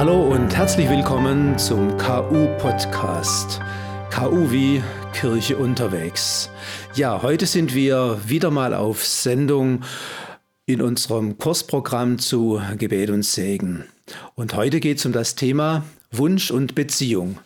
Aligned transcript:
Hallo 0.00 0.32
und 0.32 0.56
herzlich 0.56 0.88
willkommen 0.88 1.58
zum 1.58 1.94
KU-Podcast. 1.98 3.60
KU 4.10 4.50
wie 4.50 4.82
Kirche 5.12 5.58
unterwegs. 5.58 6.48
Ja, 6.94 7.20
heute 7.20 7.44
sind 7.44 7.74
wir 7.74 8.18
wieder 8.26 8.50
mal 8.50 8.72
auf 8.72 9.04
Sendung 9.04 9.82
in 10.64 10.80
unserem 10.80 11.36
Kursprogramm 11.36 12.18
zu 12.18 12.62
Gebet 12.78 13.10
und 13.10 13.26
Segen. 13.26 13.84
Und 14.36 14.54
heute 14.54 14.80
geht 14.80 14.96
es 14.96 15.04
um 15.04 15.12
das 15.12 15.34
Thema 15.34 15.84
Wunsch 16.10 16.50
und 16.50 16.74
Beziehung. 16.74 17.38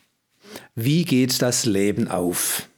Wie 0.76 1.04
geht 1.04 1.42
das 1.42 1.64
Leben 1.64 2.06
auf? 2.06 2.68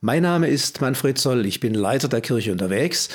Mein 0.00 0.24
Name 0.24 0.48
ist 0.48 0.80
Manfred 0.80 1.16
Zoll, 1.16 1.46
ich 1.46 1.60
bin 1.60 1.74
Leiter 1.74 2.08
der 2.08 2.22
Kirche 2.22 2.50
unterwegs 2.50 3.08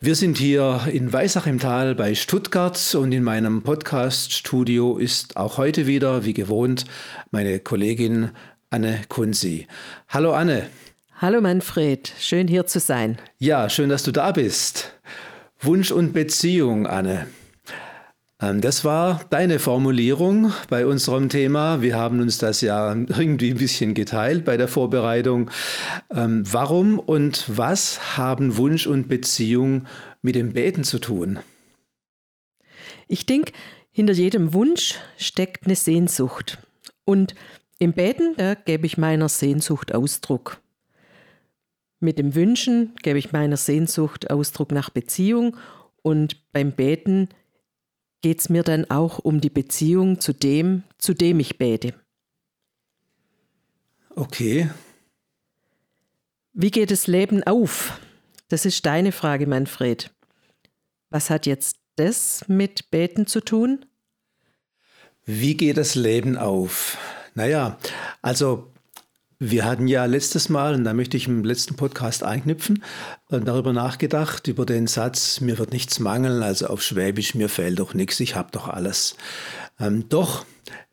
wir 0.00 0.14
sind 0.14 0.38
hier 0.38 0.82
in 0.92 1.12
Weissach 1.12 1.48
im 1.48 1.58
Tal 1.58 1.96
bei 1.96 2.14
Stuttgart 2.14 2.94
und 2.94 3.10
in 3.10 3.24
meinem 3.24 3.62
Podcast-Studio 3.62 4.96
ist 4.96 5.36
auch 5.36 5.58
heute 5.58 5.88
wieder, 5.88 6.24
wie 6.24 6.34
gewohnt, 6.34 6.84
meine 7.32 7.58
Kollegin 7.58 8.30
Anne 8.70 9.00
Kunzi. 9.08 9.66
Hallo 10.08 10.34
Anne. 10.34 10.70
Hallo 11.20 11.40
Manfred, 11.40 12.12
schön 12.20 12.46
hier 12.46 12.66
zu 12.66 12.78
sein. 12.78 13.18
Ja, 13.38 13.68
schön, 13.68 13.88
dass 13.88 14.04
du 14.04 14.12
da 14.12 14.30
bist. 14.30 14.92
Wunsch 15.60 15.90
und 15.90 16.12
Beziehung, 16.12 16.86
Anne. 16.86 17.26
Ähm, 18.40 18.60
das 18.60 18.84
war 18.84 19.24
deine 19.30 19.58
Formulierung 19.58 20.52
bei 20.68 20.86
unserem 20.86 21.28
Thema. 21.28 21.82
Wir 21.82 21.96
haben 21.96 22.20
uns 22.20 22.38
das 22.38 22.60
ja 22.60 22.92
irgendwie 22.94 23.50
ein 23.50 23.58
bisschen 23.58 23.94
geteilt 23.94 24.44
bei 24.44 24.56
der 24.56 24.68
Vorbereitung. 24.68 25.50
Ähm, 26.10 26.44
warum 26.50 26.98
und 26.98 27.44
was 27.48 28.16
haben 28.16 28.56
Wunsch 28.56 28.86
und 28.86 29.08
Beziehung 29.08 29.86
mit 30.22 30.34
dem 30.34 30.52
Beten 30.52 30.84
zu 30.84 30.98
tun? 30.98 31.38
Ich 33.08 33.26
denke, 33.26 33.52
hinter 33.90 34.12
jedem 34.12 34.52
Wunsch 34.52 34.94
steckt 35.16 35.66
eine 35.66 35.76
Sehnsucht. 35.76 36.58
Und 37.04 37.34
im 37.78 37.92
Beten, 37.92 38.36
gebe 38.64 38.86
ich 38.86 38.98
meiner 38.98 39.28
Sehnsucht 39.28 39.94
Ausdruck. 39.94 40.60
Mit 42.00 42.18
dem 42.18 42.34
Wünschen 42.34 42.94
gebe 43.02 43.18
ich 43.18 43.32
meiner 43.32 43.56
Sehnsucht 43.56 44.30
Ausdruck 44.30 44.72
nach 44.72 44.90
Beziehung 44.90 45.56
und 46.02 46.52
beim 46.52 46.72
Beten 46.72 47.28
geht 48.20 48.40
es 48.40 48.48
mir 48.48 48.62
dann 48.62 48.90
auch 48.90 49.18
um 49.18 49.40
die 49.40 49.50
Beziehung 49.50 50.20
zu 50.20 50.32
dem, 50.32 50.82
zu 50.98 51.14
dem 51.14 51.40
ich 51.40 51.58
bete. 51.58 51.94
Okay. 54.14 54.70
Wie 56.52 56.70
geht 56.70 56.90
das 56.90 57.06
Leben 57.06 57.44
auf? 57.44 58.00
Das 58.48 58.64
ist 58.64 58.84
deine 58.84 59.12
Frage, 59.12 59.46
Manfred. 59.46 60.10
Was 61.10 61.30
hat 61.30 61.46
jetzt 61.46 61.76
das 61.96 62.46
mit 62.48 62.90
Beten 62.90 63.26
zu 63.26 63.40
tun? 63.40 63.84
Wie 65.24 65.56
geht 65.56 65.76
das 65.76 65.94
Leben 65.94 66.36
auf? 66.36 66.96
Naja, 67.34 67.78
also 68.22 68.72
wir 69.40 69.64
hatten 69.64 69.86
ja 69.86 70.04
letztes 70.04 70.48
Mal, 70.48 70.74
und 70.74 70.84
da 70.84 70.92
möchte 70.92 71.16
ich 71.16 71.28
im 71.28 71.44
letzten 71.44 71.76
Podcast 71.76 72.24
einknüpfen, 72.24 72.82
äh, 73.30 73.40
darüber 73.40 73.72
nachgedacht, 73.72 74.48
über 74.48 74.66
den 74.66 74.86
Satz, 74.86 75.40
mir 75.40 75.58
wird 75.58 75.72
nichts 75.72 76.00
mangeln, 76.00 76.42
also 76.42 76.66
auf 76.66 76.82
Schwäbisch, 76.82 77.34
mir 77.34 77.48
fehlt 77.48 77.78
doch 77.78 77.94
nichts, 77.94 78.18
ich 78.20 78.34
habe 78.34 78.50
doch 78.50 78.68
alles. 78.68 79.16
Ähm, 79.78 80.08
doch, 80.08 80.44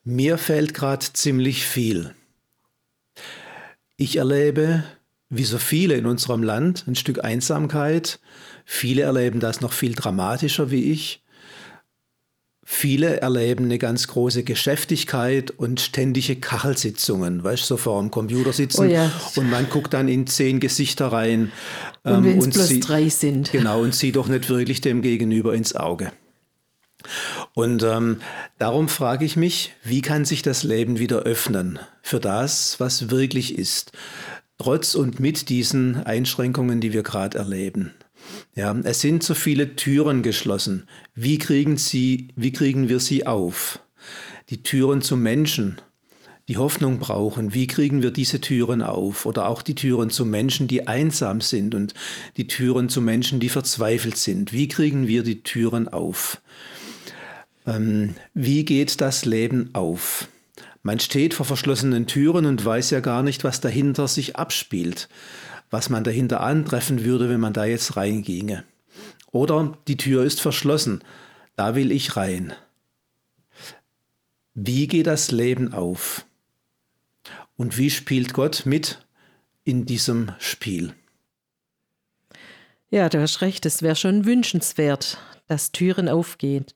mir 0.03 0.38
fehlt 0.38 0.73
gerade 0.73 1.05
ziemlich 1.13 1.66
viel. 1.66 2.13
Ich 3.97 4.17
erlebe, 4.17 4.83
wie 5.29 5.45
so 5.45 5.57
viele 5.57 5.95
in 5.95 6.05
unserem 6.05 6.43
Land, 6.43 6.85
ein 6.88 6.95
Stück 6.95 7.23
Einsamkeit. 7.23 8.19
Viele 8.66 9.03
erleben 9.03 9.39
das 9.39 9.61
noch 9.61 9.73
viel 9.73 9.95
dramatischer 9.95 10.69
wie 10.69 10.91
ich. 10.91 11.25
Viele 12.67 13.22
erleben 13.22 13.66
eine 13.66 13.78
ganz 13.78 14.07
große 14.07 14.44
Geschäftigkeit 14.44 15.51
und 15.51 15.79
ständige 15.79 16.35
Kachelsitzungen, 16.35 17.44
weißt 17.44 17.62
du, 17.62 17.67
so 17.67 17.78
vor 17.78 18.01
dem 18.01 18.09
Computer 18.09 18.53
sitzen 18.53 18.81
oh 18.81 18.90
ja. 18.90 19.12
und 19.35 19.51
man 19.51 19.69
guckt 19.69 19.94
dann 19.94 20.07
in 20.07 20.25
zehn 20.25 20.59
Gesichter 20.59 21.12
rein. 21.12 21.51
Und 22.03 22.13
ähm, 22.13 22.25
wenn 22.25 22.40
es 22.40 22.50
bloß 22.50 22.67
sie, 22.67 22.79
drei 22.79 23.07
sind. 23.09 23.51
Genau, 23.51 23.81
und 23.81 23.94
sieht 23.94 24.16
doch 24.16 24.28
nicht 24.28 24.50
wirklich 24.50 24.81
dem 24.81 25.03
Gegenüber 25.03 25.53
ins 25.53 25.75
Auge. 25.75 26.12
Und 27.53 27.84
ähm, 27.84 28.17
darum 28.57 28.90
frage 28.90 29.25
ich 29.25 29.35
mich, 29.35 29.73
wie 29.84 30.01
kann 30.01 30.25
sich 30.25 30.41
das 30.41 30.63
Leben 30.63 30.97
wieder 30.97 31.19
öffnen 31.19 31.78
für 32.01 32.19
das, 32.19 32.79
was 32.79 33.11
wirklich 33.11 33.59
ist, 33.59 33.91
trotz 34.57 34.95
und 34.95 35.19
mit 35.19 35.50
diesen 35.50 36.03
Einschränkungen, 36.03 36.81
die 36.81 36.94
wir 36.94 37.03
gerade 37.03 37.38
erleben. 37.38 37.94
Ja, 38.56 38.75
es 38.84 39.02
sind 39.02 39.24
so 39.24 39.34
viele 39.34 39.75
Türen 39.75 40.24
geschlossen. 40.24 40.88
Wie 41.13 41.38
kriegen 41.38 41.78
sie, 41.78 42.30
wie 42.36 42.52
kriegen 42.52 42.88
wir 42.90 43.00
sie 43.00 43.28
auf? 43.28 43.80
Die 44.50 44.63
Türen 44.63 45.02
zu 45.02 45.18
Menschen, 45.18 45.81
die 46.47 46.58
Hoffnung 46.58 47.00
brauchen. 47.00 47.53
Wie 47.53 47.68
kriegen 47.68 48.02
wir 48.02 48.12
diese 48.12 48.40
Türen 48.40 48.81
auf? 48.81 49.25
Oder 49.25 49.50
auch 49.50 49.62
die 49.62 49.75
Türen 49.75 50.09
zu 50.09 50.25
Menschen, 50.25 50.68
die 50.68 50.88
einsam 50.88 51.41
sind 51.41 51.75
und 51.75 51.94
die 52.38 52.47
Türen 52.47 52.88
zu 52.88 53.02
Menschen, 53.02 53.40
die 53.40 53.50
verzweifelt 53.50 54.18
sind. 54.18 54.53
Wie 54.53 54.68
kriegen 54.68 55.08
wir 55.08 55.24
die 55.24 55.41
Türen 55.41 55.88
auf? 55.88 56.41
Ähm, 57.66 58.16
wie 58.34 58.64
geht 58.64 59.02
das 59.02 59.25
Leben 59.25 59.72
auf? 59.74 60.28
Man 60.84 61.00
steht 61.00 61.34
vor 61.34 61.47
verschlossenen 61.47 62.06
Türen 62.06 62.46
und 62.46 62.64
weiß 62.64 62.91
ja 62.91 63.00
gar 63.00 63.24
nicht, 63.24 63.44
was 63.44 63.59
dahinter 63.59 64.08
sich 64.08 64.35
abspielt 64.35 65.09
was 65.75 65.90
man 65.90 66.06
dahinter 66.06 66.40
antreffen 66.40 67.03
würde, 67.03 67.28
wenn 67.28 67.41
man 67.41 67.52
da 67.52 67.66
jetzt 67.66 67.97
reinginge. 67.97 68.63
Oder 69.34 69.78
die 69.90 69.97
Tür 69.97 70.24
ist 70.24 70.40
verschlossen, 70.40 71.03
da 71.58 71.75
will 71.75 71.91
ich 71.91 72.16
rein. 72.16 72.53
Wie 74.53 74.88
geht 74.88 75.06
das 75.06 75.31
Leben 75.31 75.74
auf? 75.74 76.25
Und 77.58 77.78
wie 77.78 77.90
spielt 77.90 78.34
Gott 78.34 78.62
mit 78.66 79.06
in 79.66 79.85
diesem 79.85 80.31
Spiel? 80.40 80.94
Ja, 82.90 83.09
du 83.09 83.19
hast 83.19 83.41
recht, 83.41 83.66
es 83.66 83.81
wäre 83.81 83.97
schon 83.97 84.24
wünschenswert, 84.24 85.18
dass 85.47 85.74
Türen 85.74 86.08
aufgehen. 86.08 86.68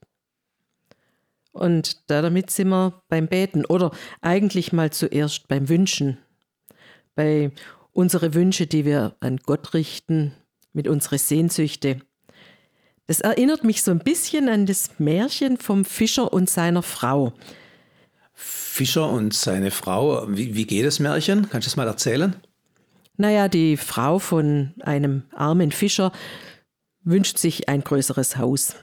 Und 1.54 2.02
damit 2.08 2.52
sind 2.52 2.68
wir 2.68 3.02
beim 3.08 3.30
Beten 3.30 3.64
oder 3.64 3.92
eigentlich 4.20 4.74
mal 4.74 4.92
zuerst 4.92 5.48
beim 5.48 5.70
Wünschen. 5.70 6.18
Bei 7.16 7.54
unsere 8.00 8.34
Wünsche, 8.34 8.66
die 8.66 8.86
wir 8.86 9.18
an 9.20 9.42
Gott 9.46 9.74
richten, 9.74 10.32
mit 10.72 10.88
unseren 10.88 11.20
Sehnsüchte. 11.20 12.00
Das 13.08 13.20
erinnert 13.20 13.66
mich 13.66 13.84
so 13.84 13.92
ein 13.92 14.00
bisschen 14.00 14.48
an 14.48 14.66
das 14.66 14.92
Märchen 15.00 15.58
vom 15.58 15.84
Fischer 15.84 16.32
und 16.32 16.50
seiner 16.50 16.82
Frau. 16.82 17.34
Fischer 18.34 19.09
und 19.09 19.34
seine 19.34 19.70
Frau, 19.70 20.26
wie, 20.30 20.56
wie 20.56 20.66
geht 20.66 20.86
das 20.86 21.00
Märchen? 21.00 21.50
Kannst 21.50 21.68
du 21.68 21.72
das 21.72 21.76
mal 21.76 21.88
erzählen? 21.88 22.38
Naja, 23.18 23.50
die 23.50 23.76
Frau 23.76 24.18
von 24.18 24.74
einem 24.80 25.24
armen 25.34 25.74
Fischer 25.74 26.14
wünscht 27.04 27.38
sich 27.38 27.68
ein 27.68 27.84
größeres 27.84 28.38
Haus. 28.38 28.76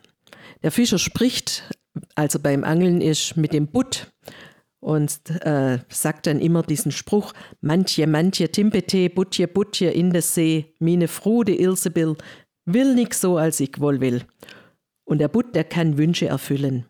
Der 0.63 0.71
Fischer 0.71 0.99
spricht, 0.99 1.63
als 2.17 2.35
er 2.35 2.41
beim 2.41 2.65
Angeln 2.65 3.01
ist, 3.01 3.35
mit 3.39 3.55
dem 3.55 3.69
Butt 3.69 4.13
und 4.87 5.19
äh, 5.45 5.81
sagt 5.89 6.29
dann 6.29 6.39
immer 6.39 6.63
diesen 6.63 6.93
Spruch: 6.93 7.33
Manche, 7.61 8.07
manche 8.07 8.53
Timpete, 8.53 9.11
Butje, 9.11 9.49
Butje 9.49 9.91
in 9.91 10.13
der 10.13 10.23
See, 10.23 10.75
mine 10.79 11.09
Frude 11.09 11.59
Ilsebill, 11.59 12.15
will 12.67 12.95
nix 12.95 13.21
so, 13.21 13.37
als 13.37 13.59
ich 13.59 13.81
wohl 13.81 14.01
will. 14.01 14.23
Und 15.05 15.19
der 15.19 15.27
Butt, 15.27 15.57
der 15.57 15.65
kann 15.65 15.99
Wünsche 15.99 16.29
erfüllen. 16.29 16.87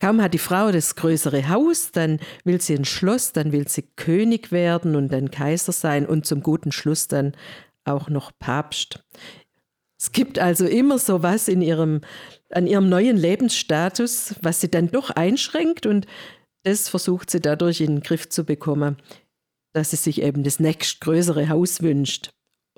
Kaum 0.00 0.22
hat 0.22 0.32
die 0.32 0.38
Frau 0.38 0.72
das 0.72 0.96
größere 0.96 1.50
Haus, 1.50 1.92
dann 1.92 2.18
will 2.44 2.62
sie 2.62 2.74
ein 2.74 2.86
Schloss, 2.86 3.32
dann 3.32 3.52
will 3.52 3.68
sie 3.68 3.82
König 3.96 4.50
werden 4.50 4.96
und 4.96 5.12
dann 5.12 5.30
Kaiser 5.30 5.72
sein 5.72 6.06
und 6.06 6.24
zum 6.24 6.42
guten 6.42 6.72
Schluss 6.72 7.08
dann 7.08 7.32
auch 7.84 8.08
noch 8.08 8.32
Papst. 8.38 9.04
Es 10.00 10.12
gibt 10.12 10.38
also 10.38 10.64
immer 10.64 10.98
so 10.98 11.22
was 11.22 11.46
in 11.46 11.60
ihrem, 11.60 12.00
an 12.50 12.66
ihrem 12.66 12.88
neuen 12.88 13.18
Lebensstatus, 13.18 14.34
was 14.40 14.62
sie 14.62 14.70
dann 14.70 14.90
doch 14.90 15.10
einschränkt 15.10 15.84
und 15.84 16.06
das 16.64 16.88
versucht 16.88 17.30
sie 17.30 17.40
dadurch 17.40 17.80
in 17.80 17.96
den 17.96 18.00
Griff 18.00 18.28
zu 18.28 18.44
bekommen, 18.44 18.96
dass 19.72 19.90
sie 19.90 19.96
sich 19.96 20.22
eben 20.22 20.44
das 20.44 20.60
nächstgrößere 20.60 21.48
Haus 21.48 21.82
wünscht, 21.82 22.32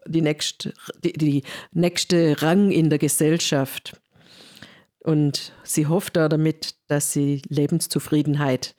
die, 0.07 0.23
nächst, 0.23 0.73
die, 1.03 1.13
die 1.13 1.43
nächste 1.73 2.41
Rang 2.43 2.71
in 2.71 2.91
der 2.91 2.99
Gesellschaft. 2.99 4.01
Und 5.01 5.53
sie 5.65 5.87
hofft 5.87 6.17
da 6.17 6.29
damit, 6.29 6.77
dass 6.87 7.13
sie 7.13 7.43
Lebenszufriedenheit 7.49 8.75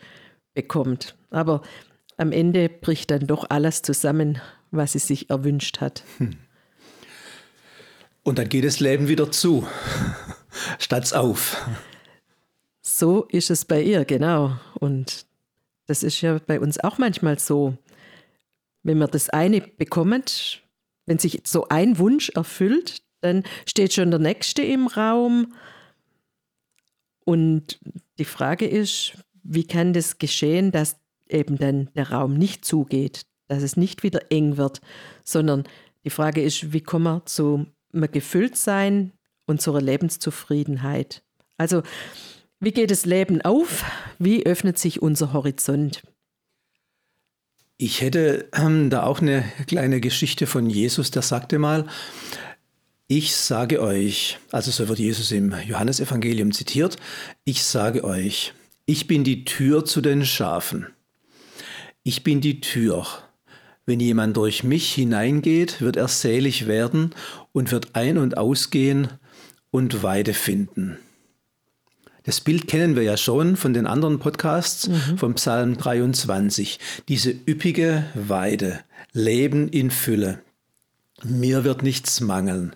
bekommt. 0.54 1.16
Aber 1.30 1.62
am 2.18 2.32
Ende 2.32 2.70
bricht 2.70 3.12
dann 3.12 3.28
doch 3.28 3.50
alles 3.50 3.82
zusammen, 3.82 4.42
was 4.72 4.94
sie 4.94 5.00
sich 5.00 5.30
erwünscht 5.30 5.82
hat. 5.82 6.04
Hm. 6.18 6.38
Und 8.24 8.40
dann 8.40 8.50
geht 8.50 8.66
das 8.66 8.80
Leben 8.80 9.08
wieder 9.08 9.32
zu, 9.32 9.68
statt 10.80 11.14
auf. 11.14 11.64
So 12.88 13.24
ist 13.30 13.50
es 13.50 13.66
bei 13.66 13.82
ihr, 13.82 14.06
genau. 14.06 14.60
Und 14.76 15.26
das 15.88 16.04
ist 16.04 16.22
ja 16.22 16.38
bei 16.38 16.60
uns 16.60 16.80
auch 16.80 17.00
manchmal 17.00 17.40
so. 17.40 17.76
Wenn 18.84 19.00
wir 19.00 19.08
das 19.08 19.32
eine 19.32 19.60
bekommen, 19.60 20.22
wenn 21.08 21.18
sich 21.18 21.42
so 21.46 21.68
ein 21.70 21.98
Wunsch 21.98 22.30
erfüllt, 22.30 23.02
dann 23.22 23.42
steht 23.66 23.94
schon 23.94 24.12
der 24.12 24.20
nächste 24.20 24.62
im 24.62 24.86
Raum. 24.86 25.56
Und 27.26 27.80
die 28.20 28.26
Frage 28.26 28.68
ist, 28.68 29.14
wie 29.42 29.66
kann 29.66 29.94
das 29.94 30.20
geschehen, 30.20 30.72
dass 30.72 30.98
eben 31.28 31.58
dann 31.58 31.90
der 31.96 32.12
Raum 32.12 32.36
nicht 32.36 32.66
zugeht, 32.66 33.26
dass 33.48 33.64
es 33.64 33.78
nicht 33.78 34.04
wieder 34.04 34.32
eng 34.32 34.58
wird, 34.58 34.80
sondern 35.24 35.64
die 36.04 36.12
Frage 36.12 36.44
ist, 36.44 36.72
wie 36.72 36.82
kommen 36.82 37.06
wir 37.06 37.26
zu 37.26 37.66
einem 37.92 38.12
Gefülltsein 38.12 39.12
und 39.48 39.60
zu 39.60 39.72
einer 39.72 39.82
Lebenszufriedenheit? 39.82 41.24
Also, 41.58 41.82
wie 42.66 42.72
geht 42.72 42.90
das 42.90 43.06
Leben 43.06 43.44
auf? 43.44 43.86
Wie 44.18 44.44
öffnet 44.44 44.80
sich 44.80 45.00
unser 45.00 45.34
Horizont? 45.34 46.02
Ich 47.78 48.02
hätte 48.02 48.50
ähm, 48.54 48.90
da 48.90 49.04
auch 49.04 49.22
eine 49.22 49.44
kleine 49.68 50.02
Geschichte 50.02 50.48
von 50.48 50.68
Jesus, 50.68 51.12
der 51.12 51.22
sagte 51.22 51.60
mal, 51.60 51.86
ich 53.08 53.36
sage 53.36 53.84
euch, 53.84 54.40
also 54.52 54.72
so 54.72 54.88
wird 54.88 54.98
Jesus 54.98 55.32
im 55.32 55.54
Johannesevangelium 55.68 56.54
zitiert, 56.54 56.98
ich 57.44 57.64
sage 57.64 58.04
euch, 58.04 58.54
ich 58.88 59.06
bin 59.06 59.24
die 59.24 59.46
Tür 59.46 59.86
zu 59.86 60.02
den 60.02 60.26
Schafen. 60.26 60.88
Ich 62.02 62.24
bin 62.24 62.42
die 62.42 62.62
Tür. 62.62 63.06
Wenn 63.86 64.00
jemand 64.00 64.38
durch 64.38 64.64
mich 64.64 64.92
hineingeht, 64.92 65.82
wird 65.82 65.98
er 65.98 66.08
selig 66.08 66.66
werden 66.66 67.14
und 67.52 67.72
wird 67.72 67.96
ein- 67.96 68.18
und 68.18 68.40
ausgehen 68.40 69.10
und 69.70 70.02
Weide 70.02 70.34
finden. 70.34 70.98
Das 72.26 72.42
Bild 72.42 72.68
kennen 72.68 72.96
wir 72.96 73.04
ja 73.04 73.18
schon 73.18 73.56
von 73.56 73.74
den 73.74 73.86
anderen 73.86 74.18
Podcasts, 74.18 74.88
mhm. 74.88 75.18
vom 75.18 75.36
Psalm 75.36 75.78
23. 75.78 76.80
Diese 77.08 77.30
üppige 77.30 78.06
Weide, 78.16 78.80
Leben 79.14 79.70
in 79.70 79.92
Fülle. 79.92 80.40
Mir 81.24 81.64
wird 81.64 81.84
nichts 81.84 82.22
mangeln. 82.22 82.76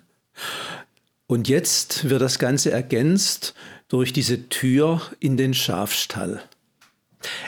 Und 1.26 1.48
jetzt 1.48 2.08
wird 2.08 2.22
das 2.22 2.38
Ganze 2.38 2.70
ergänzt 2.70 3.54
durch 3.88 4.12
diese 4.12 4.48
Tür 4.48 5.02
in 5.18 5.36
den 5.36 5.52
Schafstall. 5.52 6.40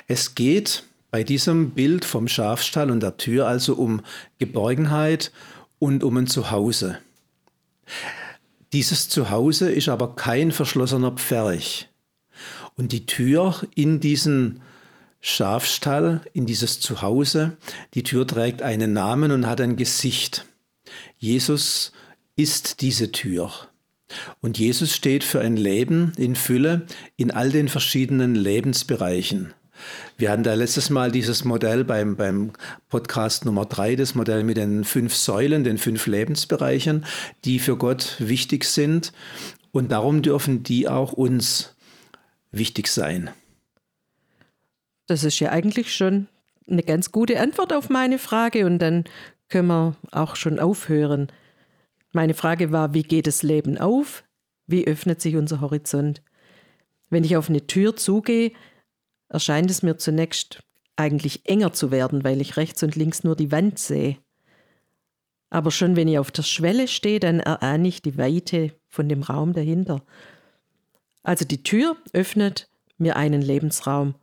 Es 0.08 0.34
geht 0.34 0.82
bei 1.12 1.22
diesem 1.22 1.70
Bild 1.70 2.04
vom 2.04 2.26
Schafstall 2.26 2.90
und 2.90 3.00
der 3.00 3.16
Tür 3.16 3.46
also 3.46 3.74
um 3.74 4.02
Geborgenheit 4.38 5.30
und 5.78 6.02
um 6.02 6.16
ein 6.16 6.26
Zuhause. 6.26 6.98
Dieses 8.72 9.08
Zuhause 9.08 9.70
ist 9.70 9.88
aber 9.88 10.16
kein 10.16 10.50
verschlossener 10.50 11.12
Pferch. 11.12 11.88
Und 12.76 12.92
die 12.92 13.06
Tür 13.06 13.62
in 13.74 14.00
diesen 14.00 14.60
Schafstall, 15.20 16.22
in 16.32 16.46
dieses 16.46 16.80
Zuhause, 16.80 17.56
die 17.94 18.02
Tür 18.02 18.26
trägt 18.26 18.62
einen 18.62 18.92
Namen 18.92 19.30
und 19.30 19.46
hat 19.46 19.60
ein 19.60 19.76
Gesicht. 19.76 20.46
Jesus 21.18 21.92
ist 22.34 22.80
diese 22.80 23.12
Tür. 23.12 23.52
Und 24.40 24.58
Jesus 24.58 24.94
steht 24.94 25.24
für 25.24 25.40
ein 25.40 25.56
Leben 25.56 26.12
in 26.16 26.34
Fülle 26.34 26.86
in 27.16 27.30
all 27.30 27.50
den 27.50 27.68
verschiedenen 27.68 28.34
Lebensbereichen. 28.34 29.54
Wir 30.16 30.30
hatten 30.30 30.42
da 30.42 30.54
letztes 30.54 30.90
Mal 30.90 31.10
dieses 31.10 31.44
Modell 31.44 31.84
beim, 31.84 32.16
beim 32.16 32.52
Podcast 32.88 33.44
Nummer 33.44 33.64
drei, 33.64 33.96
das 33.96 34.14
Modell 34.14 34.44
mit 34.44 34.56
den 34.56 34.84
fünf 34.84 35.14
Säulen, 35.14 35.64
den 35.64 35.78
fünf 35.78 36.06
Lebensbereichen, 36.06 37.04
die 37.44 37.58
für 37.58 37.76
Gott 37.76 38.16
wichtig 38.18 38.64
sind. 38.64 39.12
Und 39.72 39.90
darum 39.90 40.22
dürfen 40.22 40.62
die 40.62 40.88
auch 40.88 41.12
uns 41.12 41.74
wichtig 42.52 42.86
sein? 42.88 43.30
Das 45.06 45.24
ist 45.24 45.40
ja 45.40 45.50
eigentlich 45.50 45.94
schon 45.94 46.28
eine 46.68 46.82
ganz 46.82 47.10
gute 47.10 47.40
Antwort 47.40 47.72
auf 47.72 47.90
meine 47.90 48.18
Frage 48.18 48.66
und 48.66 48.78
dann 48.78 49.04
können 49.48 49.68
wir 49.68 49.96
auch 50.12 50.36
schon 50.36 50.58
aufhören. 50.58 51.30
Meine 52.12 52.34
Frage 52.34 52.72
war, 52.72 52.94
wie 52.94 53.02
geht 53.02 53.26
das 53.26 53.42
Leben 53.42 53.78
auf? 53.78 54.24
Wie 54.66 54.86
öffnet 54.86 55.20
sich 55.20 55.36
unser 55.36 55.60
Horizont? 55.60 56.22
Wenn 57.10 57.24
ich 57.24 57.36
auf 57.36 57.48
eine 57.48 57.66
Tür 57.66 57.96
zugehe, 57.96 58.52
erscheint 59.28 59.70
es 59.70 59.82
mir 59.82 59.96
zunächst 59.96 60.62
eigentlich 60.96 61.46
enger 61.46 61.72
zu 61.72 61.90
werden, 61.90 62.24
weil 62.24 62.40
ich 62.40 62.56
rechts 62.56 62.82
und 62.82 62.96
links 62.96 63.24
nur 63.24 63.36
die 63.36 63.50
Wand 63.50 63.78
sehe. 63.78 64.18
Aber 65.50 65.70
schon 65.70 65.96
wenn 65.96 66.08
ich 66.08 66.18
auf 66.18 66.30
der 66.30 66.42
Schwelle 66.42 66.88
stehe, 66.88 67.20
dann 67.20 67.40
erahne 67.40 67.88
ich 67.88 68.00
die 68.00 68.16
Weite 68.16 68.72
von 68.88 69.08
dem 69.08 69.22
Raum 69.22 69.52
dahinter. 69.52 70.02
Also 71.22 71.44
die 71.44 71.62
Tür 71.62 71.96
öffnet 72.12 72.68
mir 72.98 73.16
einen 73.16 73.42
Lebensraum. 73.42 74.14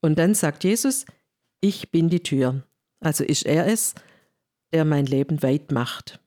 Und 0.00 0.18
dann 0.18 0.34
sagt 0.34 0.64
Jesus, 0.64 1.04
ich 1.60 1.90
bin 1.90 2.08
die 2.08 2.22
Tür. 2.22 2.62
Also 3.00 3.24
ist 3.24 3.44
er 3.46 3.66
es, 3.66 3.94
der 4.72 4.84
mein 4.84 5.06
Leben 5.06 5.42
weit 5.42 5.72
macht. 5.72 6.20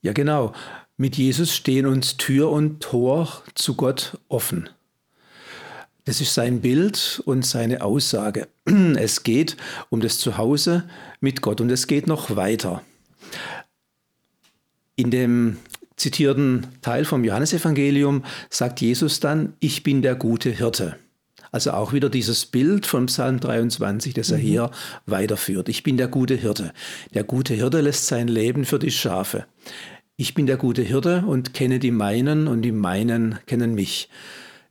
Ja 0.00 0.12
genau, 0.12 0.52
mit 0.96 1.16
Jesus 1.16 1.54
stehen 1.54 1.86
uns 1.86 2.16
Tür 2.16 2.50
und 2.50 2.80
Tor 2.80 3.42
zu 3.54 3.74
Gott 3.74 4.18
offen. 4.28 4.68
Das 6.04 6.20
ist 6.20 6.32
sein 6.32 6.60
Bild 6.60 7.22
und 7.26 7.44
seine 7.44 7.82
Aussage. 7.82 8.48
Es 8.96 9.22
geht 9.24 9.56
um 9.90 10.00
das 10.00 10.18
Zuhause 10.18 10.88
mit 11.20 11.42
Gott 11.42 11.60
und 11.60 11.70
es 11.70 11.86
geht 11.86 12.06
noch 12.06 12.34
weiter. 12.34 12.82
In 14.96 15.10
dem 15.10 15.58
zitierten 15.98 16.66
Teil 16.80 17.04
vom 17.04 17.24
Johannesevangelium 17.24 18.24
sagt 18.48 18.80
Jesus 18.80 19.20
dann, 19.20 19.52
ich 19.60 19.82
bin 19.82 20.00
der 20.00 20.14
gute 20.14 20.50
Hirte. 20.50 20.96
Also 21.50 21.72
auch 21.72 21.92
wieder 21.92 22.10
dieses 22.10 22.46
Bild 22.46 22.86
von 22.86 23.06
Psalm 23.06 23.40
23, 23.40 24.14
das 24.14 24.30
er 24.30 24.38
mhm. 24.38 24.42
hier 24.42 24.70
weiterführt. 25.06 25.68
Ich 25.68 25.82
bin 25.82 25.96
der 25.96 26.08
gute 26.08 26.34
Hirte. 26.34 26.72
Der 27.14 27.24
gute 27.24 27.54
Hirte 27.54 27.80
lässt 27.80 28.06
sein 28.06 28.28
Leben 28.28 28.64
für 28.64 28.78
die 28.78 28.90
Schafe. 28.90 29.46
Ich 30.16 30.34
bin 30.34 30.46
der 30.46 30.56
gute 30.56 30.82
Hirte 30.82 31.24
und 31.26 31.54
kenne 31.54 31.78
die 31.78 31.90
meinen 31.90 32.48
und 32.48 32.62
die 32.62 32.72
meinen 32.72 33.38
kennen 33.46 33.74
mich. 33.74 34.08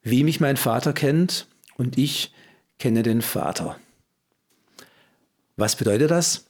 Wie 0.04 0.24
mich 0.24 0.40
mein 0.40 0.58
Vater 0.58 0.94
kennt 0.94 1.48
und 1.78 1.98
ich 1.98 2.32
kenne 2.80 3.02
den 3.02 3.22
Vater. 3.22 3.78
Was 5.56 5.76
bedeutet 5.76 6.12
das? 6.12 6.46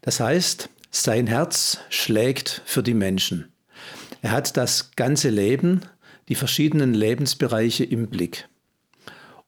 Das 0.00 0.18
heißt, 0.18 0.70
sein 0.90 1.26
Herz 1.26 1.78
schlägt 1.90 2.62
für 2.64 2.82
die 2.82 2.94
Menschen. 2.94 3.52
Er 4.22 4.32
hat 4.32 4.56
das 4.56 4.92
ganze 4.96 5.30
Leben, 5.30 5.82
die 6.28 6.34
verschiedenen 6.34 6.94
Lebensbereiche 6.94 7.84
im 7.84 8.08
Blick. 8.08 8.48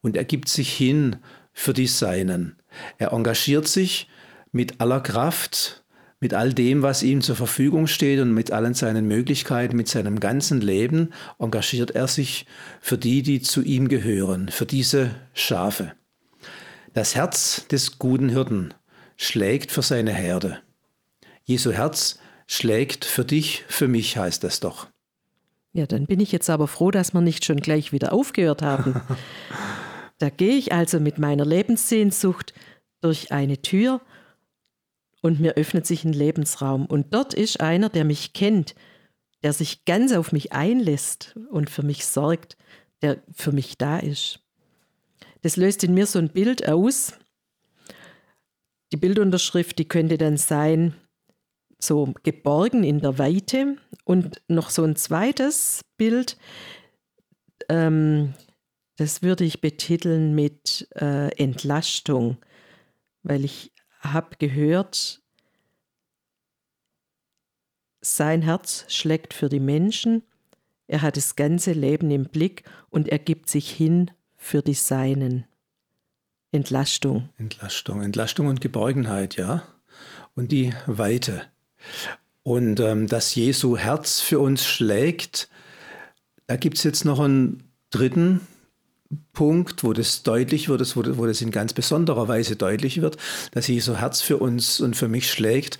Und 0.00 0.16
er 0.16 0.24
gibt 0.24 0.48
sich 0.48 0.72
hin 0.72 1.16
für 1.52 1.72
die 1.72 1.86
Seinen. 1.86 2.56
Er 2.98 3.12
engagiert 3.12 3.68
sich 3.68 4.08
mit 4.52 4.80
aller 4.80 5.00
Kraft, 5.00 5.84
mit 6.20 6.34
all 6.34 6.52
dem, 6.52 6.82
was 6.82 7.02
ihm 7.02 7.22
zur 7.22 7.36
Verfügung 7.36 7.86
steht 7.86 8.20
und 8.20 8.32
mit 8.32 8.52
allen 8.52 8.74
seinen 8.74 9.08
Möglichkeiten, 9.08 9.76
mit 9.76 9.88
seinem 9.88 10.20
ganzen 10.20 10.60
Leben, 10.60 11.12
engagiert 11.38 11.92
er 11.92 12.08
sich 12.08 12.46
für 12.80 12.98
die, 12.98 13.22
die 13.22 13.40
zu 13.40 13.62
ihm 13.62 13.88
gehören, 13.88 14.50
für 14.50 14.66
diese 14.66 15.14
Schafe. 15.32 15.92
Das 16.92 17.14
Herz 17.14 17.66
des 17.68 17.98
guten 17.98 18.28
Hirten 18.28 18.74
schlägt 19.16 19.72
für 19.72 19.82
seine 19.82 20.12
Herde. 20.12 20.60
Jesu 21.44 21.72
Herz 21.72 22.19
schlägt 22.50 23.04
für 23.04 23.24
dich, 23.24 23.64
für 23.68 23.86
mich 23.86 24.16
heißt 24.16 24.42
das 24.42 24.58
doch. 24.58 24.88
Ja, 25.72 25.86
dann 25.86 26.06
bin 26.06 26.18
ich 26.18 26.32
jetzt 26.32 26.50
aber 26.50 26.66
froh, 26.66 26.90
dass 26.90 27.14
wir 27.14 27.20
nicht 27.20 27.44
schon 27.44 27.58
gleich 27.58 27.92
wieder 27.92 28.12
aufgehört 28.12 28.60
haben. 28.60 29.00
da 30.18 30.30
gehe 30.30 30.56
ich 30.56 30.72
also 30.72 30.98
mit 30.98 31.16
meiner 31.16 31.44
Lebenssehnsucht 31.44 32.52
durch 33.00 33.30
eine 33.30 33.62
Tür 33.62 34.00
und 35.22 35.38
mir 35.38 35.54
öffnet 35.54 35.86
sich 35.86 36.04
ein 36.04 36.12
Lebensraum. 36.12 36.86
Und 36.86 37.14
dort 37.14 37.34
ist 37.34 37.60
einer, 37.60 37.88
der 37.88 38.04
mich 38.04 38.32
kennt, 38.32 38.74
der 39.44 39.52
sich 39.52 39.84
ganz 39.84 40.12
auf 40.12 40.32
mich 40.32 40.52
einlässt 40.52 41.36
und 41.50 41.70
für 41.70 41.84
mich 41.84 42.04
sorgt, 42.04 42.56
der 43.00 43.22
für 43.32 43.52
mich 43.52 43.78
da 43.78 43.98
ist. 43.98 44.40
Das 45.42 45.56
löst 45.56 45.84
in 45.84 45.94
mir 45.94 46.06
so 46.06 46.18
ein 46.18 46.30
Bild 46.30 46.68
aus. 46.68 47.12
Die 48.92 48.96
Bildunterschrift, 48.96 49.78
die 49.78 49.86
könnte 49.86 50.18
dann 50.18 50.36
sein, 50.36 50.96
so 51.82 52.14
geborgen 52.22 52.84
in 52.84 53.00
der 53.00 53.18
Weite. 53.18 53.76
Und 54.04 54.40
noch 54.48 54.70
so 54.70 54.84
ein 54.84 54.96
zweites 54.96 55.82
Bild, 55.96 56.36
ähm, 57.68 58.34
das 58.96 59.22
würde 59.22 59.44
ich 59.44 59.60
betiteln 59.60 60.34
mit 60.34 60.88
äh, 60.96 61.34
Entlastung, 61.36 62.36
weil 63.22 63.44
ich 63.44 63.72
habe 64.00 64.36
gehört, 64.38 65.22
sein 68.02 68.42
Herz 68.42 68.86
schlägt 68.88 69.34
für 69.34 69.48
die 69.48 69.60
Menschen, 69.60 70.22
er 70.86 71.02
hat 71.02 71.16
das 71.16 71.36
ganze 71.36 71.72
Leben 71.72 72.10
im 72.10 72.24
Blick 72.24 72.64
und 72.88 73.08
er 73.08 73.20
gibt 73.20 73.48
sich 73.48 73.70
hin 73.70 74.10
für 74.36 74.60
die 74.60 74.74
Seinen. 74.74 75.44
Entlastung. 76.52 77.28
Entlastung, 77.38 78.02
Entlastung 78.02 78.48
und 78.48 78.60
Geborgenheit, 78.60 79.36
ja. 79.36 79.62
Und 80.34 80.50
die 80.50 80.74
Weite. 80.86 81.46
Und 82.42 82.80
ähm, 82.80 83.06
dass 83.06 83.34
Jesu 83.34 83.76
Herz 83.76 84.20
für 84.20 84.40
uns 84.40 84.64
schlägt, 84.64 85.48
da 86.46 86.56
gibt 86.56 86.78
es 86.78 86.84
jetzt 86.84 87.04
noch 87.04 87.20
einen 87.20 87.62
dritten 87.90 88.40
Punkt, 89.32 89.82
wo 89.82 89.92
das 89.92 90.22
deutlich 90.22 90.68
wird, 90.68 90.96
wo, 90.96 91.18
wo 91.18 91.26
das 91.26 91.40
in 91.40 91.50
ganz 91.50 91.72
besonderer 91.72 92.28
Weise 92.28 92.56
deutlich 92.56 93.00
wird, 93.00 93.16
dass 93.52 93.66
Jesu 93.66 93.96
Herz 93.96 94.20
für 94.20 94.38
uns 94.38 94.80
und 94.80 94.96
für 94.96 95.08
mich 95.08 95.30
schlägt. 95.30 95.78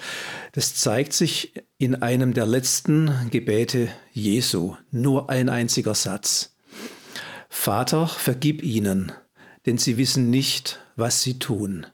Das 0.53 0.75
zeigt 0.75 1.13
sich 1.13 1.53
in 1.79 2.03
einem 2.03 2.35
der 2.35 2.47
letzten 2.47 3.31
Gebete 3.31 3.89
Jesu. 4.13 4.77
Nur 4.91 5.31
ein 5.31 5.49
einziger 5.49 5.95
Satz. 5.95 6.57
Vater, 7.49 8.09
vergib 8.09 8.63
ihnen, 8.63 9.13
denn 9.67 9.79
sie 9.79 9.97
wissen 9.97 10.31
nicht, 10.31 10.81
was 10.97 11.23
sie 11.23 11.39
tun. 11.39 11.87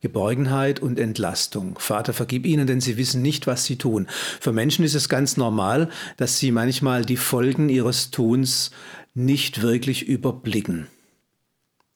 Geborgenheit 0.00 0.80
und 0.80 0.98
Entlastung. 0.98 1.78
Vater, 1.78 2.12
vergib 2.12 2.46
ihnen, 2.46 2.66
denn 2.66 2.80
sie 2.80 2.96
wissen 2.96 3.20
nicht, 3.22 3.46
was 3.46 3.64
sie 3.64 3.76
tun. 3.76 4.06
Für 4.40 4.52
Menschen 4.52 4.84
ist 4.84 4.94
es 4.94 5.08
ganz 5.08 5.36
normal, 5.36 5.90
dass 6.16 6.38
sie 6.38 6.52
manchmal 6.52 7.04
die 7.04 7.18
Folgen 7.18 7.68
ihres 7.68 8.10
Tuns 8.10 8.70
nicht 9.14 9.62
wirklich 9.62 10.06
überblicken. 10.08 10.86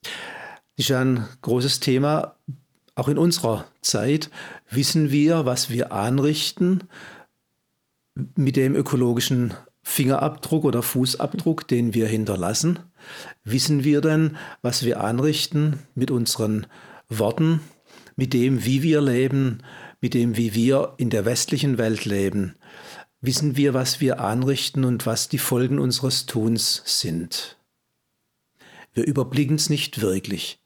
Das 0.03 0.89
ist 0.89 0.91
ein 0.91 1.25
großes 1.41 1.79
Thema. 1.79 2.35
Auch 2.95 3.07
in 3.07 3.17
unserer 3.17 3.65
Zeit 3.81 4.29
wissen 4.69 5.11
wir, 5.11 5.45
was 5.45 5.69
wir 5.69 5.91
anrichten 5.91 6.83
mit 8.35 8.55
dem 8.55 8.75
ökologischen 8.75 9.53
Fingerabdruck 9.81 10.63
oder 10.63 10.81
Fußabdruck, 10.81 11.67
den 11.67 11.93
wir 11.93 12.07
hinterlassen. 12.07 12.79
Wissen 13.43 13.83
wir 13.83 14.01
denn, 14.01 14.37
was 14.61 14.83
wir 14.83 15.01
anrichten 15.01 15.79
mit 15.93 16.11
unseren 16.11 16.67
Worten, 17.09 17.61
mit 18.15 18.33
dem, 18.33 18.65
wie 18.65 18.83
wir 18.83 19.01
leben, 19.01 19.59
mit 20.01 20.13
dem, 20.13 20.37
wie 20.37 20.53
wir 20.53 20.93
in 20.97 21.09
der 21.09 21.25
westlichen 21.25 21.77
Welt 21.77 22.05
leben? 22.05 22.55
Wissen 23.21 23.57
wir, 23.57 23.73
was 23.73 23.99
wir 23.99 24.19
anrichten 24.19 24.85
und 24.85 25.05
was 25.05 25.29
die 25.29 25.37
Folgen 25.37 25.79
unseres 25.79 26.25
Tuns 26.25 26.81
sind? 26.85 27.57
Wir 28.93 29.05
überblicken 29.05 29.55
es 29.55 29.69
nicht 29.69 30.01
wirklich. 30.01 30.59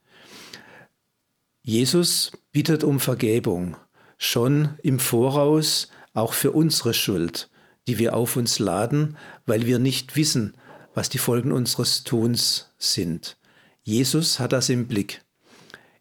Jesus 1.62 2.32
bittet 2.52 2.84
um 2.84 3.00
Vergebung, 3.00 3.78
schon 4.18 4.78
im 4.84 5.00
Voraus 5.00 5.90
auch 6.14 6.34
für 6.34 6.52
unsere 6.52 6.94
Schuld, 6.94 7.50
die 7.88 7.98
wir 7.98 8.16
auf 8.16 8.36
uns 8.36 8.60
laden, 8.60 9.18
weil 9.46 9.66
wir 9.66 9.80
nicht 9.80 10.16
wissen, 10.16 10.56
was 10.94 11.10
die 11.10 11.18
Folgen 11.18 11.52
unseres 11.52 12.04
Tuns 12.04 12.72
sind. 12.78 13.38
Jesus 13.84 14.40
hat 14.40 14.52
das 14.52 14.70
im 14.70 14.88
Blick. 14.88 15.24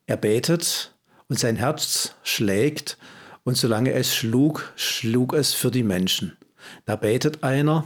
Er 0.07 0.17
betet 0.17 0.95
und 1.29 1.39
sein 1.39 1.57
Herz 1.57 2.15
schlägt 2.23 2.99
und 3.45 3.57
solange 3.57 3.93
es 3.93 4.15
schlug, 4.15 4.73
schlug 4.77 5.35
es 5.35 5.55
für 5.55 5.71
die 5.71 5.83
Menschen. 5.83 6.37
Da 6.85 6.97
betet 6.97 7.43
einer, 7.43 7.85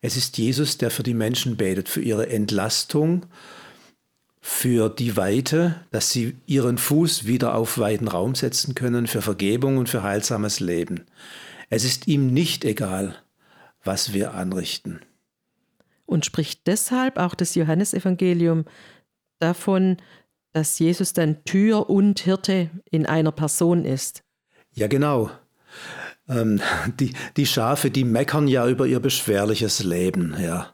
es 0.00 0.16
ist 0.16 0.36
Jesus, 0.36 0.78
der 0.78 0.90
für 0.90 1.02
die 1.02 1.14
Menschen 1.14 1.56
betet, 1.56 1.88
für 1.88 2.02
ihre 2.02 2.28
Entlastung 2.28 3.26
für 4.46 4.90
die 4.90 5.16
Weite, 5.16 5.80
dass 5.90 6.10
sie 6.10 6.36
ihren 6.44 6.76
Fuß 6.76 7.24
wieder 7.24 7.54
auf 7.54 7.78
weiten 7.78 8.08
Raum 8.08 8.34
setzen 8.34 8.74
können, 8.74 9.06
für 9.06 9.22
Vergebung 9.22 9.78
und 9.78 9.88
für 9.88 10.02
heilsames 10.02 10.60
Leben. 10.60 11.06
Es 11.70 11.82
ist 11.82 12.08
ihm 12.08 12.26
nicht 12.26 12.62
egal, 12.66 13.16
was 13.84 14.12
wir 14.12 14.34
anrichten. 14.34 15.00
Und 16.04 16.26
spricht 16.26 16.66
deshalb 16.66 17.16
auch 17.16 17.34
das 17.34 17.54
Johannesevangelium 17.54 18.66
davon, 19.38 19.96
dass 20.54 20.78
Jesus 20.78 21.12
dann 21.12 21.44
Tür 21.44 21.90
und 21.90 22.20
Hirte 22.20 22.70
in 22.90 23.06
einer 23.06 23.32
Person 23.32 23.84
ist. 23.84 24.22
Ja, 24.72 24.86
genau. 24.86 25.30
Ähm, 26.28 26.60
die, 27.00 27.12
die 27.36 27.46
Schafe, 27.46 27.90
die 27.90 28.04
meckern 28.04 28.48
ja 28.48 28.66
über 28.66 28.86
ihr 28.86 29.00
beschwerliches 29.00 29.82
Leben, 29.82 30.34
ja. 30.40 30.68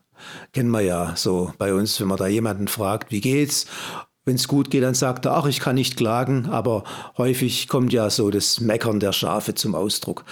Kennen 0.52 0.70
wir 0.70 0.82
ja 0.82 1.14
so 1.16 1.52
bei 1.56 1.72
uns, 1.72 1.98
wenn 1.98 2.08
man 2.08 2.18
da 2.18 2.26
jemanden 2.26 2.68
fragt, 2.68 3.10
wie 3.10 3.22
geht's? 3.22 3.66
Wenn 4.26 4.34
es 4.34 4.48
gut 4.48 4.70
geht, 4.70 4.82
dann 4.82 4.94
sagt 4.94 5.24
er, 5.24 5.32
ach, 5.32 5.46
ich 5.46 5.60
kann 5.60 5.76
nicht 5.76 5.96
klagen, 5.96 6.46
aber 6.50 6.84
häufig 7.16 7.68
kommt 7.68 7.90
ja 7.94 8.10
so 8.10 8.30
das 8.30 8.60
Meckern 8.60 9.00
der 9.00 9.12
Schafe 9.12 9.54
zum 9.54 9.74
Ausdruck. 9.74 10.26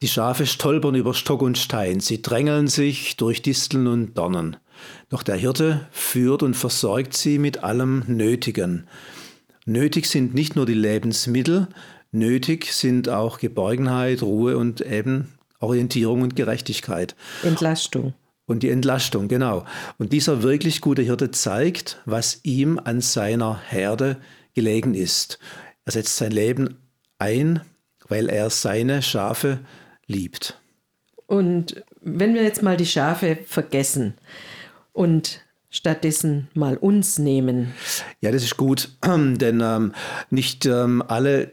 Die 0.00 0.08
Schafe 0.08 0.46
stolpern 0.46 0.94
über 0.94 1.12
Stock 1.12 1.42
und 1.42 1.58
Stein, 1.58 2.00
sie 2.00 2.22
drängeln 2.22 2.66
sich 2.66 3.18
durch 3.18 3.42
Disteln 3.42 3.86
und 3.86 4.14
Dornen. 4.16 4.56
Doch 5.08 5.22
der 5.22 5.36
Hirte 5.36 5.86
führt 5.90 6.42
und 6.42 6.54
versorgt 6.54 7.14
sie 7.14 7.38
mit 7.38 7.62
allem 7.62 8.04
Nötigen. 8.06 8.86
Nötig 9.66 10.06
sind 10.06 10.34
nicht 10.34 10.56
nur 10.56 10.66
die 10.66 10.74
Lebensmittel, 10.74 11.68
nötig 12.12 12.72
sind 12.72 13.08
auch 13.08 13.38
Geborgenheit, 13.38 14.22
Ruhe 14.22 14.56
und 14.56 14.80
eben 14.80 15.32
Orientierung 15.60 16.22
und 16.22 16.34
Gerechtigkeit. 16.36 17.14
Entlastung. 17.42 18.14
Und 18.46 18.64
die 18.64 18.70
Entlastung, 18.70 19.28
genau. 19.28 19.64
Und 19.98 20.12
dieser 20.12 20.42
wirklich 20.42 20.80
gute 20.80 21.02
Hirte 21.02 21.30
zeigt, 21.30 22.00
was 22.04 22.40
ihm 22.42 22.80
an 22.82 23.00
seiner 23.00 23.60
Herde 23.60 24.16
gelegen 24.54 24.94
ist. 24.94 25.38
Er 25.84 25.92
setzt 25.92 26.16
sein 26.16 26.32
Leben 26.32 26.76
ein, 27.18 27.60
weil 28.08 28.28
er 28.28 28.50
seine 28.50 29.02
Schafe 29.02 29.60
liebt. 30.06 30.58
Und 31.26 31.84
wenn 32.00 32.34
wir 32.34 32.42
jetzt 32.42 32.62
mal 32.62 32.76
die 32.76 32.86
Schafe 32.86 33.38
vergessen 33.46 34.14
und 34.92 35.42
stattdessen 35.70 36.48
mal 36.54 36.76
uns 36.76 37.18
nehmen. 37.18 37.72
Ja, 38.20 38.32
das 38.32 38.42
ist 38.42 38.56
gut, 38.56 38.90
denn 39.04 39.60
ähm, 39.62 39.94
nicht 40.30 40.66
ähm, 40.66 41.02
alle 41.06 41.52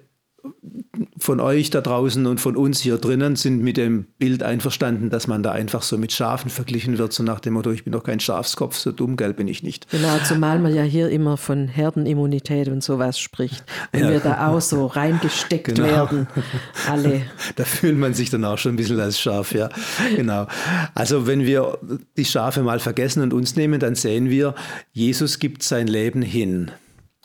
von 1.18 1.40
euch 1.40 1.70
da 1.70 1.82
draußen 1.82 2.26
und 2.26 2.40
von 2.40 2.56
uns 2.56 2.80
hier 2.80 2.98
drinnen 2.98 3.36
sind 3.36 3.62
mit 3.62 3.78
dem 3.78 4.06
Bild 4.18 4.44
einverstanden, 4.44 5.10
dass 5.10 5.28
man 5.28 5.44
da 5.44 5.52
einfach 5.52 5.82
so 5.82 5.98
mit 5.98 6.12
Schafen 6.12 6.50
verglichen 6.50 6.98
wird, 6.98 7.14
so 7.14 7.24
nach 7.24 7.40
dem 7.40 7.54
Motto, 7.54 7.72
ich 7.72 7.84
bin 7.84 7.94
doch 7.94 8.04
kein 8.04 8.20
Schafskopf, 8.20 8.76
so 8.78 8.92
dumm, 8.92 9.18
gell, 9.18 9.34
bin 9.34 9.48
ich 9.48 9.64
nicht. 9.64 9.90
Genau, 9.90 10.18
zumal 10.26 10.60
man 10.60 10.74
ja 10.74 10.84
hier 10.84 11.10
immer 11.10 11.38
von 11.38 11.68
Herdenimmunität 11.68 12.68
und 12.70 12.84
sowas 12.84 13.20
spricht. 13.20 13.64
Und 13.94 14.02
ja. 14.02 14.12
wir 14.12 14.20
da 14.20 14.48
auch 14.48 14.62
so 14.62 14.86
reingesteckt 14.86 15.76
genau. 15.76 15.84
werden, 15.84 16.28
alle. 16.90 17.22
Da 17.56 17.64
fühlt 17.64 17.98
man 17.98 18.14
sich 18.14 18.30
dann 18.30 18.46
auch 18.46 18.58
schon 18.58 18.74
ein 18.74 18.78
bisschen 18.78 19.00
als 19.00 19.20
Schaf, 19.20 19.54
ja. 19.54 19.70
Genau. 20.16 20.48
Also 20.94 21.28
wenn 21.28 21.46
wir 21.46 21.80
die 22.16 22.26
Schafe 22.26 22.62
mal 22.62 22.80
vergessen 22.80 23.22
und 23.22 23.34
uns 23.34 23.56
nehmen, 23.56 23.80
dann 23.80 23.96
sehen 23.96 24.30
wir, 24.30 24.56
Jesus 24.94 25.40
gibt 25.40 25.64
sein 25.64 25.88
Leben 25.88 26.22
hin. 26.22 26.72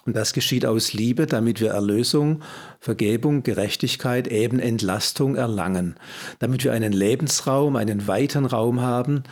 Und 0.05 0.17
das 0.17 0.33
geschieht 0.33 0.67
aus 0.67 0.93
Liebe, 0.93 1.27
damit 1.27 1.61
wir 1.61 1.71
Erlösung, 1.71 2.43
Vergebung, 2.81 3.43
Gerechtigkeit, 3.43 4.27
eben 4.27 4.59
Entlastung 4.59 5.37
erlangen, 5.37 5.95
damit 6.41 6.65
wir 6.65 6.73
einen 6.73 6.93
Lebensraum, 6.93 7.77
einen 7.77 8.09
weiten 8.09 8.45
Raum 8.45 8.81
haben. 8.81 9.23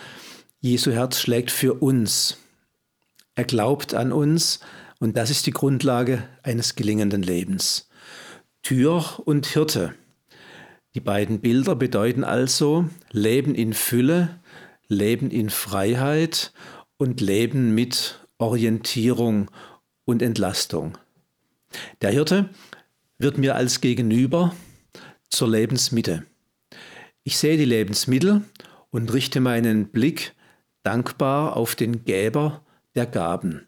Jesu 0.60 0.92
Herz 0.92 1.18
schlägt 1.18 1.50
für 1.50 1.74
uns. 1.74 2.38
Er 3.34 3.44
glaubt 3.44 3.94
an 3.94 4.12
uns 4.12 4.60
und 5.00 5.16
das 5.16 5.30
ist 5.30 5.46
die 5.46 5.52
Grundlage 5.52 6.22
eines 6.42 6.76
gelingenden 6.76 7.22
Lebens. 7.22 7.88
Tür 8.62 9.04
und 9.24 9.46
Hirte. 9.46 9.94
Die 10.94 11.00
beiden 11.00 11.40
Bilder 11.40 11.74
bedeuten 11.74 12.24
also 12.24 12.88
Leben 13.10 13.54
in 13.54 13.72
Fülle, 13.72 14.40
Leben 14.88 15.30
in 15.30 15.50
Freiheit 15.50 16.52
und 16.98 17.20
Leben 17.20 17.74
mit 17.74 18.20
Orientierung 18.38 19.50
und 20.10 20.22
Entlastung. 20.22 20.98
Der 22.02 22.10
Hirte 22.10 22.50
wird 23.18 23.38
mir 23.38 23.54
als 23.54 23.80
Gegenüber 23.80 24.54
zur 25.28 25.48
Lebensmitte. 25.48 26.24
Ich 27.22 27.38
sehe 27.38 27.56
die 27.56 27.64
Lebensmittel 27.64 28.42
und 28.90 29.12
richte 29.12 29.40
meinen 29.40 29.88
Blick 29.88 30.34
dankbar 30.82 31.56
auf 31.56 31.74
den 31.74 32.04
Geber 32.04 32.64
der 32.94 33.06
Gaben, 33.06 33.66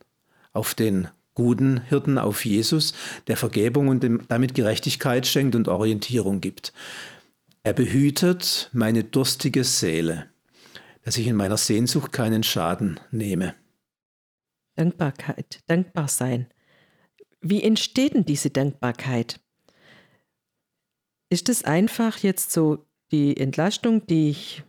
auf 0.52 0.74
den 0.74 1.08
guten 1.34 1.80
Hirten, 1.82 2.18
auf 2.18 2.44
Jesus, 2.44 2.92
der 3.26 3.36
Vergebung 3.36 3.88
und 3.88 4.06
damit 4.28 4.54
Gerechtigkeit 4.54 5.26
schenkt 5.26 5.54
und 5.54 5.68
Orientierung 5.68 6.40
gibt. 6.40 6.72
Er 7.62 7.72
behütet 7.72 8.70
meine 8.72 9.04
durstige 9.04 9.64
Seele, 9.64 10.26
dass 11.04 11.16
ich 11.16 11.26
in 11.26 11.36
meiner 11.36 11.56
Sehnsucht 11.56 12.12
keinen 12.12 12.42
Schaden 12.42 12.98
nehme. 13.10 13.54
Dankbarkeit, 14.76 15.60
dankbar 15.66 16.08
sein. 16.08 16.46
Wie 17.40 17.62
entsteht 17.62 18.14
denn 18.14 18.24
diese 18.24 18.50
Dankbarkeit? 18.50 19.40
Ist 21.28 21.48
es 21.48 21.64
einfach 21.64 22.18
jetzt 22.18 22.52
so 22.52 22.86
die 23.10 23.36
Entlastung, 23.36 24.06
die 24.06 24.30
ich, 24.30 24.62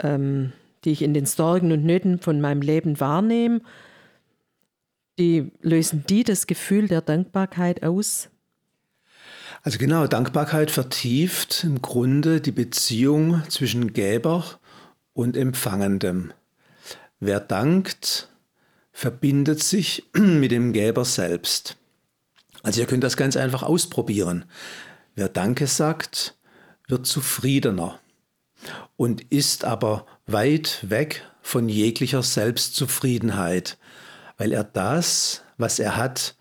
ähm, 0.00 0.52
die 0.84 0.90
ich 0.90 1.02
in 1.02 1.14
den 1.14 1.26
Sorgen 1.26 1.72
und 1.72 1.84
Nöten 1.84 2.18
von 2.18 2.40
meinem 2.40 2.60
Leben 2.60 3.00
wahrnehme? 3.00 3.60
Die 5.18 5.52
lösen 5.60 6.04
die 6.08 6.24
das 6.24 6.46
Gefühl 6.46 6.88
der 6.88 7.00
Dankbarkeit 7.00 7.82
aus? 7.82 8.30
Also 9.62 9.78
genau, 9.78 10.06
Dankbarkeit 10.06 10.70
vertieft 10.70 11.64
im 11.64 11.80
Grunde 11.80 12.40
die 12.40 12.52
Beziehung 12.52 13.42
zwischen 13.48 13.92
Geber 13.92 14.44
und 15.14 15.36
Empfangendem. 15.36 16.32
Wer 17.20 17.40
dankt, 17.40 18.28
verbindet 18.94 19.62
sich 19.62 20.04
mit 20.14 20.52
dem 20.52 20.72
Geber 20.72 21.04
selbst. 21.04 21.76
Also 22.62 22.80
ihr 22.80 22.86
könnt 22.86 23.04
das 23.04 23.18
ganz 23.18 23.36
einfach 23.36 23.62
ausprobieren. 23.62 24.46
Wer 25.14 25.28
Danke 25.28 25.66
sagt, 25.66 26.38
wird 26.88 27.04
zufriedener 27.04 28.00
und 28.96 29.20
ist 29.30 29.64
aber 29.64 30.06
weit 30.26 30.78
weg 30.88 31.28
von 31.42 31.68
jeglicher 31.68 32.22
Selbstzufriedenheit, 32.22 33.76
weil 34.38 34.52
er 34.52 34.64
das, 34.64 35.42
was 35.58 35.78
er 35.78 35.96
hat, 35.96 36.36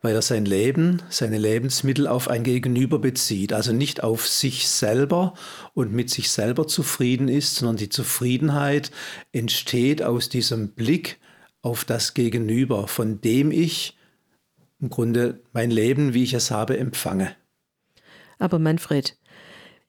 weil 0.00 0.14
er 0.14 0.22
sein 0.22 0.44
Leben, 0.44 1.00
seine 1.10 1.38
Lebensmittel 1.38 2.08
auf 2.08 2.26
ein 2.26 2.42
Gegenüber 2.42 2.98
bezieht, 2.98 3.52
also 3.52 3.72
nicht 3.72 4.02
auf 4.02 4.26
sich 4.26 4.68
selber 4.68 5.34
und 5.74 5.92
mit 5.92 6.10
sich 6.10 6.30
selber 6.30 6.66
zufrieden 6.66 7.28
ist, 7.28 7.54
sondern 7.54 7.76
die 7.76 7.88
Zufriedenheit 7.88 8.90
entsteht 9.30 10.02
aus 10.02 10.28
diesem 10.28 10.70
Blick 10.70 11.20
auf 11.62 11.84
das 11.84 12.14
Gegenüber, 12.14 12.88
von 12.88 13.20
dem 13.20 13.50
ich 13.50 13.96
im 14.80 14.90
Grunde 14.90 15.40
mein 15.52 15.70
Leben, 15.70 16.12
wie 16.12 16.24
ich 16.24 16.34
es 16.34 16.50
habe, 16.50 16.76
empfange. 16.76 17.34
Aber 18.38 18.58
Manfred, 18.58 19.16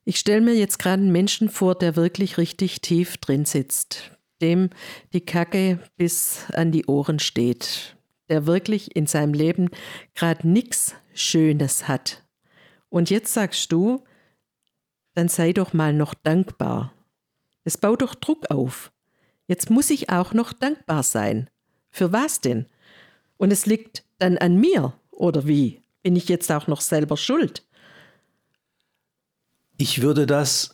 ich 0.06 0.20
stelle 0.20 0.42
mir 0.42 0.53
jetzt 0.53 0.77
gerade 0.77 1.01
einen 1.01 1.12
Menschen 1.12 1.50
vor, 1.50 1.75
der 1.75 1.96
wirklich 1.96 2.38
richtig 2.38 2.82
tief 2.82 3.18
drin 3.18 3.46
sitzt, 3.46 4.12
dem 4.42 4.70
die 5.13 5.22
Kacke 5.22 5.80
bis 5.98 6.46
an 6.53 6.72
die 6.72 6.86
Ohren 6.86 7.18
steht, 7.20 7.98
der 8.30 8.46
wirklich 8.46 8.96
in 8.96 9.08
seinem 9.08 9.34
Leben 9.34 9.70
gerade 10.13 10.48
nichts 10.48 10.96
Schönes 11.15 11.88
hat. 11.88 12.24
Und 12.89 13.10
jetzt 13.10 13.34
sagst 13.34 13.72
du, 13.72 14.03
dann 15.15 15.30
sei 15.30 15.53
doch 15.53 15.74
mal 15.74 15.94
noch 15.94 16.13
dankbar. 16.13 16.94
Es 17.63 17.77
baut 17.77 18.01
doch 18.01 18.13
Druck 18.13 18.51
auf. 18.51 18.92
Jetzt 19.48 19.70
muss 19.70 19.89
ich 19.89 20.10
auch 20.10 20.34
noch 20.34 20.53
dankbar 20.53 21.01
sein. 21.03 21.50
Für 21.94 22.12
was 22.12 22.42
denn? 22.42 22.66
Und 23.38 23.54
es 23.54 23.68
liegt 23.68 24.04
dann 24.18 24.38
an 24.40 24.60
mir, 24.60 24.94
oder 25.12 25.48
wie? 25.48 25.80
Bin 26.02 26.16
ich 26.16 26.28
jetzt 26.28 26.52
auch 26.52 26.68
noch 26.68 26.82
selber 26.82 27.16
schuld? 27.18 27.64
Ich 29.78 30.02
würde 30.02 30.26
das 30.26 30.74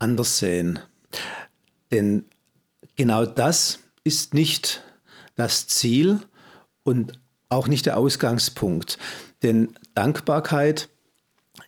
anders 0.00 0.38
sehen. 0.38 0.80
Denn 1.92 2.24
genau 2.96 3.24
das 3.24 3.78
ist 4.02 4.34
nicht 4.34 4.82
das 5.36 5.68
Ziel 5.68 6.18
und 6.82 7.20
auch 7.48 7.68
nicht 7.68 7.86
der 7.86 7.96
Ausgangspunkt. 7.96 8.98
Denn 9.44 9.72
Dankbarkeit 9.94 10.88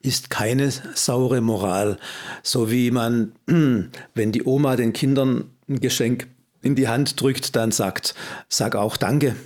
ist 0.03 0.31
keine 0.31 0.73
saure 0.95 1.41
Moral, 1.41 1.97
so 2.43 2.73
wie 2.73 2.91
man, 2.91 3.33
wenn 3.47 4.33
die 4.33 4.43
Oma 4.43 4.75
den 4.75 4.93
Kindern 4.93 5.51
ein 5.69 5.79
Geschenk 5.79 6.34
in 6.65 6.75
die 6.75 6.89
Hand 6.89 7.21
drückt, 7.21 7.55
dann 7.57 7.71
sagt, 7.71 8.15
sag 8.49 8.75
auch 8.75 8.97
Danke. 8.97 9.37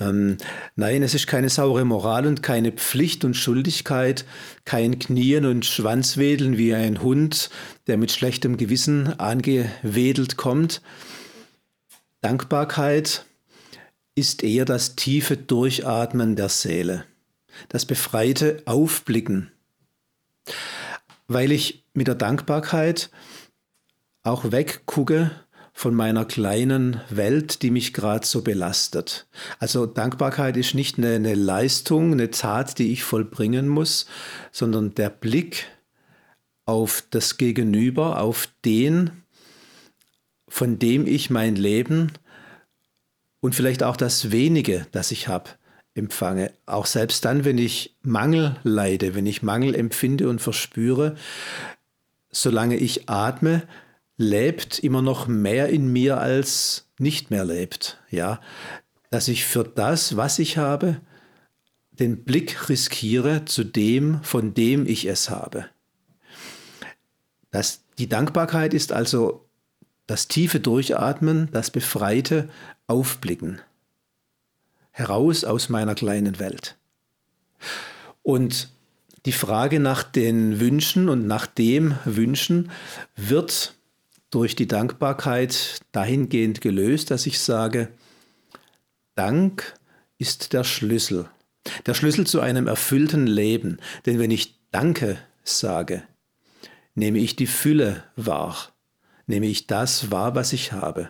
Ähm, 0.00 0.36
nein, 0.76 1.02
es 1.02 1.14
ist 1.14 1.26
keine 1.26 1.48
saure 1.48 1.84
Moral 1.84 2.26
und 2.26 2.42
keine 2.42 2.72
Pflicht 2.72 3.24
und 3.24 3.34
Schuldigkeit, 3.34 4.24
kein 4.64 4.98
Knien 4.98 5.44
und 5.44 5.64
Schwanzwedeln 5.64 6.56
wie 6.56 6.74
ein 6.74 7.02
Hund, 7.02 7.50
der 7.86 7.96
mit 7.96 8.12
schlechtem 8.12 8.56
Gewissen 8.56 9.18
angewedelt 9.18 10.36
kommt. 10.36 10.82
Dankbarkeit 12.20 13.24
ist 14.14 14.42
eher 14.42 14.64
das 14.64 14.96
tiefe 14.96 15.36
Durchatmen 15.36 16.36
der 16.36 16.48
Seele, 16.48 17.04
das 17.68 17.86
befreite 17.86 18.62
Aufblicken, 18.66 19.50
weil 21.26 21.52
ich 21.52 21.84
mit 21.92 22.08
der 22.08 22.16
Dankbarkeit 22.16 23.10
auch 24.22 24.50
weggucke 24.50 25.30
von 25.78 25.94
meiner 25.94 26.24
kleinen 26.24 27.00
Welt, 27.08 27.62
die 27.62 27.70
mich 27.70 27.92
gerade 27.92 28.26
so 28.26 28.42
belastet. 28.42 29.28
Also 29.60 29.86
Dankbarkeit 29.86 30.56
ist 30.56 30.74
nicht 30.74 30.98
eine, 30.98 31.14
eine, 31.14 31.36
Leistung, 31.36 32.10
eine 32.10 32.32
Tat, 32.32 32.80
die 32.80 32.92
ich 32.92 33.04
vollbringen 33.04 33.68
muss, 33.68 34.06
sondern 34.50 34.96
der 34.96 35.08
Blick 35.08 35.66
auf 36.64 37.04
das 37.10 37.36
Gegenüber, 37.36 38.20
auf 38.20 38.48
den, 38.64 39.22
von 40.48 40.80
dem 40.80 41.06
ich 41.06 41.30
mein 41.30 41.54
Leben 41.54 42.10
und 43.38 43.54
vielleicht 43.54 43.84
auch 43.84 43.96
das 43.96 44.32
wenige, 44.32 44.84
das 44.90 45.12
ich 45.12 45.28
habe, 45.28 45.50
empfange. 45.94 46.50
Auch 46.66 46.86
selbst 46.86 47.24
dann, 47.24 47.44
wenn 47.44 47.56
ich 47.56 47.94
Mangel 48.02 48.56
leide, 48.64 49.14
wenn 49.14 49.26
ich 49.26 49.44
Mangel 49.44 49.76
empfinde 49.76 50.28
und 50.28 50.40
verspüre, 50.40 51.14
solange 52.32 52.74
ich 52.78 53.08
atme, 53.08 53.62
lebt 54.18 54.78
immer 54.80 55.00
noch 55.00 55.26
mehr 55.28 55.70
in 55.70 55.90
mir 55.90 56.18
als 56.18 56.88
nicht 56.98 57.30
mehr 57.30 57.44
lebt. 57.44 57.98
Ja, 58.10 58.40
dass 59.10 59.28
ich 59.28 59.46
für 59.46 59.64
das, 59.64 60.16
was 60.16 60.38
ich 60.38 60.58
habe, 60.58 61.00
den 61.92 62.24
Blick 62.24 62.68
riskiere 62.68 63.44
zu 63.46 63.64
dem, 63.64 64.22
von 64.22 64.52
dem 64.54 64.86
ich 64.86 65.06
es 65.06 65.30
habe. 65.30 65.66
Das, 67.50 67.82
die 67.96 68.08
Dankbarkeit 68.08 68.74
ist 68.74 68.92
also 68.92 69.48
das 70.06 70.28
tiefe 70.28 70.60
Durchatmen, 70.60 71.48
das 71.52 71.70
befreite 71.70 72.48
Aufblicken. 72.86 73.60
Heraus 74.90 75.44
aus 75.44 75.68
meiner 75.68 75.94
kleinen 75.94 76.38
Welt. 76.38 76.76
Und 78.22 78.70
die 79.26 79.32
Frage 79.32 79.80
nach 79.80 80.02
den 80.02 80.60
Wünschen 80.60 81.08
und 81.08 81.26
nach 81.26 81.46
dem 81.46 81.96
Wünschen 82.04 82.70
wird 83.16 83.77
durch 84.30 84.56
die 84.56 84.66
Dankbarkeit 84.66 85.80
dahingehend 85.92 86.60
gelöst, 86.60 87.10
dass 87.10 87.26
ich 87.26 87.40
sage, 87.40 87.88
Dank 89.14 89.74
ist 90.18 90.52
der 90.52 90.64
Schlüssel. 90.64 91.28
Der 91.86 91.94
Schlüssel 91.94 92.26
zu 92.26 92.40
einem 92.40 92.66
erfüllten 92.66 93.26
Leben. 93.26 93.78
Denn 94.06 94.18
wenn 94.18 94.30
ich 94.30 94.58
Danke 94.70 95.18
sage, 95.44 96.02
nehme 96.94 97.18
ich 97.18 97.36
die 97.36 97.46
Fülle 97.46 98.04
wahr, 98.16 98.72
nehme 99.26 99.46
ich 99.46 99.66
das 99.66 100.10
wahr, 100.10 100.34
was 100.34 100.52
ich 100.52 100.72
habe 100.72 101.08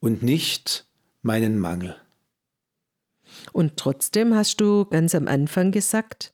und 0.00 0.22
nicht 0.22 0.86
meinen 1.22 1.58
Mangel. 1.58 1.96
Und 3.52 3.76
trotzdem 3.76 4.34
hast 4.34 4.60
du 4.60 4.84
ganz 4.84 5.14
am 5.14 5.26
Anfang 5.28 5.72
gesagt, 5.72 6.32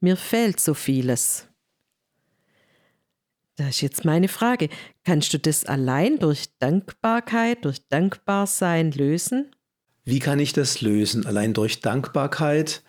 mir 0.00 0.16
fehlt 0.16 0.60
so 0.60 0.74
vieles. 0.74 1.48
Das 3.56 3.68
ist 3.68 3.80
jetzt 3.80 4.04
meine 4.04 4.28
Frage. 4.28 4.68
Kannst 5.04 5.34
du 5.34 5.38
das 5.38 5.66
allein 5.66 6.18
durch 6.18 6.46
Dankbarkeit, 6.58 7.64
durch 7.64 7.86
Dankbarsein 7.88 8.90
lösen? 8.92 9.50
Wie 10.04 10.18
kann 10.18 10.38
ich 10.38 10.52
das 10.52 10.80
lösen? 10.80 11.26
Allein 11.26 11.52
durch 11.52 11.80
Dankbarkeit? 11.80 12.82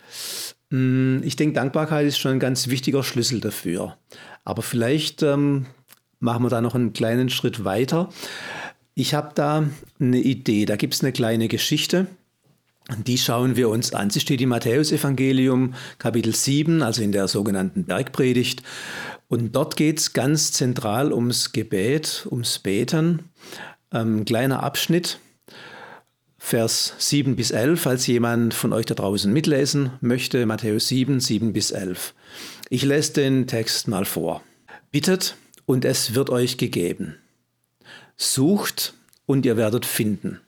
Hm, 0.70 1.22
ich 1.24 1.36
denke, 1.36 1.56
Dankbarkeit 1.56 2.08
ist 2.08 2.18
schon 2.18 2.34
ein 2.34 2.40
ganz 2.40 2.68
wichtiger 2.68 3.04
Schlüssel 3.04 3.42
dafür. 3.42 3.98
Aber 4.46 4.62
vielleicht 4.62 5.24
ähm, 5.24 5.66
machen 6.20 6.44
wir 6.44 6.50
da 6.50 6.62
noch 6.62 6.76
einen 6.76 6.94
kleinen 6.94 7.30
Schritt 7.30 7.66
weiter. 7.66 8.10
Ich 8.94 9.14
habe 9.14 9.32
da 9.36 9.66
eine 10.00 10.20
Idee. 10.20 10.66
Da 10.66 10.78
gibt 10.78 10.94
es 10.94 11.02
eine 11.02 11.12
kleine 11.12 11.50
Geschichte. 11.50 12.08
Die 13.06 13.18
schauen 13.18 13.56
wir 13.56 13.70
uns 13.70 13.94
an. 13.94 14.10
Sie 14.10 14.20
steht 14.20 14.42
im 14.42 14.50
Matthäusevangelium 14.50 15.74
Kapitel 15.98 16.36
7, 16.36 16.84
also 16.84 17.02
in 17.02 17.12
der 17.12 17.28
sogenannten 17.28 17.86
Bergpredigt. 17.86 18.62
Und 19.28 19.56
dort 19.56 19.76
geht 19.76 20.00
es 20.00 20.14
ganz 20.14 20.52
zentral 20.52 21.12
ums 21.12 21.52
Gebet, 21.52 22.28
ums 22.30 22.60
Beten. 22.60 23.30
Ähm, 23.92 24.26
kleiner 24.26 24.64
Abschnitt, 24.64 25.20
Vers 26.38 26.94
7 27.00 27.36
bis 27.36 27.50
11, 27.50 27.82
falls 27.82 28.06
jemand 28.06 28.54
von 28.54 28.72
euch 28.72 28.86
da 28.86 28.94
draußen 28.94 29.34
mitlesen 29.34 29.94
möchte, 30.00 30.46
Matthäus 30.46 30.90
7, 30.90 31.20
7 31.20 31.54
bis 31.54 31.72
11. 31.72 32.14
Ich 32.70 32.84
lese 32.84 33.14
den 33.14 33.48
Text 33.48 33.88
mal 33.88 34.06
vor. 34.06 34.44
Bittet 34.92 35.38
und 35.66 35.86
es 35.86 36.14
wird 36.14 36.30
euch 36.30 36.58
gegeben. 36.58 37.16
Sucht 38.16 38.94
und 39.26 39.46
ihr 39.46 39.58
werdet 39.58 39.88
finden. 39.88 40.40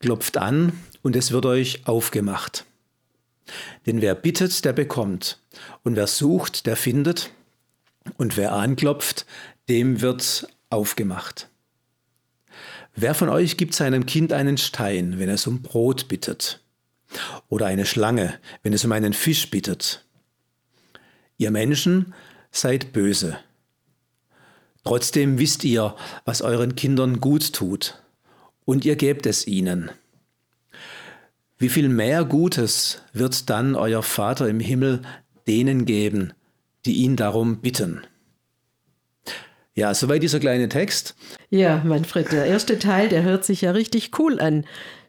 Klopft 0.00 0.36
an 0.36 0.72
und 1.02 1.16
es 1.16 1.32
wird 1.32 1.46
euch 1.46 1.86
aufgemacht. 1.86 2.66
Denn 3.86 4.02
wer 4.02 4.14
bittet, 4.14 4.66
der 4.66 4.74
bekommt, 4.74 5.38
und 5.82 5.96
wer 5.96 6.06
sucht, 6.06 6.66
der 6.66 6.76
findet, 6.76 7.30
und 8.16 8.36
wer 8.36 8.52
anklopft, 8.52 9.26
dem 9.68 10.00
wird 10.00 10.48
aufgemacht. 10.70 11.48
Wer 12.94 13.14
von 13.14 13.28
euch 13.28 13.56
gibt 13.56 13.74
seinem 13.74 14.06
Kind 14.06 14.32
einen 14.32 14.58
Stein, 14.58 15.18
wenn 15.18 15.28
es 15.28 15.46
um 15.46 15.62
Brot 15.62 16.08
bittet? 16.08 16.60
Oder 17.48 17.66
eine 17.66 17.86
Schlange, 17.86 18.38
wenn 18.62 18.72
es 18.72 18.84
um 18.84 18.92
einen 18.92 19.12
Fisch 19.12 19.50
bittet? 19.50 20.04
Ihr 21.36 21.50
Menschen 21.50 22.14
seid 22.50 22.92
böse. 22.92 23.38
Trotzdem 24.84 25.38
wisst 25.38 25.64
ihr, 25.64 25.94
was 26.24 26.42
euren 26.42 26.74
Kindern 26.74 27.20
gut 27.20 27.52
tut, 27.52 28.02
und 28.64 28.84
ihr 28.84 28.96
gebt 28.96 29.26
es 29.26 29.46
ihnen. 29.46 29.90
Wie 31.56 31.68
viel 31.68 31.88
mehr 31.88 32.24
Gutes 32.24 33.02
wird 33.12 33.50
dann 33.50 33.74
euer 33.74 34.02
Vater 34.02 34.48
im 34.48 34.60
Himmel 34.60 35.02
denen 35.46 35.84
geben, 35.84 36.32
die 36.84 36.94
ihn 36.94 37.16
darum 37.16 37.60
bitten. 37.60 38.02
Ja, 39.74 39.94
soweit 39.94 40.22
dieser 40.22 40.40
kleine 40.40 40.68
Text. 40.68 41.14
Ja, 41.50 41.82
Manfred, 41.84 42.32
der 42.32 42.46
erste 42.46 42.78
Teil, 42.78 43.08
der 43.08 43.22
hört 43.22 43.44
sich 43.44 43.60
ja 43.60 43.70
richtig 43.70 44.18
cool 44.18 44.40
an. 44.40 44.64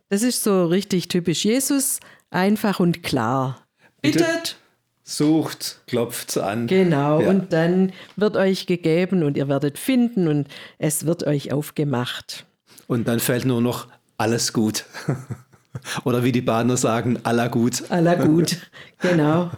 Das 0.09 0.21
ist 0.21 0.43
so 0.43 0.65
richtig 0.65 1.07
typisch 1.07 1.43
Jesus, 1.43 1.99
einfach 2.29 2.79
und 2.79 3.01
klar. 3.01 3.65
Bittet, 4.01 4.57
sucht, 5.03 5.81
klopft 5.87 6.37
an. 6.37 6.67
Genau, 6.67 7.21
ja. 7.21 7.29
und 7.29 7.51
dann 7.51 7.91
wird 8.15 8.37
euch 8.37 8.67
gegeben 8.67 9.23
und 9.23 9.37
ihr 9.37 9.47
werdet 9.47 9.77
finden 9.77 10.27
und 10.27 10.47
es 10.77 11.05
wird 11.05 11.25
euch 11.25 11.51
aufgemacht. 11.51 12.45
Und 12.87 13.07
dann 13.07 13.19
fällt 13.19 13.45
nur 13.45 13.61
noch 13.61 13.87
alles 14.17 14.53
gut. 14.53 14.85
Oder 16.03 16.23
wie 16.23 16.31
die 16.31 16.41
Bahner 16.41 16.77
sagen, 16.77 17.19
aller 17.23 17.49
gut. 17.49 17.83
Aller 17.89 18.15
gut, 18.15 18.57
genau. 18.99 19.51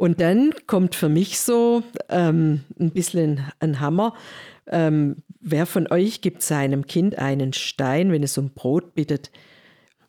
Und 0.00 0.18
dann 0.22 0.54
kommt 0.66 0.94
für 0.94 1.10
mich 1.10 1.40
so 1.40 1.82
ähm, 2.08 2.60
ein 2.78 2.90
bisschen 2.90 3.40
ein 3.58 3.80
Hammer. 3.80 4.14
Ähm, 4.66 5.16
wer 5.42 5.66
von 5.66 5.88
euch 5.92 6.22
gibt 6.22 6.42
seinem 6.42 6.86
Kind 6.86 7.18
einen 7.18 7.52
Stein, 7.52 8.10
wenn 8.10 8.22
es 8.22 8.38
um 8.38 8.48
Brot 8.48 8.94
bittet? 8.94 9.30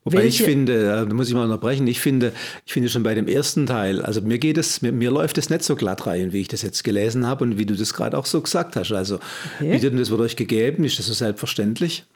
Wobei 0.02 0.22
Welche? 0.22 0.44
ich 0.44 0.48
finde, 0.48 1.06
da 1.06 1.14
muss 1.14 1.28
ich 1.28 1.34
mal 1.34 1.44
unterbrechen, 1.44 1.86
ich 1.88 2.00
finde, 2.00 2.32
ich 2.64 2.72
finde 2.72 2.88
schon 2.88 3.02
bei 3.02 3.14
dem 3.14 3.28
ersten 3.28 3.66
Teil, 3.66 4.00
also 4.00 4.22
mir 4.22 4.38
geht 4.38 4.56
es, 4.56 4.80
mir, 4.80 4.92
mir 4.92 5.10
läuft 5.10 5.36
es 5.36 5.50
nicht 5.50 5.62
so 5.62 5.76
glatt 5.76 6.06
rein, 6.06 6.32
wie 6.32 6.40
ich 6.40 6.48
das 6.48 6.62
jetzt 6.62 6.84
gelesen 6.84 7.26
habe 7.26 7.44
und 7.44 7.58
wie 7.58 7.66
du 7.66 7.76
das 7.76 7.92
gerade 7.92 8.16
auch 8.16 8.24
so 8.24 8.40
gesagt 8.40 8.76
hast. 8.76 8.92
Also, 8.92 9.16
okay. 9.56 9.72
bittet 9.72 9.92
und 9.92 9.98
das 9.98 10.08
wird 10.08 10.22
euch 10.22 10.36
gegeben, 10.36 10.84
ist 10.84 10.98
das 10.98 11.06
so 11.06 11.12
selbstverständlich? 11.12 12.06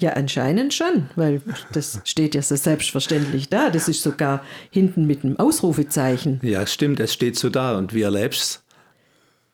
Ja, 0.00 0.14
anscheinend 0.14 0.72
schon, 0.72 1.10
weil 1.14 1.42
das 1.72 2.00
steht 2.04 2.34
ja 2.34 2.40
so 2.40 2.56
selbstverständlich 2.56 3.50
da. 3.50 3.68
Das 3.68 3.86
ist 3.86 4.02
sogar 4.02 4.42
hinten 4.70 5.06
mit 5.06 5.24
einem 5.24 5.38
Ausrufezeichen. 5.38 6.40
Ja, 6.42 6.66
stimmt, 6.66 7.00
es 7.00 7.12
steht 7.12 7.36
so 7.36 7.50
da. 7.50 7.76
Und 7.76 7.92
wie 7.92 8.02
erlebst 8.02 8.64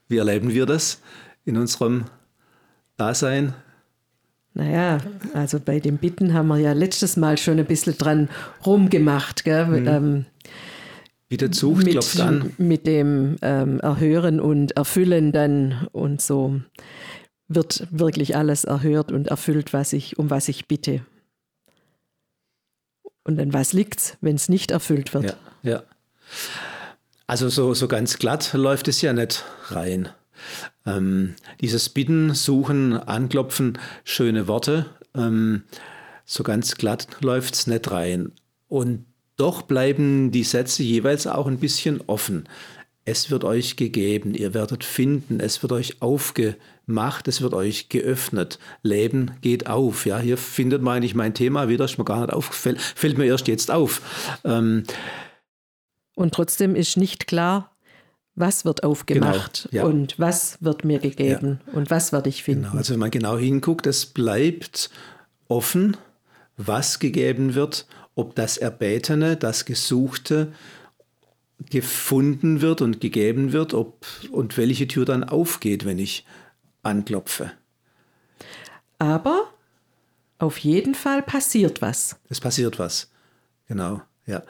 Wie 0.08 0.18
erleben 0.18 0.54
wir 0.54 0.64
das 0.66 1.00
in 1.44 1.56
unserem 1.56 2.04
Dasein? 2.96 3.54
Naja, 4.54 4.98
also 5.34 5.58
bei 5.58 5.80
den 5.80 5.98
Bitten 5.98 6.32
haben 6.32 6.46
wir 6.46 6.58
ja 6.58 6.72
letztes 6.72 7.16
Mal 7.16 7.36
schon 7.38 7.58
ein 7.58 7.66
bisschen 7.66 7.98
dran 7.98 8.28
rumgemacht. 8.64 9.44
Gell? 9.44 9.66
Mhm. 9.66 9.88
Ähm, 9.88 10.24
Wieder 11.28 11.50
Zug 11.50 11.78
mit, 11.78 11.90
klopft 11.90 12.20
an. 12.20 12.52
Mit 12.56 12.86
dem 12.86 13.36
ähm, 13.42 13.80
Erhören 13.80 14.38
und 14.38 14.76
Erfüllen 14.76 15.32
dann 15.32 15.88
und 15.90 16.22
so 16.22 16.60
wird 17.48 17.86
wirklich 17.90 18.36
alles 18.36 18.64
erhört 18.64 19.12
und 19.12 19.28
erfüllt, 19.28 19.72
was 19.72 19.92
ich, 19.92 20.18
um 20.18 20.30
was 20.30 20.48
ich 20.48 20.66
bitte. 20.66 21.04
Und 23.24 23.40
an 23.40 23.52
was 23.52 23.72
liegt 23.72 24.00
es, 24.00 24.16
wenn 24.20 24.36
es 24.36 24.48
nicht 24.48 24.70
erfüllt 24.70 25.14
wird? 25.14 25.36
Ja, 25.62 25.70
ja. 25.70 25.82
Also 27.26 27.48
so, 27.48 27.74
so 27.74 27.88
ganz 27.88 28.18
glatt 28.18 28.52
läuft 28.52 28.88
es 28.88 29.00
ja 29.02 29.12
nicht 29.12 29.44
rein. 29.68 30.08
Ähm, 30.84 31.34
dieses 31.60 31.88
Bitten, 31.88 32.34
Suchen, 32.34 32.92
Anklopfen, 32.92 33.78
schöne 34.04 34.46
Worte, 34.46 34.86
ähm, 35.14 35.64
so 36.24 36.42
ganz 36.42 36.76
glatt 36.76 37.08
läuft 37.20 37.54
es 37.54 37.66
nicht 37.66 37.90
rein. 37.90 38.32
Und 38.68 39.06
doch 39.36 39.62
bleiben 39.62 40.30
die 40.30 40.44
Sätze 40.44 40.82
jeweils 40.82 41.26
auch 41.26 41.46
ein 41.46 41.58
bisschen 41.58 42.00
offen. 42.06 42.48
Es 43.08 43.30
wird 43.30 43.44
euch 43.44 43.76
gegeben, 43.76 44.34
ihr 44.34 44.52
werdet 44.52 44.82
finden, 44.82 45.38
es 45.38 45.62
wird 45.62 45.70
euch 45.70 46.02
aufgemacht, 46.02 47.28
es 47.28 47.40
wird 47.40 47.54
euch 47.54 47.88
geöffnet. 47.88 48.58
Leben 48.82 49.30
geht 49.42 49.68
auf. 49.68 50.06
Ja, 50.06 50.18
hier 50.18 50.36
findet 50.36 50.82
man 50.82 50.96
eigentlich 50.96 51.14
mein 51.14 51.32
Thema 51.32 51.68
wieder, 51.68 51.84
ist 51.84 51.98
mir 51.98 52.04
gar 52.04 52.22
nicht 52.22 52.32
aufgefällt, 52.32 52.80
fällt 52.80 53.16
mir 53.16 53.26
erst 53.26 53.46
jetzt 53.46 53.70
auf. 53.70 54.02
Ähm, 54.44 54.82
Und 56.16 56.34
trotzdem 56.34 56.74
ist 56.74 56.96
nicht 56.96 57.28
klar, 57.28 57.76
was 58.34 58.64
wird 58.64 58.82
aufgemacht 58.82 59.68
genau, 59.70 59.84
ja. 59.84 59.88
und 59.88 60.18
was 60.18 60.58
wird 60.60 60.84
mir 60.84 60.98
gegeben 60.98 61.60
ja. 61.68 61.74
und 61.74 61.90
was 61.90 62.10
werde 62.10 62.28
ich 62.28 62.42
finden. 62.42 62.64
Genau, 62.64 62.76
also 62.76 62.92
wenn 62.92 63.00
man 63.00 63.12
genau 63.12 63.38
hinguckt, 63.38 63.86
es 63.86 64.04
bleibt 64.04 64.90
offen, 65.46 65.96
was 66.56 66.98
gegeben 66.98 67.54
wird, 67.54 67.86
ob 68.16 68.34
das 68.34 68.56
Erbetene, 68.56 69.36
das 69.36 69.64
Gesuchte 69.64 70.52
gefunden 71.70 72.60
wird 72.60 72.82
und 72.82 73.00
gegeben 73.00 73.52
wird, 73.52 73.74
ob 73.74 74.06
und 74.30 74.56
welche 74.56 74.86
Tür 74.86 75.04
dann 75.04 75.24
aufgeht, 75.24 75.84
wenn 75.84 75.98
ich 75.98 76.24
anklopfe. 76.82 77.52
Aber 78.98 79.48
auf 80.38 80.58
jeden 80.58 80.94
Fall 80.94 81.22
passiert 81.22 81.82
was. 81.82 82.20
Es 82.28 82.40
passiert 82.40 82.78
was. 82.78 83.10
Genau, 83.68 84.02
ja. 84.26 84.42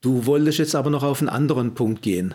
Du 0.00 0.26
wolltest 0.26 0.58
jetzt 0.58 0.74
aber 0.74 0.90
noch 0.90 1.02
auf 1.02 1.20
einen 1.20 1.28
anderen 1.28 1.74
Punkt 1.74 2.02
gehen. 2.02 2.34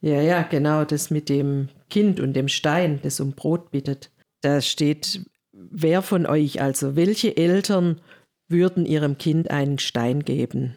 Ja, 0.00 0.20
ja, 0.20 0.42
genau, 0.42 0.84
das 0.84 1.10
mit 1.10 1.28
dem 1.28 1.68
Kind 1.88 2.18
und 2.18 2.34
dem 2.34 2.48
Stein, 2.48 3.00
das 3.02 3.20
um 3.20 3.32
Brot 3.32 3.70
bittet. 3.70 4.10
Da 4.40 4.60
steht, 4.60 5.24
wer 5.52 6.02
von 6.02 6.26
euch, 6.26 6.60
also 6.60 6.96
welche 6.96 7.36
Eltern 7.36 8.00
würden 8.48 8.84
ihrem 8.84 9.16
Kind 9.18 9.50
einen 9.50 9.78
Stein 9.78 10.24
geben? 10.24 10.76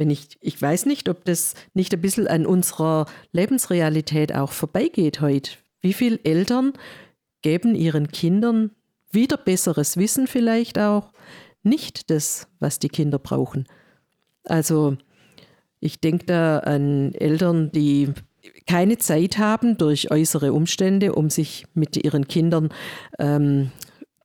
Wenn 0.00 0.08
ich, 0.08 0.38
ich 0.40 0.60
weiß 0.60 0.86
nicht, 0.86 1.10
ob 1.10 1.26
das 1.26 1.52
nicht 1.74 1.92
ein 1.92 2.00
bisschen 2.00 2.26
an 2.26 2.46
unserer 2.46 3.04
Lebensrealität 3.32 4.34
auch 4.34 4.50
vorbeigeht 4.50 5.20
heute. 5.20 5.50
Wie 5.82 5.92
viele 5.92 6.18
Eltern 6.24 6.72
geben 7.42 7.74
ihren 7.74 8.08
Kindern 8.08 8.70
wieder 9.10 9.36
besseres 9.36 9.98
Wissen 9.98 10.26
vielleicht 10.26 10.78
auch 10.78 11.12
nicht 11.62 12.08
das, 12.08 12.48
was 12.60 12.78
die 12.78 12.88
Kinder 12.88 13.18
brauchen? 13.18 13.68
Also 14.44 14.96
ich 15.80 16.00
denke 16.00 16.24
da 16.24 16.60
an 16.60 17.12
Eltern, 17.12 17.70
die 17.70 18.14
keine 18.66 18.96
Zeit 18.96 19.36
haben 19.36 19.76
durch 19.76 20.10
äußere 20.10 20.54
Umstände, 20.54 21.14
um 21.14 21.28
sich 21.28 21.66
mit 21.74 22.02
ihren 22.02 22.26
Kindern 22.26 22.70
ähm, 23.18 23.70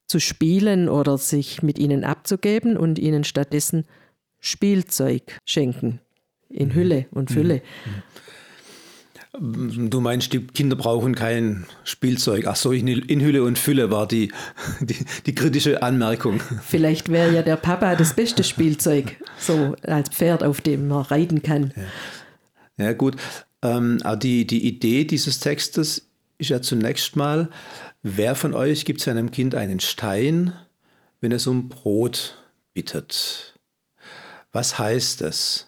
zu 0.08 0.22
spielen 0.22 0.88
oder 0.88 1.18
sich 1.18 1.64
mit 1.64 1.78
ihnen 1.80 2.06
abzugeben 2.06 2.78
und 2.78 2.98
ihnen 2.98 3.26
stattdessen 3.26 3.84
Spielzeug 4.46 5.40
schenken 5.46 6.00
in 6.50 6.74
Hülle 6.74 7.08
und 7.12 7.32
Fülle. 7.32 7.62
Mhm. 7.86 8.04
Du 9.90 10.00
meinst, 10.00 10.32
die 10.32 10.48
Kinder 10.48 10.78
brauchen 10.78 11.14
kein 11.14 11.66
Spielzeug. 11.84 12.48
Ach 12.48 12.56
so, 12.56 12.72
in, 12.72 12.88
Hülle 12.88 13.44
und 13.44 13.58
Fülle 13.58 13.92
war 13.92 14.08
die, 14.08 14.32
die, 14.80 14.96
die 15.26 15.36
kritische 15.36 15.84
Anmerkung. 15.84 16.40
Vielleicht 16.64 17.10
wäre 17.10 17.34
ja 17.34 17.42
der 17.42 17.58
Papa 17.58 17.96
das 17.96 18.14
beste 18.14 18.46
Spielzeug, 18.46 19.18
so 19.38 19.76
als 19.82 20.10
Pferd, 20.10 20.44
auf 20.44 20.62
dem 20.62 20.88
man 20.88 21.02
reiten 21.02 21.42
kann. 21.42 21.74
Ja, 22.78 22.86
ja 22.86 22.94
gut. 22.94 23.18
Ähm, 23.62 24.00
aber 24.04 24.16
die, 24.16 24.48
die 24.48 24.66
Idee 24.66 25.04
dieses 25.04 25.40
Textes 25.40 26.08
ist 26.38 26.50
ja 26.50 26.62
zunächst 26.62 27.18
mal, 27.18 27.50
wer 28.04 28.36
von 28.36 28.54
euch 28.54 28.86
gibt 28.86 29.02
seinem 29.02 29.32
Kind 29.32 29.56
einen 29.56 29.82
Stein, 29.82 30.54
wenn 31.20 31.34
es 31.34 31.46
um 31.46 31.68
Brot 31.68 32.38
bittet? 32.74 33.55
Was 34.56 34.80
heißt 34.80 35.20
das? 35.20 35.68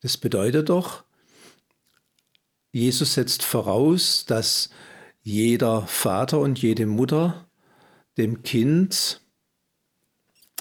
Das 0.00 0.16
bedeutet 0.16 0.70
doch, 0.70 1.04
Jesus 2.70 3.12
setzt 3.12 3.42
voraus, 3.42 4.24
dass 4.24 4.70
jeder 5.20 5.86
Vater 5.86 6.38
und 6.38 6.62
jede 6.62 6.86
Mutter 6.86 7.46
dem 8.16 8.42
Kind 8.42 9.20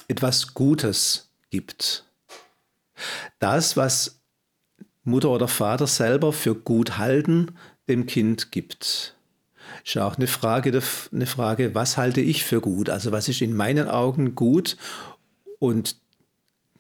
etwas 0.10 0.54
Gutes 0.54 1.32
gibt. 1.50 2.04
Das, 3.40 3.78
was 3.78 4.20
Mutter 5.06 5.30
oder 5.30 5.48
Vater 5.48 5.88
selber 5.88 6.34
für 6.34 6.54
gut 6.54 6.98
halten, 6.98 7.58
dem 7.88 8.08
Kind 8.08 8.52
gibt. 8.52 9.16
Ist 9.86 9.98
auch 9.98 10.18
eine 10.18 10.28
Frage, 10.28 10.82
eine 11.14 11.28
Frage, 11.28 11.74
was 11.76 11.96
halte 11.96 12.20
ich 12.20 12.44
für 12.44 12.60
gut? 12.60 12.90
Also 12.90 13.14
was 13.14 13.30
ist 13.30 13.40
in 13.40 13.56
meinen 13.56 13.88
Augen 13.88 14.36
gut 14.36 14.76
und 15.60 16.01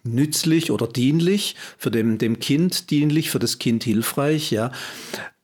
nützlich 0.04 0.72
oder 0.72 0.88
dienlich, 0.88 1.56
für 1.78 1.92
dem, 1.92 2.18
dem 2.18 2.40
Kind 2.40 2.90
dienlich, 2.90 3.30
für 3.30 3.40
das 3.40 3.60
Kind 3.60 3.84
hilfreich, 3.84 4.52
ja. 4.52 4.72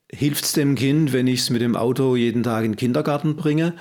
Hilft 0.10 0.46
es 0.46 0.54
dem 0.54 0.76
Kind, 0.76 1.12
wenn 1.12 1.28
ich 1.28 1.42
es 1.42 1.50
mit 1.50 1.62
dem 1.62 1.76
Auto 1.76 2.16
jeden 2.16 2.42
Tag 2.42 2.64
in 2.64 2.72
den 2.72 2.78
Kindergarten 2.78 3.36
bringe? 3.36 3.74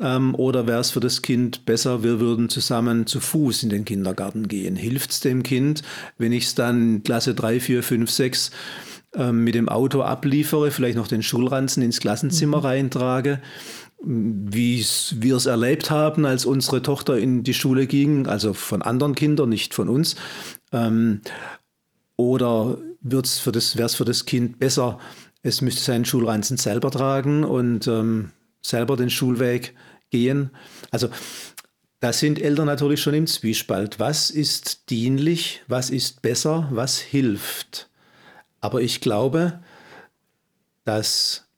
Ähm, 0.00 0.34
oder 0.34 0.66
wäre 0.66 0.80
es 0.80 0.90
für 0.90 1.00
das 1.00 1.22
Kind 1.22 1.64
besser, 1.64 2.02
wir 2.02 2.18
würden 2.18 2.48
zusammen 2.48 3.06
zu 3.06 3.20
Fuß 3.20 3.62
in 3.62 3.68
den 3.68 3.84
Kindergarten 3.84 4.48
gehen? 4.48 4.74
Hilft 4.74 5.12
es 5.12 5.20
dem 5.20 5.42
Kind, 5.42 5.82
wenn 6.18 6.32
ich 6.32 6.46
es 6.46 6.54
dann 6.56 7.04
Klasse 7.04 7.34
3, 7.34 7.60
4, 7.60 7.82
5, 7.82 8.10
6 8.10 8.50
ähm, 8.50 8.56
mit 9.32 9.54
dem 9.54 9.68
Auto 9.68 10.02
abliefere, 10.02 10.70
vielleicht 10.70 10.96
noch 10.96 11.08
den 11.08 11.22
Schulranzen 11.22 11.82
ins 11.82 12.00
Klassenzimmer 12.00 12.58
mhm. 12.58 12.64
reintrage? 12.64 13.40
wie 14.02 14.84
wir 15.12 15.36
es 15.36 15.46
erlebt 15.46 15.90
haben, 15.90 16.24
als 16.24 16.46
unsere 16.46 16.82
Tochter 16.82 17.18
in 17.18 17.42
die 17.42 17.54
Schule 17.54 17.86
ging, 17.86 18.26
also 18.26 18.54
von 18.54 18.82
anderen 18.82 19.14
Kindern, 19.14 19.50
nicht 19.50 19.74
von 19.74 19.88
uns. 19.88 20.16
Ähm, 20.72 21.20
oder 22.16 22.78
wäre 23.00 23.22
es 23.22 23.38
für, 23.38 23.52
das, 23.52 23.94
für 23.94 24.04
das 24.04 24.24
Kind 24.24 24.58
besser, 24.58 24.98
es 25.42 25.60
müsste 25.60 25.82
seinen 25.82 26.04
Schulranzen 26.04 26.56
selber 26.56 26.90
tragen 26.90 27.44
und 27.44 27.86
ähm, 27.88 28.30
selber 28.62 28.96
den 28.96 29.10
Schulweg 29.10 29.74
gehen? 30.10 30.50
Also 30.90 31.08
da 32.00 32.14
sind 32.14 32.40
Eltern 32.40 32.66
natürlich 32.66 33.02
schon 33.02 33.14
im 33.14 33.26
Zwiespalt. 33.26 34.00
Was 34.00 34.30
ist 34.30 34.88
dienlich, 34.88 35.62
was 35.68 35.90
ist 35.90 36.22
besser, 36.22 36.68
was 36.72 36.98
hilft? 36.98 37.89
Aber 38.60 38.82
ich 38.82 39.00
glaube, 39.00 39.60
dass 40.84 41.48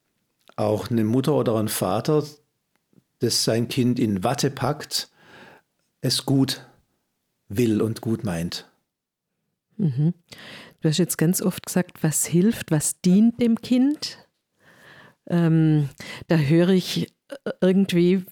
auch 0.56 0.90
eine 0.90 1.04
Mutter 1.04 1.34
oder 1.34 1.56
ein 1.56 1.68
Vater, 1.68 2.24
das 3.18 3.44
sein 3.44 3.68
Kind 3.68 3.98
in 3.98 4.24
Watte 4.24 4.50
packt, 4.50 5.10
es 6.00 6.26
gut 6.26 6.66
will 7.48 7.80
und 7.80 8.00
gut 8.00 8.24
meint. 8.24 8.68
Mhm. 9.76 10.14
Du 10.80 10.88
hast 10.88 10.98
jetzt 10.98 11.18
ganz 11.18 11.40
oft 11.40 11.66
gesagt, 11.66 12.02
was 12.02 12.26
hilft, 12.26 12.70
was 12.70 13.00
dient 13.00 13.40
dem 13.40 13.60
Kind. 13.60 14.18
Ähm, 15.28 15.88
da 16.26 16.36
höre 16.36 16.70
ich 16.70 17.14
irgendwie 17.60 18.24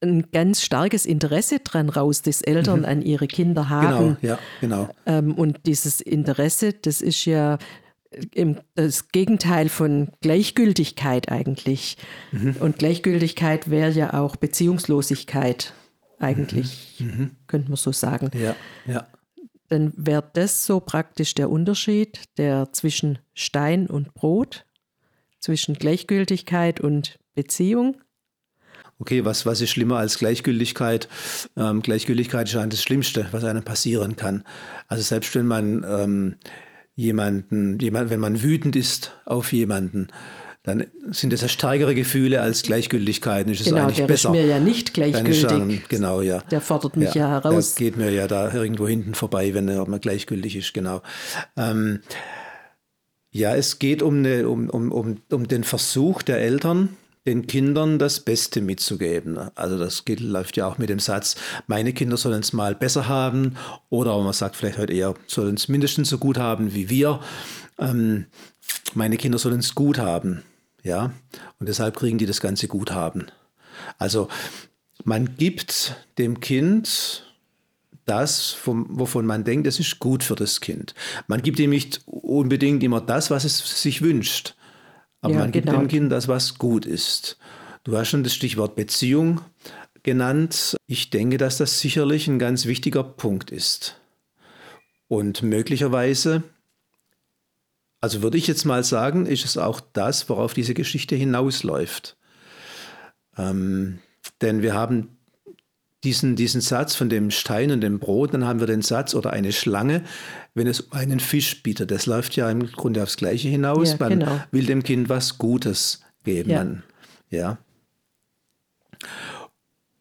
ein 0.00 0.30
ganz 0.30 0.62
starkes 0.62 1.06
Interesse 1.06 1.58
dran 1.58 1.88
raus, 1.88 2.22
das 2.22 2.40
Eltern 2.40 2.80
mhm. 2.80 2.86
an 2.86 3.02
ihre 3.02 3.26
Kinder 3.26 3.68
haben. 3.68 4.16
Genau, 4.16 4.16
ja, 4.22 4.38
genau. 4.60 4.88
Ähm, 5.06 5.34
und 5.34 5.66
dieses 5.66 6.00
Interesse, 6.00 6.72
das 6.72 7.00
ist 7.00 7.24
ja 7.24 7.58
das 8.74 9.08
Gegenteil 9.08 9.68
von 9.68 10.08
Gleichgültigkeit 10.20 11.30
eigentlich. 11.30 11.96
Mhm. 12.32 12.56
Und 12.60 12.78
Gleichgültigkeit 12.78 13.70
wäre 13.70 13.90
ja 13.90 14.14
auch 14.14 14.36
Beziehungslosigkeit 14.36 15.74
eigentlich, 16.18 16.96
mhm. 16.98 17.06
mhm. 17.06 17.30
könnte 17.46 17.68
man 17.68 17.76
so 17.76 17.92
sagen. 17.92 18.30
Ja, 18.34 18.56
ja. 18.86 19.06
Dann 19.68 19.92
wäre 19.96 20.24
das 20.32 20.64
so 20.64 20.80
praktisch 20.80 21.34
der 21.34 21.50
Unterschied, 21.50 22.20
der 22.38 22.72
zwischen 22.72 23.18
Stein 23.34 23.86
und 23.86 24.14
Brot, 24.14 24.64
zwischen 25.40 25.74
Gleichgültigkeit 25.74 26.80
und 26.80 27.18
Beziehung. 27.34 27.96
Okay, 28.98 29.24
was, 29.24 29.46
was 29.46 29.60
ist 29.60 29.70
schlimmer 29.70 29.98
als 29.98 30.18
Gleichgültigkeit? 30.18 31.08
Ähm, 31.56 31.82
Gleichgültigkeit 31.82 32.48
ist 32.48 32.56
eigentlich 32.56 32.80
das 32.80 32.82
Schlimmste, 32.82 33.28
was 33.30 33.44
einem 33.44 33.62
passieren 33.62 34.16
kann. 34.16 34.42
Also 34.88 35.04
selbst 35.04 35.34
wenn 35.36 35.46
man 35.46 35.84
ähm, 35.88 36.36
jemanden, 36.98 37.78
jemand, 37.78 38.10
wenn 38.10 38.18
man 38.18 38.42
wütend 38.42 38.74
ist 38.74 39.12
auf 39.24 39.52
jemanden, 39.52 40.08
dann 40.64 40.84
sind 41.12 41.32
das 41.32 41.42
ja 41.42 41.48
stärkere 41.48 41.94
Gefühle 41.94 42.40
als 42.40 42.64
Gleichgültigkeiten. 42.64 43.52
Ist 43.52 43.64
genau, 43.64 43.84
eigentlich 43.84 43.98
der 43.98 44.06
besser. 44.08 44.30
ist 44.30 44.32
mir 44.32 44.44
ja 44.44 44.58
nicht 44.58 44.94
gleichgültig. 44.94 45.46
Dann, 45.46 45.80
genau, 45.88 46.22
ja. 46.22 46.40
Der 46.50 46.60
fordert 46.60 46.96
mich 46.96 47.14
ja, 47.14 47.22
ja 47.22 47.28
heraus. 47.30 47.76
Der 47.76 47.86
geht 47.86 47.96
mir 47.96 48.10
ja 48.10 48.26
da 48.26 48.52
irgendwo 48.52 48.88
hinten 48.88 49.14
vorbei, 49.14 49.54
wenn 49.54 49.68
er 49.68 49.88
mal 49.88 50.00
gleichgültig 50.00 50.56
ist, 50.56 50.74
genau. 50.74 51.00
Ähm, 51.56 52.00
ja, 53.30 53.54
es 53.54 53.78
geht 53.78 54.02
um, 54.02 54.18
eine, 54.18 54.48
um, 54.48 54.68
um, 54.68 54.90
um, 54.90 55.16
um 55.30 55.46
den 55.46 55.62
Versuch 55.62 56.22
der 56.22 56.40
Eltern, 56.40 56.96
den 57.28 57.46
Kindern 57.46 57.98
das 57.98 58.20
Beste 58.20 58.62
mitzugeben. 58.62 59.38
Also 59.54 59.78
das 59.78 60.06
geht, 60.06 60.20
läuft 60.20 60.56
ja 60.56 60.66
auch 60.66 60.78
mit 60.78 60.88
dem 60.88 60.98
Satz, 60.98 61.36
meine 61.66 61.92
Kinder 61.92 62.16
sollen 62.16 62.40
es 62.40 62.54
mal 62.54 62.74
besser 62.74 63.06
haben 63.06 63.56
oder 63.90 64.18
man 64.22 64.32
sagt 64.32 64.56
vielleicht 64.56 64.78
heute 64.78 64.94
eher, 64.94 65.14
sollen 65.26 65.56
es 65.56 65.68
mindestens 65.68 66.08
so 66.08 66.16
gut 66.16 66.38
haben 66.38 66.72
wie 66.72 66.88
wir. 66.88 67.20
Ähm, 67.78 68.26
meine 68.94 69.18
Kinder 69.18 69.38
sollen 69.38 69.60
es 69.60 69.74
gut 69.74 69.98
haben. 69.98 70.42
Ja, 70.82 71.12
und 71.58 71.68
deshalb 71.68 71.96
kriegen 71.96 72.16
die 72.16 72.24
das 72.24 72.40
ganze 72.40 72.66
Guthaben. 72.66 73.30
Also 73.98 74.28
man 75.04 75.36
gibt 75.36 75.96
dem 76.16 76.40
Kind 76.40 77.24
das, 78.06 78.56
wovon 78.64 79.26
man 79.26 79.44
denkt, 79.44 79.66
es 79.66 79.78
ist 79.78 79.98
gut 79.98 80.24
für 80.24 80.34
das 80.34 80.62
Kind. 80.62 80.94
Man 81.26 81.42
gibt 81.42 81.58
ihm 81.58 81.70
nicht 81.70 82.00
unbedingt 82.06 82.82
immer 82.82 83.02
das, 83.02 83.30
was 83.30 83.44
es 83.44 83.82
sich 83.82 84.00
wünscht. 84.00 84.54
Aber 85.20 85.34
ja, 85.34 85.40
man 85.40 85.52
gibt 85.52 85.66
genau. 85.66 85.80
dem 85.80 85.88
Kind 85.88 86.12
das, 86.12 86.28
was 86.28 86.58
gut 86.58 86.86
ist. 86.86 87.38
Du 87.84 87.96
hast 87.96 88.08
schon 88.08 88.22
das 88.22 88.34
Stichwort 88.34 88.76
Beziehung 88.76 89.40
genannt. 90.02 90.76
Ich 90.86 91.10
denke, 91.10 91.38
dass 91.38 91.58
das 91.58 91.80
sicherlich 91.80 92.28
ein 92.28 92.38
ganz 92.38 92.66
wichtiger 92.66 93.02
Punkt 93.02 93.50
ist. 93.50 94.00
Und 95.08 95.42
möglicherweise, 95.42 96.42
also 98.00 98.22
würde 98.22 98.38
ich 98.38 98.46
jetzt 98.46 98.64
mal 98.64 98.84
sagen, 98.84 99.26
ist 99.26 99.44
es 99.44 99.56
auch 99.56 99.80
das, 99.80 100.28
worauf 100.28 100.54
diese 100.54 100.74
Geschichte 100.74 101.16
hinausläuft. 101.16 102.16
Ähm, 103.36 103.98
denn 104.40 104.62
wir 104.62 104.74
haben 104.74 105.17
diesen, 106.04 106.36
diesen 106.36 106.60
Satz 106.60 106.94
von 106.94 107.08
dem 107.08 107.30
Stein 107.30 107.70
und 107.70 107.80
dem 107.80 107.98
Brot, 107.98 108.32
dann 108.34 108.44
haben 108.44 108.60
wir 108.60 108.66
den 108.66 108.82
Satz 108.82 109.14
oder 109.14 109.32
eine 109.32 109.52
Schlange, 109.52 110.04
wenn 110.54 110.66
es 110.66 110.92
einen 110.92 111.20
Fisch 111.20 111.62
bietet. 111.62 111.90
Das 111.90 112.06
läuft 112.06 112.36
ja 112.36 112.48
im 112.50 112.66
Grunde 112.66 113.02
aufs 113.02 113.16
Gleiche 113.16 113.48
hinaus. 113.48 113.92
Ja, 113.92 113.96
man 113.98 114.20
genau. 114.20 114.40
will 114.50 114.66
dem 114.66 114.82
Kind 114.82 115.08
was 115.08 115.38
Gutes 115.38 116.02
geben. 116.24 116.50
Ja. 116.50 116.58
Man, 116.58 116.82
ja. 117.30 117.58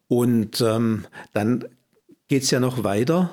Und 0.07 0.61
ähm, 0.61 1.05
dann 1.33 1.65
geht 2.27 2.43
es 2.43 2.51
ja 2.51 2.59
noch 2.59 2.83
weiter. 2.83 3.31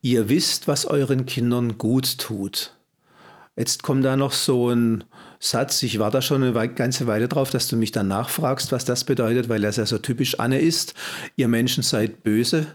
Ihr 0.00 0.28
wisst, 0.28 0.68
was 0.68 0.86
euren 0.86 1.26
Kindern 1.26 1.78
gut 1.78 2.18
tut. 2.18 2.76
Jetzt 3.56 3.82
kommt 3.82 4.04
da 4.04 4.16
noch 4.16 4.32
so 4.32 4.70
ein 4.70 5.04
Satz, 5.44 5.82
ich 5.82 5.98
war 5.98 6.10
da 6.10 6.22
schon 6.22 6.42
eine 6.42 6.68
ganze 6.70 7.06
Weile 7.06 7.28
drauf, 7.28 7.50
dass 7.50 7.68
du 7.68 7.76
mich 7.76 7.92
dann 7.92 8.08
nachfragst, 8.08 8.72
was 8.72 8.86
das 8.86 9.04
bedeutet, 9.04 9.50
weil 9.50 9.62
er 9.62 9.72
ja 9.72 9.84
so 9.84 9.98
typisch 9.98 10.40
Anne 10.40 10.58
ist. 10.58 10.94
Ihr 11.36 11.48
Menschen 11.48 11.82
seid 11.82 12.22
böse. 12.22 12.66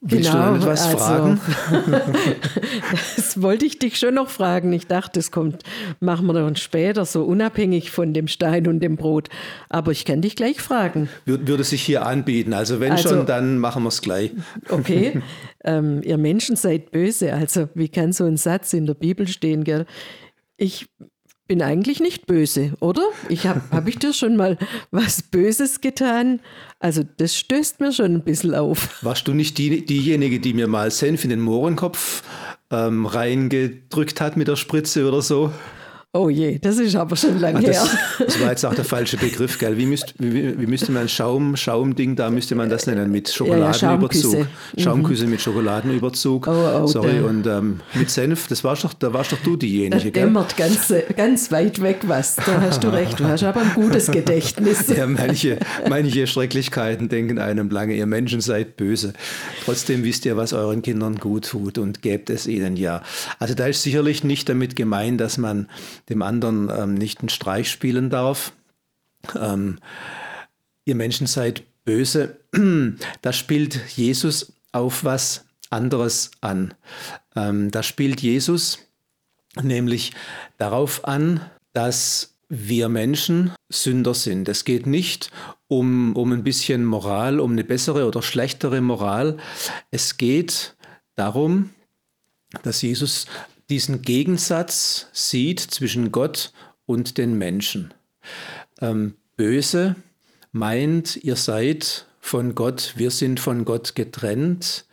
Willst 0.00 0.32
genau, 0.32 0.46
du 0.46 0.56
noch 0.56 0.62
etwas 0.62 0.86
also, 0.86 0.98
fragen? 0.98 1.40
das 3.16 3.40
wollte 3.40 3.64
ich 3.64 3.78
dich 3.78 3.96
schon 3.96 4.14
noch 4.14 4.28
fragen. 4.28 4.72
Ich 4.72 4.88
dachte, 4.88 5.20
es 5.20 5.30
kommt, 5.30 5.62
machen 6.00 6.26
wir 6.26 6.32
dann 6.32 6.56
später, 6.56 7.04
so 7.04 7.22
unabhängig 7.22 7.92
von 7.92 8.12
dem 8.12 8.26
Stein 8.26 8.66
und 8.66 8.80
dem 8.80 8.96
Brot. 8.96 9.28
Aber 9.68 9.92
ich 9.92 10.04
kann 10.04 10.20
dich 10.20 10.34
gleich 10.34 10.60
fragen. 10.60 11.08
Würde, 11.26 11.46
würde 11.46 11.64
sich 11.64 11.82
hier 11.82 12.04
anbieten. 12.04 12.54
Also 12.54 12.80
wenn 12.80 12.92
also, 12.92 13.08
schon, 13.08 13.26
dann 13.26 13.58
machen 13.58 13.84
wir 13.84 13.88
es 13.88 14.02
gleich. 14.02 14.32
Okay. 14.68 15.22
ähm, 15.64 16.00
ihr 16.02 16.18
Menschen 16.18 16.56
seid 16.56 16.90
böse. 16.90 17.32
Also 17.32 17.68
wie 17.74 17.88
kann 17.88 18.12
so 18.12 18.24
ein 18.24 18.36
Satz 18.36 18.72
in 18.72 18.86
der 18.86 18.94
Bibel 18.94 19.28
stehen? 19.28 19.62
Gell? 19.62 19.86
Ich 20.56 20.86
bin 21.48 21.62
eigentlich 21.62 22.00
nicht 22.00 22.26
böse, 22.26 22.72
oder? 22.80 23.02
Ich 23.28 23.46
habe 23.46 23.60
hab 23.70 23.88
ich 23.88 23.98
dir 23.98 24.12
schon 24.12 24.36
mal 24.36 24.58
was 24.90 25.22
Böses 25.22 25.80
getan? 25.80 26.40
Also 26.78 27.02
das 27.16 27.36
stößt 27.36 27.80
mir 27.80 27.92
schon 27.92 28.14
ein 28.14 28.24
bisschen 28.24 28.54
auf. 28.54 29.02
Warst 29.02 29.28
du 29.28 29.34
nicht 29.34 29.58
die, 29.58 29.84
diejenige, 29.84 30.40
die 30.40 30.54
mir 30.54 30.68
mal 30.68 30.90
Senf 30.90 31.24
in 31.24 31.30
den 31.30 31.40
Mohrenkopf 31.40 32.22
ähm, 32.70 33.06
reingedrückt 33.06 34.20
hat 34.20 34.36
mit 34.36 34.48
der 34.48 34.56
Spritze 34.56 35.06
oder 35.06 35.22
so? 35.22 35.52
Oh 36.14 36.28
je, 36.28 36.58
das 36.58 36.76
ist 36.76 36.94
aber 36.94 37.16
schon 37.16 37.40
lange 37.40 37.60
Ach, 37.60 37.62
das, 37.62 37.90
her. 37.90 37.98
Das 38.18 38.38
war 38.38 38.50
jetzt 38.50 38.66
auch 38.66 38.74
der 38.74 38.84
falsche 38.84 39.16
Begriff, 39.16 39.58
gell? 39.58 39.78
Wie, 39.78 39.86
müsst, 39.86 40.12
wie, 40.18 40.60
wie 40.60 40.66
müsste 40.66 40.92
man 40.92 41.08
Schaum, 41.08 41.56
Schaumding, 41.56 42.16
da 42.16 42.28
müsste 42.28 42.54
man 42.54 42.68
das 42.68 42.86
nennen, 42.86 43.10
mit 43.10 43.30
Schokoladenüberzug. 43.30 44.34
Ja, 44.34 44.38
ja, 44.38 44.44
Schaumküsse. 44.44 44.46
Schaumküsse 44.76 45.24
mhm. 45.24 45.30
mit 45.30 45.40
Schokoladenüberzug. 45.40 46.48
Oh, 46.48 46.82
oh, 46.82 46.86
Sorry, 46.86 47.12
der. 47.12 47.24
und 47.24 47.46
ähm, 47.46 47.80
mit 47.94 48.10
Senf, 48.10 48.46
das 48.48 48.62
warst 48.62 48.84
doch, 48.84 48.92
da 48.92 49.14
warst 49.14 49.32
doch 49.32 49.38
du 49.42 49.56
diejenige, 49.56 50.12
das 50.12 50.12
dämmert 50.12 50.54
ganz, 50.58 50.92
ganz 51.16 51.50
weit 51.50 51.80
weg 51.80 52.00
was. 52.06 52.36
Da 52.36 52.60
hast 52.60 52.84
du 52.84 52.92
recht, 52.92 53.18
du 53.18 53.24
hast 53.24 53.42
aber 53.44 53.62
ein 53.62 53.72
gutes 53.74 54.10
Gedächtnis. 54.10 54.88
Ja, 54.92 55.06
manche, 55.06 55.58
manche 55.88 56.26
Schrecklichkeiten 56.26 57.08
denken 57.08 57.38
einem 57.38 57.70
lange, 57.70 57.94
ihr 57.94 58.04
Menschen 58.04 58.42
seid 58.42 58.76
böse. 58.76 59.14
Trotzdem 59.64 60.04
wisst 60.04 60.26
ihr, 60.26 60.36
was 60.36 60.52
euren 60.52 60.82
Kindern 60.82 61.16
gut 61.16 61.46
tut 61.46 61.78
und 61.78 62.02
gebt 62.02 62.28
es 62.28 62.46
ihnen 62.46 62.76
ja. 62.76 63.02
Also 63.38 63.54
da 63.54 63.66
ist 63.66 63.82
sicherlich 63.82 64.22
nicht 64.24 64.50
damit 64.50 64.76
gemeint, 64.76 65.18
dass 65.20 65.38
man 65.38 65.68
dem 66.08 66.22
anderen 66.22 66.70
ähm, 66.70 66.94
nicht 66.94 67.20
einen 67.20 67.28
Streich 67.28 67.70
spielen 67.70 68.10
darf. 68.10 68.52
Ähm, 69.38 69.78
ihr 70.84 70.94
Menschen 70.94 71.26
seid 71.26 71.64
böse. 71.84 72.38
Da 73.22 73.32
spielt 73.32 73.96
Jesus 73.96 74.52
auf 74.72 75.04
was 75.04 75.44
anderes 75.70 76.30
an. 76.40 76.74
Ähm, 77.34 77.70
da 77.70 77.82
spielt 77.82 78.20
Jesus 78.20 78.78
nämlich 79.60 80.12
darauf 80.58 81.04
an, 81.04 81.40
dass 81.72 82.34
wir 82.48 82.88
Menschen 82.88 83.52
Sünder 83.70 84.12
sind. 84.12 84.48
Es 84.48 84.64
geht 84.64 84.86
nicht 84.86 85.30
um, 85.68 86.14
um 86.16 86.32
ein 86.32 86.44
bisschen 86.44 86.84
Moral, 86.84 87.40
um 87.40 87.52
eine 87.52 87.64
bessere 87.64 88.06
oder 88.06 88.20
schlechtere 88.20 88.80
Moral. 88.82 89.38
Es 89.90 90.18
geht 90.18 90.76
darum, 91.14 91.70
dass 92.62 92.82
Jesus 92.82 93.26
diesen 93.72 94.02
Gegensatz 94.02 95.06
sieht 95.14 95.58
zwischen 95.58 96.12
Gott 96.12 96.52
und 96.84 97.16
den 97.16 97.38
Menschen. 97.38 97.94
Ähm, 98.82 99.14
böse 99.38 99.96
meint, 100.52 101.16
ihr 101.16 101.36
seid 101.36 102.04
von 102.20 102.54
Gott, 102.54 102.92
wir 102.96 103.10
sind 103.10 103.40
von 103.40 103.64
Gott 103.64 103.94
getrennt. 103.94 104.84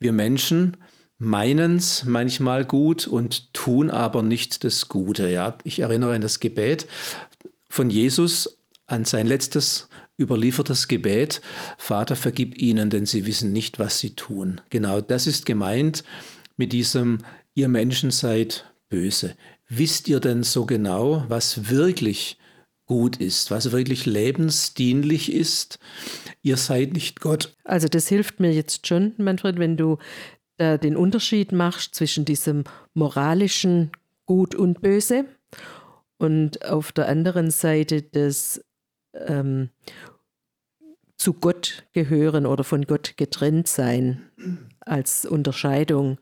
Wir 0.00 0.12
Menschen 0.12 0.76
meinen 1.18 1.76
es 1.76 2.04
manchmal 2.04 2.64
gut 2.64 3.06
und 3.06 3.54
tun 3.54 3.90
aber 3.90 4.24
nicht 4.24 4.64
das 4.64 4.88
Gute. 4.88 5.28
Ja? 5.28 5.56
Ich 5.62 5.78
erinnere 5.78 6.16
an 6.16 6.20
das 6.20 6.40
Gebet 6.40 6.88
von 7.68 7.90
Jesus, 7.90 8.58
an 8.88 9.04
sein 9.04 9.28
letztes 9.28 9.88
überliefertes 10.18 10.88
Gebet. 10.88 11.40
Vater, 11.78 12.16
vergib 12.16 12.60
ihnen, 12.60 12.90
denn 12.90 13.06
sie 13.06 13.24
wissen 13.24 13.52
nicht, 13.52 13.78
was 13.78 14.00
sie 14.00 14.16
tun. 14.16 14.60
Genau 14.68 15.00
das 15.00 15.28
ist 15.28 15.46
gemeint 15.46 16.02
mit 16.56 16.72
diesem 16.72 17.18
ihr 17.56 17.68
Menschen 17.68 18.12
seid 18.12 18.72
böse. 18.88 19.34
Wisst 19.68 20.06
ihr 20.06 20.20
denn 20.20 20.44
so 20.44 20.64
genau, 20.66 21.24
was 21.26 21.70
wirklich 21.70 22.38
gut 22.84 23.16
ist, 23.16 23.50
was 23.50 23.72
wirklich 23.72 24.06
lebensdienlich 24.06 25.32
ist? 25.32 25.80
Ihr 26.42 26.56
seid 26.56 26.92
nicht 26.92 27.20
Gott. 27.20 27.56
Also 27.64 27.88
das 27.88 28.06
hilft 28.06 28.38
mir 28.38 28.52
jetzt 28.52 28.86
schon, 28.86 29.14
Manfred, 29.16 29.58
wenn 29.58 29.76
du 29.76 29.98
da 30.58 30.78
den 30.78 30.96
Unterschied 30.96 31.50
machst 31.50 31.96
zwischen 31.96 32.24
diesem 32.24 32.64
moralischen 32.94 33.90
Gut 34.26 34.54
und 34.54 34.80
Böse 34.80 35.24
und 36.18 36.64
auf 36.64 36.92
der 36.92 37.08
anderen 37.08 37.50
Seite 37.50 38.02
das 38.02 38.64
ähm, 39.14 39.70
zu 41.16 41.32
Gott 41.32 41.86
gehören 41.92 42.46
oder 42.46 42.64
von 42.64 42.82
Gott 42.86 43.16
getrennt 43.16 43.66
sein 43.66 44.22
als 44.80 45.24
Unterscheidung 45.26 46.18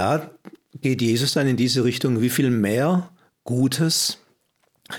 da 0.00 0.30
geht 0.80 1.02
Jesus 1.02 1.34
dann 1.34 1.46
in 1.46 1.58
diese 1.58 1.84
Richtung, 1.84 2.22
wie 2.22 2.30
viel 2.30 2.48
mehr 2.48 3.10
Gutes 3.44 4.16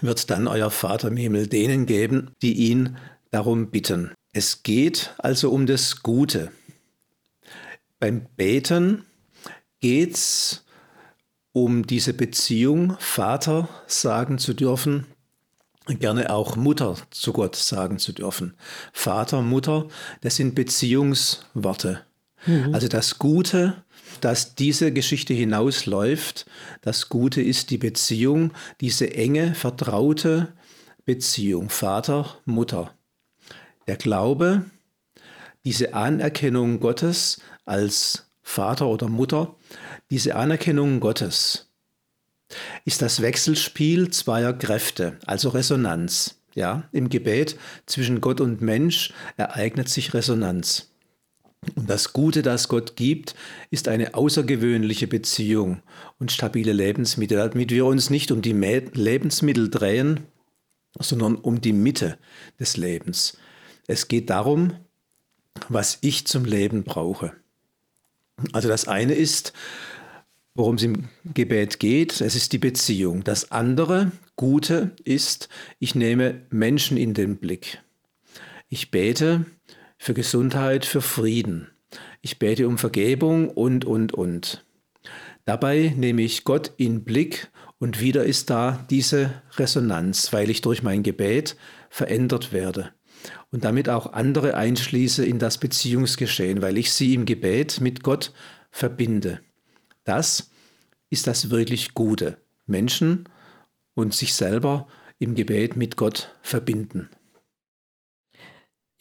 wird 0.02 0.30
dann 0.30 0.48
euer 0.48 0.70
Vater 0.70 1.08
im 1.08 1.18
Himmel 1.18 1.48
denen 1.48 1.88
geben, 1.88 2.36
die 2.44 2.54
ihn 2.70 2.98
darum 3.32 3.72
bitten. 3.72 4.12
Es 4.32 4.62
geht 4.62 5.16
also 5.18 5.50
um 5.50 5.66
das 5.66 6.04
Gute. 6.04 6.52
Beim 8.00 8.28
Beten 8.38 9.06
geht 9.80 10.14
es 10.14 10.66
um 11.52 11.88
diese 11.88 12.14
Beziehung 12.14 12.96
Vater 13.00 13.70
sagen 13.88 14.38
zu 14.38 14.54
dürfen, 14.54 15.08
gerne 15.88 16.30
auch 16.30 16.56
Mutter 16.56 16.96
zu 17.10 17.34
Gott 17.34 17.56
sagen 17.56 17.98
zu 17.98 18.14
dürfen. 18.14 18.54
Vater, 18.94 19.42
Mutter, 19.42 19.88
das 20.22 20.36
sind 20.36 20.54
Beziehungsworte. 20.54 22.06
Mhm. 22.46 22.74
Also 22.74 22.88
das 22.88 23.18
Gute, 23.20 23.84
das 24.24 24.56
diese 24.56 24.92
Geschichte 24.92 25.34
hinausläuft, 25.34 26.46
das 26.82 27.10
Gute 27.10 27.42
ist 27.42 27.70
die 27.70 27.78
Beziehung, 27.78 28.54
diese 28.80 29.14
enge, 29.14 29.56
vertraute 29.56 30.54
Beziehung 31.06 31.70
Vater, 31.70 32.38
Mutter. 32.46 32.94
Der 33.88 33.98
Glaube, 33.98 34.66
diese 35.66 35.94
Anerkennung 35.94 36.80
Gottes 36.80 37.42
als 37.66 38.28
Vater 38.42 38.88
oder 38.88 39.08
Mutter, 39.08 39.56
diese 40.10 40.36
Anerkennung 40.36 41.00
Gottes 41.00 41.70
ist 42.86 43.02
das 43.02 43.22
Wechselspiel 43.22 44.10
zweier 44.12 44.54
Kräfte, 44.54 45.18
also 45.26 45.50
Resonanz. 45.50 46.38
Ja, 46.54 46.84
im 46.92 47.08
Gebet 47.08 47.58
zwischen 47.86 48.20
Gott 48.20 48.42
und 48.42 48.62
Mensch 48.62 49.14
ereignet 49.38 49.88
sich 49.88 50.14
Resonanz. 50.14 50.91
Und 51.76 51.89
das 51.89 52.12
Gute, 52.12 52.41
das 52.41 52.67
Gott 52.67 52.95
gibt, 52.95 53.36
ist 53.69 53.88
eine 53.88 54.15
außergewöhnliche 54.15 55.08
Beziehung 55.08 55.82
und 56.19 56.32
stabile 56.32 56.74
Lebensmittel, 56.74 57.38
damit 57.38 57.69
wir 57.69 57.86
uns 57.86 58.10
nicht 58.10 58.32
um 58.32 58.41
die 58.41 58.54
Lebensmittel 58.54 59.69
drehen, 59.69 60.21
sondern 61.00 61.36
um 61.36 61.62
die 61.62 61.74
Mitte 61.74 62.17
des 62.60 62.78
Lebens. 62.78 63.38
Es 63.88 64.08
geht 64.08 64.30
darum, 64.32 64.74
was 65.69 66.00
ich 66.02 66.26
zum 66.26 66.45
Leben 66.45 66.84
brauche. 66.84 67.34
Also 68.54 68.67
das 68.67 68.88
eine 68.88 69.13
ist, 69.13 69.54
worum 70.56 70.76
es 70.76 70.84
im 70.84 71.10
Gebet 71.34 71.80
geht, 71.80 72.21
es 72.21 72.36
ist 72.36 72.54
die 72.54 72.58
Beziehung. 72.58 73.24
Das 73.24 73.52
andere, 73.52 74.12
Gute, 74.36 74.95
ist, 75.04 75.50
ich 75.78 75.93
nehme 75.93 76.41
Menschen 76.50 76.97
in 76.97 77.13
den 77.13 77.38
Blick. 77.38 77.82
Ich 78.69 78.89
bete 78.89 79.45
für 80.02 80.16
Gesundheit, 80.16 80.84
für 80.84 81.04
Frieden. 81.04 81.68
Ich 82.24 82.40
bete 82.40 82.68
um 82.68 82.80
Vergebung 82.80 83.50
und, 83.50 83.86
und, 83.86 84.16
und. 84.16 84.66
Dabei 85.46 85.94
nehme 85.96 86.24
ich 86.24 86.44
Gott 86.44 86.72
in 86.78 87.04
Blick 87.04 87.52
und 87.78 88.02
wieder 88.02 88.24
ist 88.26 88.50
da 88.50 88.84
diese 88.90 89.32
Resonanz, 89.58 90.34
weil 90.34 90.50
ich 90.50 90.62
durch 90.62 90.82
mein 90.82 91.04
Gebet 91.04 91.56
verändert 91.92 92.52
werde 92.52 92.90
und 93.52 93.64
damit 93.64 93.90
auch 93.90 94.14
andere 94.14 94.56
einschließe 94.56 95.24
in 95.24 95.38
das 95.38 95.60
Beziehungsgeschehen, 95.60 96.64
weil 96.64 96.80
ich 96.80 96.92
sie 96.94 97.14
im 97.14 97.28
Gebet 97.28 97.80
mit 97.80 98.02
Gott 98.02 98.34
verbinde. 98.72 99.40
Das 100.04 100.50
ist 101.12 101.28
das 101.28 101.52
wirklich 101.52 101.94
Gute. 101.94 102.38
Menschen 102.66 103.30
und 103.94 104.16
sich 104.16 104.34
selber 104.34 104.88
im 105.20 105.36
Gebet 105.36 105.76
mit 105.76 105.96
Gott 105.96 106.36
verbinden. 106.42 107.12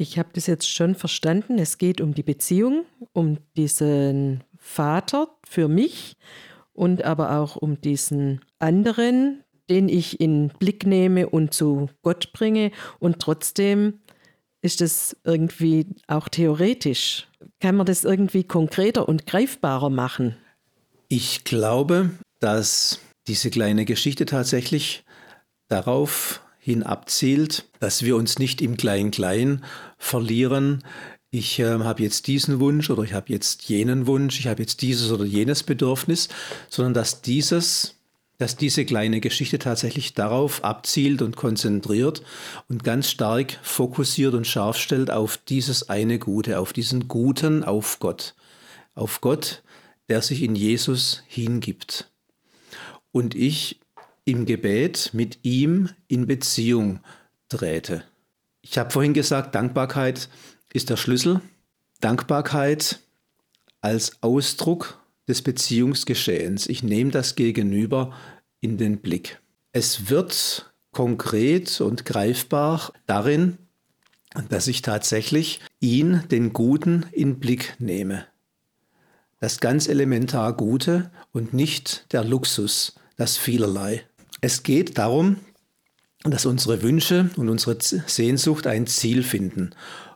Ich 0.00 0.18
habe 0.18 0.30
das 0.32 0.46
jetzt 0.46 0.66
schon 0.66 0.94
verstanden. 0.94 1.58
Es 1.58 1.76
geht 1.76 2.00
um 2.00 2.14
die 2.14 2.22
Beziehung, 2.22 2.86
um 3.12 3.36
diesen 3.54 4.42
Vater 4.56 5.28
für 5.46 5.68
mich 5.68 6.16
und 6.72 7.04
aber 7.04 7.36
auch 7.38 7.56
um 7.56 7.82
diesen 7.82 8.40
anderen, 8.58 9.44
den 9.68 9.90
ich 9.90 10.18
in 10.18 10.48
Blick 10.58 10.86
nehme 10.86 11.28
und 11.28 11.52
zu 11.52 11.90
Gott 12.00 12.32
bringe. 12.32 12.70
Und 12.98 13.18
trotzdem 13.18 14.00
ist 14.62 14.80
es 14.80 15.18
irgendwie 15.24 15.86
auch 16.06 16.30
theoretisch. 16.30 17.28
Kann 17.60 17.76
man 17.76 17.84
das 17.84 18.04
irgendwie 18.04 18.44
konkreter 18.44 19.06
und 19.06 19.26
greifbarer 19.26 19.90
machen? 19.90 20.34
Ich 21.08 21.44
glaube, 21.44 22.08
dass 22.38 23.00
diese 23.26 23.50
kleine 23.50 23.84
Geschichte 23.84 24.24
tatsächlich 24.24 25.04
darauf 25.68 26.40
hin 26.70 26.82
abzielt, 26.82 27.66
dass 27.80 28.02
wir 28.02 28.16
uns 28.16 28.38
nicht 28.38 28.62
im 28.62 28.76
Klein-Klein 28.76 29.64
verlieren. 29.98 30.82
Ich 31.30 31.58
äh, 31.58 31.78
habe 31.80 32.02
jetzt 32.02 32.26
diesen 32.26 32.60
Wunsch 32.60 32.90
oder 32.90 33.02
ich 33.02 33.12
habe 33.12 33.32
jetzt 33.32 33.64
jenen 33.64 34.06
Wunsch, 34.06 34.40
ich 34.40 34.46
habe 34.46 34.62
jetzt 34.62 34.82
dieses 34.82 35.12
oder 35.12 35.24
jenes 35.24 35.62
Bedürfnis, 35.62 36.28
sondern 36.68 36.94
dass 36.94 37.22
dieses 37.22 37.96
dass 38.40 38.56
diese 38.56 38.86
kleine 38.86 39.20
Geschichte 39.20 39.58
tatsächlich 39.58 40.14
darauf 40.14 40.64
abzielt 40.64 41.20
und 41.20 41.36
konzentriert 41.36 42.22
und 42.70 42.84
ganz 42.84 43.10
stark 43.10 43.58
fokussiert 43.62 44.32
und 44.32 44.46
scharf 44.46 44.78
stellt 44.78 45.10
auf 45.10 45.36
dieses 45.36 45.90
eine 45.90 46.18
Gute, 46.18 46.58
auf 46.58 46.72
diesen 46.72 47.06
Guten, 47.06 47.64
auf 47.64 47.98
Gott. 47.98 48.34
Auf 48.94 49.20
Gott, 49.20 49.62
der 50.08 50.22
sich 50.22 50.42
in 50.42 50.54
Jesus 50.54 51.22
hingibt. 51.26 52.10
Und 53.12 53.34
ich 53.34 53.79
im 54.24 54.46
Gebet 54.46 55.10
mit 55.12 55.38
ihm 55.42 55.90
in 56.08 56.26
Beziehung 56.26 57.00
trete. 57.48 58.04
Ich 58.62 58.78
habe 58.78 58.90
vorhin 58.90 59.14
gesagt, 59.14 59.54
Dankbarkeit 59.54 60.28
ist 60.72 60.90
der 60.90 60.96
Schlüssel. 60.96 61.40
Dankbarkeit 62.00 63.00
als 63.80 64.22
Ausdruck 64.22 64.98
des 65.28 65.42
Beziehungsgeschehens. 65.42 66.66
Ich 66.66 66.82
nehme 66.82 67.10
das 67.10 67.36
Gegenüber 67.36 68.14
in 68.60 68.78
den 68.78 68.98
Blick. 68.98 69.40
Es 69.72 70.10
wird 70.10 70.70
konkret 70.92 71.80
und 71.80 72.04
greifbar 72.04 72.92
darin, 73.06 73.58
dass 74.48 74.68
ich 74.68 74.82
tatsächlich 74.82 75.60
ihn, 75.80 76.24
den 76.30 76.52
Guten, 76.52 77.06
in 77.12 77.40
Blick 77.40 77.74
nehme. 77.78 78.26
Das 79.38 79.60
ganz 79.60 79.88
elementar 79.88 80.56
Gute 80.56 81.10
und 81.32 81.54
nicht 81.54 82.12
der 82.12 82.24
Luxus, 82.24 82.94
das 83.16 83.36
Vielerlei. 83.36 84.04
Es 84.40 84.62
geht 84.62 84.98
darum, 84.98 85.36
dass 86.22 86.46
unsere 86.46 86.82
Wünsche 86.82 87.30
und 87.36 87.48
unsere 87.48 87.78
Sehnsucht 87.80 88.66
ein 88.66 88.86
Ziel 88.86 89.22
finden, 89.22 89.70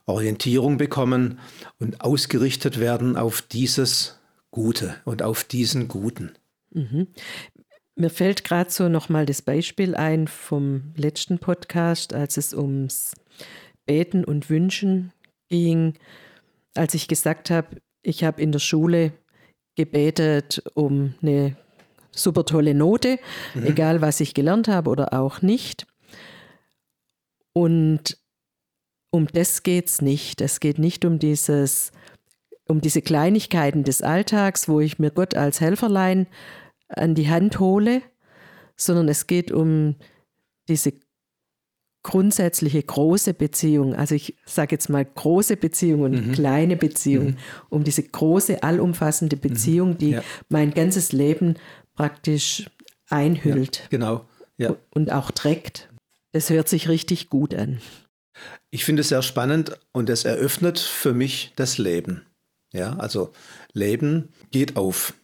Orientierung 0.06 0.76
bekommen 0.76 1.38
und 1.78 2.00
ausgerichtet 2.00 2.78
werden 2.78 3.16
auf 3.16 3.42
dieses 3.42 4.18
Gute 4.50 4.96
und 5.04 5.22
auf 5.22 5.44
diesen 5.44 5.88
Guten. 5.88 6.32
Mhm. 6.70 7.08
Mir 7.96 8.10
fällt 8.10 8.44
gerade 8.44 8.70
so 8.70 8.88
nochmal 8.88 9.24
das 9.24 9.40
Beispiel 9.40 9.94
ein 9.94 10.26
vom 10.28 10.92
letzten 10.96 11.38
Podcast, 11.38 12.12
als 12.12 12.36
es 12.36 12.52
ums 12.52 13.12
Beten 13.86 14.24
und 14.24 14.50
Wünschen 14.50 15.12
ging, 15.48 15.94
als 16.74 16.94
ich 16.94 17.08
gesagt 17.08 17.50
habe, 17.50 17.80
ich 18.02 18.24
habe 18.24 18.42
in 18.42 18.52
der 18.52 18.58
Schule 18.58 19.12
gebetet 19.76 20.62
um 20.74 21.14
eine 21.22 21.56
super 22.16 22.44
tolle 22.44 22.74
Note, 22.74 23.18
mhm. 23.54 23.66
egal 23.66 24.00
was 24.00 24.20
ich 24.20 24.34
gelernt 24.34 24.68
habe 24.68 24.90
oder 24.90 25.12
auch 25.12 25.42
nicht. 25.42 25.86
Und 27.52 28.18
um 29.10 29.26
das 29.28 29.62
geht 29.62 29.86
es 29.86 30.02
nicht. 30.02 30.40
Es 30.40 30.60
geht 30.60 30.78
nicht 30.78 31.04
um 31.04 31.18
dieses 31.18 31.92
um 32.66 32.80
diese 32.80 33.02
Kleinigkeiten 33.02 33.84
des 33.84 34.02
Alltags, 34.02 34.68
wo 34.68 34.80
ich 34.80 34.98
mir 34.98 35.10
Gott 35.10 35.34
als 35.34 35.60
Helferlein 35.60 36.26
an 36.88 37.14
die 37.14 37.28
Hand 37.28 37.60
hole, 37.60 38.02
sondern 38.76 39.08
es 39.08 39.26
geht 39.26 39.52
um 39.52 39.96
diese 40.68 40.94
grundsätzliche 42.02 42.82
große 42.82 43.32
Beziehung, 43.32 43.94
also 43.94 44.14
ich 44.14 44.36
sage 44.44 44.74
jetzt 44.74 44.90
mal 44.90 45.04
große 45.04 45.56
Beziehung 45.56 46.02
und 46.02 46.28
mhm. 46.28 46.32
kleine 46.32 46.76
Beziehung, 46.76 47.28
mhm. 47.28 47.36
um 47.70 47.84
diese 47.84 48.02
große, 48.02 48.62
allumfassende 48.62 49.36
Beziehung, 49.36 49.90
mhm. 49.90 49.98
die 49.98 50.10
ja. 50.10 50.22
mein 50.50 50.72
ganzes 50.72 51.12
Leben 51.12 51.54
praktisch 51.94 52.64
einhüllt. 53.08 53.78
Ja, 53.78 53.86
genau. 53.90 54.28
Ja. 54.56 54.76
Und 54.90 55.12
auch 55.12 55.30
trägt. 55.30 55.88
Das 56.32 56.50
hört 56.50 56.68
sich 56.68 56.88
richtig 56.88 57.28
gut 57.30 57.54
an. 57.54 57.80
Ich 58.70 58.84
finde 58.84 59.02
es 59.02 59.08
sehr 59.08 59.22
spannend 59.22 59.78
und 59.92 60.10
es 60.10 60.24
eröffnet 60.24 60.78
für 60.78 61.14
mich 61.14 61.52
das 61.56 61.78
Leben. 61.78 62.26
Ja, 62.72 62.96
also 62.96 63.32
Leben 63.72 64.30
geht 64.50 64.76
auf. 64.76 65.14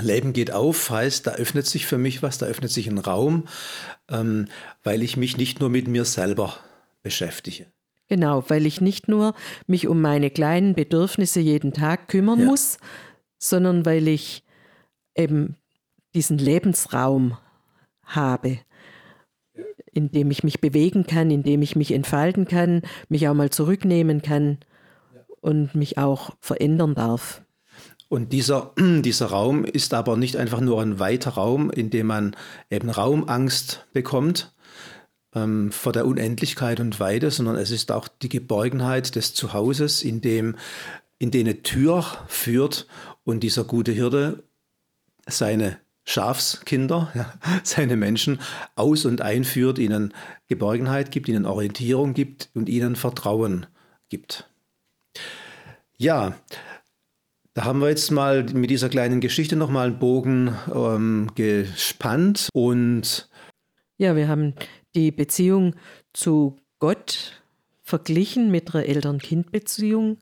Leben 0.00 0.32
geht 0.32 0.52
auf 0.52 0.90
heißt, 0.90 1.26
da 1.26 1.32
öffnet 1.32 1.66
sich 1.66 1.86
für 1.86 1.98
mich 1.98 2.22
was, 2.22 2.38
da 2.38 2.46
öffnet 2.46 2.70
sich 2.70 2.86
ein 2.86 2.98
Raum, 2.98 3.48
ähm, 4.10 4.48
weil 4.82 5.02
ich 5.02 5.16
mich 5.16 5.36
nicht 5.36 5.60
nur 5.60 5.68
mit 5.68 5.88
mir 5.88 6.04
selber 6.04 6.56
beschäftige. 7.02 7.66
Genau, 8.08 8.44
weil 8.48 8.66
ich 8.66 8.80
nicht 8.80 9.08
nur 9.08 9.34
mich 9.66 9.88
um 9.88 10.00
meine 10.00 10.30
kleinen 10.30 10.74
Bedürfnisse 10.74 11.40
jeden 11.40 11.72
Tag 11.72 12.08
kümmern 12.08 12.40
ja. 12.40 12.46
muss, 12.46 12.78
sondern 13.38 13.86
weil 13.86 14.08
ich 14.08 14.44
eben 15.14 15.56
diesen 16.14 16.38
Lebensraum 16.38 17.36
habe, 18.04 18.58
in 19.92 20.10
dem 20.10 20.30
ich 20.30 20.42
mich 20.44 20.60
bewegen 20.60 21.06
kann, 21.06 21.30
in 21.30 21.42
dem 21.42 21.62
ich 21.62 21.76
mich 21.76 21.92
entfalten 21.92 22.46
kann, 22.46 22.82
mich 23.08 23.28
auch 23.28 23.34
mal 23.34 23.50
zurücknehmen 23.50 24.22
kann 24.22 24.58
und 25.40 25.74
mich 25.74 25.98
auch 25.98 26.30
verändern 26.40 26.94
darf. 26.94 27.42
Und 28.08 28.32
dieser, 28.32 28.72
dieser 28.78 29.26
Raum 29.26 29.64
ist 29.64 29.94
aber 29.94 30.16
nicht 30.16 30.36
einfach 30.36 30.60
nur 30.60 30.80
ein 30.80 30.98
weiter 30.98 31.30
Raum, 31.30 31.70
in 31.70 31.90
dem 31.90 32.06
man 32.06 32.36
eben 32.70 32.90
Raumangst 32.90 33.86
bekommt 33.92 34.54
ähm, 35.34 35.72
vor 35.72 35.92
der 35.92 36.06
Unendlichkeit 36.06 36.80
und 36.80 37.00
Weite, 37.00 37.30
sondern 37.30 37.56
es 37.56 37.70
ist 37.70 37.90
auch 37.90 38.08
die 38.08 38.28
Geborgenheit 38.28 39.14
des 39.16 39.34
Zuhauses, 39.34 40.02
in 40.02 40.20
dem 40.20 40.56
in 41.18 41.30
dem 41.30 41.46
eine 41.46 41.62
Tür 41.62 42.04
führt 42.26 42.88
und 43.22 43.44
dieser 43.44 43.62
gute 43.62 43.92
Hirte 43.92 44.42
seine 45.26 45.78
Schafskinder, 46.04 47.12
ja, 47.14 47.32
seine 47.62 47.96
Menschen 47.96 48.40
aus 48.74 49.04
und 49.04 49.20
einführt, 49.20 49.78
ihnen 49.78 50.12
Geborgenheit 50.48 51.10
gibt, 51.10 51.28
ihnen 51.28 51.46
Orientierung 51.46 52.14
gibt 52.14 52.50
und 52.54 52.68
ihnen 52.68 52.96
Vertrauen 52.96 53.66
gibt. 54.08 54.48
Ja, 55.96 56.34
da 57.54 57.64
haben 57.64 57.80
wir 57.80 57.90
jetzt 57.90 58.10
mal 58.10 58.44
mit 58.44 58.70
dieser 58.70 58.88
kleinen 58.88 59.20
Geschichte 59.20 59.56
nochmal 59.56 59.88
einen 59.88 59.98
Bogen 59.98 60.56
ähm, 60.74 61.30
gespannt 61.34 62.48
und 62.52 63.28
ja, 63.98 64.16
wir 64.16 64.26
haben 64.26 64.54
die 64.94 65.12
Beziehung 65.12 65.76
zu 66.12 66.56
Gott 66.78 67.42
verglichen 67.82 68.50
mit 68.50 68.74
einer 68.74 68.86
Eltern-Kind-Beziehung. 68.86 70.18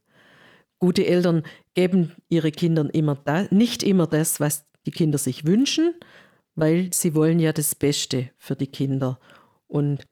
Gute 0.78 1.06
Eltern 1.06 1.44
geben 1.74 2.12
ihren 2.28 2.52
Kindern 2.52 2.90
immer 2.90 3.14
da, 3.14 3.46
nicht 3.50 3.82
immer 3.82 4.06
das, 4.06 4.40
was 4.40 4.66
die 4.86 4.90
Kinder 4.90 5.18
sich 5.18 5.46
wünschen, 5.46 5.94
weil 6.54 6.92
sie 6.92 7.14
wollen 7.14 7.38
ja 7.38 7.52
das 7.52 7.74
Beste 7.74 8.30
für 8.38 8.56
die 8.56 8.66
Kinder. 8.66 9.18
Und 9.66 10.06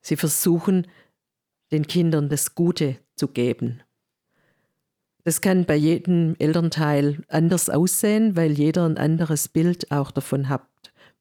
sie 0.00 0.16
versuchen, 0.16 0.86
den 1.70 1.86
Kindern 1.86 2.28
das 2.28 2.54
Gute 2.54 2.98
zu 3.16 3.28
geben. 3.28 3.82
Das 5.24 5.40
kann 5.40 5.64
bei 5.64 5.76
jedem 5.76 6.34
Elternteil 6.38 7.22
anders 7.28 7.70
aussehen, 7.70 8.36
weil 8.36 8.52
jeder 8.52 8.84
ein 8.84 8.98
anderes 8.98 9.48
Bild 9.48 9.92
auch 9.92 10.10
davon 10.10 10.48
hat, 10.48 10.66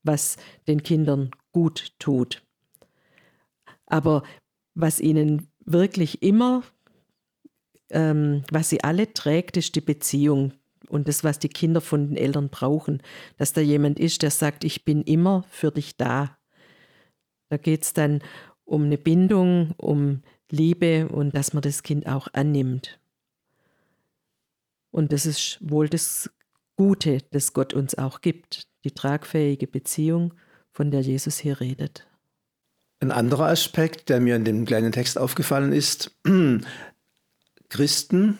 was 0.04 0.38
den 0.68 0.82
Kindern 0.82 1.32
gut 1.52 1.94
tut. 2.00 2.42
Aber 3.86 4.24
was 4.74 5.00
ihnen 5.00 5.48
wirklich 5.64 6.24
immer, 6.24 6.64
ähm, 7.90 8.44
was 8.52 8.70
sie 8.70 8.84
alle 8.84 9.14
trägt, 9.14 9.58
ist 9.58 9.76
die 9.76 9.82
Beziehung 9.82 10.54
und 10.92 11.08
das, 11.08 11.24
was 11.24 11.40
die 11.40 11.50
Kinder 11.50 11.80
von 11.80 12.10
den 12.10 12.18
Eltern 12.18 12.50
brauchen, 12.50 13.02
dass 13.38 13.54
da 13.54 13.62
jemand 13.62 13.98
ist, 13.98 14.22
der 14.22 14.32
sagt, 14.32 14.66
ich 14.66 14.84
bin 14.84 15.02
immer 15.04 15.46
für 15.50 15.72
dich 15.72 15.96
da. 15.96 16.38
Da 17.50 17.58
geht 17.58 17.84
es 17.84 17.94
dann 17.94 18.22
um 18.66 18.84
eine 18.84 18.98
Bindung, 18.98 19.74
um 19.78 20.22
Liebe 20.50 21.08
und 21.08 21.34
dass 21.34 21.54
man 21.54 21.62
das 21.62 21.84
Kind 21.84 22.08
auch 22.08 22.28
annimmt. 22.34 23.00
Und 24.92 25.14
das 25.14 25.26
ist 25.26 25.60
wohl 25.62 25.88
das 25.88 26.30
Gute, 26.76 27.20
das 27.32 27.54
Gott 27.54 27.74
uns 27.74 27.98
auch 27.98 28.20
gibt, 28.20 28.68
die 28.84 28.92
tragfähige 28.92 29.68
Beziehung, 29.68 30.34
von 30.74 30.92
der 30.92 31.02
Jesus 31.02 31.38
hier 31.38 31.60
redet. 31.62 32.08
Ein 33.00 33.12
anderer 33.12 33.48
Aspekt, 33.48 34.10
der 34.10 34.20
mir 34.20 34.36
in 34.36 34.46
dem 34.46 34.66
kleinen 34.66 34.92
Text 34.92 35.18
aufgefallen 35.18 35.72
ist, 35.72 36.18
Christen 37.70 38.38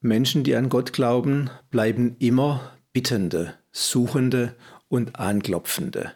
Menschen, 0.00 0.44
die 0.44 0.56
an 0.56 0.70
Gott 0.70 0.92
glauben, 0.92 1.50
bleiben 1.70 2.16
immer 2.18 2.72
Bittende, 2.92 3.54
Suchende 3.70 4.56
und 4.88 5.16
Anklopfende. 5.16 6.12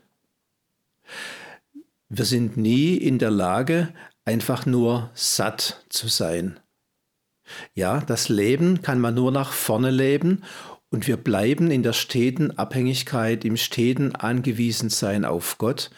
Wir 2.08 2.24
sind 2.24 2.56
nie 2.56 2.96
in 2.96 3.18
der 3.18 3.30
Lage, 3.30 3.92
einfach 4.24 4.64
nur 4.64 5.10
satt 5.14 5.84
zu 5.90 6.08
sein. 6.08 6.60
Ja, 7.74 8.00
das 8.00 8.30
Leben 8.30 8.80
kann 8.80 9.00
man 9.00 9.14
nur 9.14 9.30
nach 9.30 9.52
vorne 9.52 9.90
leben 9.90 10.42
und 10.88 11.06
wir 11.06 11.18
bleiben 11.18 11.70
in 11.70 11.82
der 11.82 11.92
steten 11.92 12.52
Abhängigkeit, 12.52 13.44
im 13.44 13.58
steten 13.58 14.14
Angewiesensein 14.14 15.26
auf 15.26 15.58
Gott, 15.58 15.90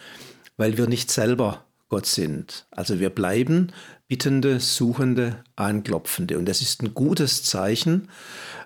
weil 0.57 0.77
wir 0.77 0.89
nicht 0.89 1.11
selber 1.11 1.65
Gott 1.89 2.07
sind. 2.07 2.67
Also 2.73 2.99
wir 2.99 3.11
bleiben 3.11 3.73
Bittende, 4.09 4.61
Suchende, 4.61 5.43
Anklopfende. 5.57 6.39
Und 6.39 6.47
das 6.47 6.63
ist 6.63 6.83
ein 6.83 6.95
gutes 6.95 7.43
Zeichen, 7.43 8.09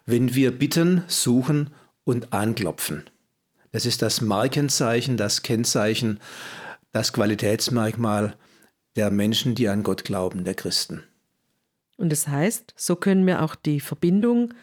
wenn 0.06 0.34
wir 0.34 0.56
bitten, 0.58 1.02
suchen 1.06 1.70
und 2.04 2.32
anklopfen. 2.32 3.04
Das 3.72 3.86
ist 3.86 4.02
das 4.02 4.20
Markenzeichen, 4.20 5.16
das 5.16 5.42
Kennzeichen, 5.42 6.20
das 6.92 7.12
Qualitätsmerkmal 7.12 8.36
der 8.96 9.10
Menschen, 9.10 9.54
die 9.54 9.68
an 9.68 9.82
Gott 9.82 10.04
glauben, 10.04 10.44
der 10.44 10.54
Christen. 10.54 11.04
Und 11.96 12.10
das 12.10 12.28
heißt, 12.28 12.74
so 12.76 12.96
können 12.96 13.26
wir 13.26 13.42
auch 13.42 13.54
die 13.54 13.80
Verbindung 13.80 14.54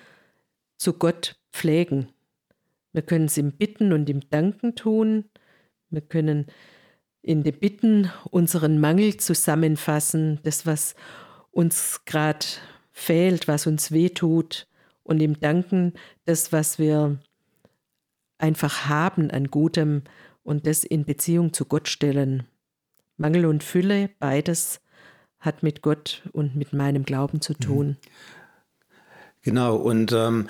zu 0.78 0.94
Gott 0.94 1.40
pflegen. 1.52 2.10
Wir 2.94 3.02
können 3.02 3.26
es 3.26 3.38
ihm 3.38 3.52
bitten 3.52 3.94
und 3.94 4.10
ihm 4.10 4.22
danken 4.30 4.76
tun. 4.76 5.26
Wir 5.90 6.02
können 6.02 6.48
in 7.28 7.44
den 7.44 7.60
Bitten 7.60 8.10
unseren 8.32 8.80
Mangel 8.80 9.18
zusammenfassen, 9.18 10.40
das, 10.44 10.66
was 10.66 10.96
uns 11.52 12.02
gerade 12.06 12.46
fehlt, 12.92 13.48
was 13.48 13.68
uns 13.68 13.92
wehtut, 13.92 14.68
und 15.04 15.22
im 15.22 15.40
Danken 15.40 15.94
das, 16.26 16.52
was 16.52 16.80
wir 16.80 17.18
einfach 18.38 18.90
haben 18.90 19.32
an 19.32 19.48
Gutem 19.48 20.04
und 20.44 20.68
das 20.68 20.84
in 20.84 21.06
Beziehung 21.06 21.54
zu 21.54 21.66
Gott 21.66 21.88
stellen. 21.88 22.44
Mangel 23.16 23.46
und 23.46 23.64
Fülle, 23.64 24.10
beides 24.20 24.82
hat 25.40 25.64
mit 25.64 25.82
Gott 25.82 26.24
und 26.34 26.56
mit 26.56 26.74
meinem 26.74 27.04
Glauben 27.04 27.40
zu 27.40 27.54
tun. 27.54 27.98
Genau, 29.44 29.78
und 29.78 30.12
ähm, 30.12 30.48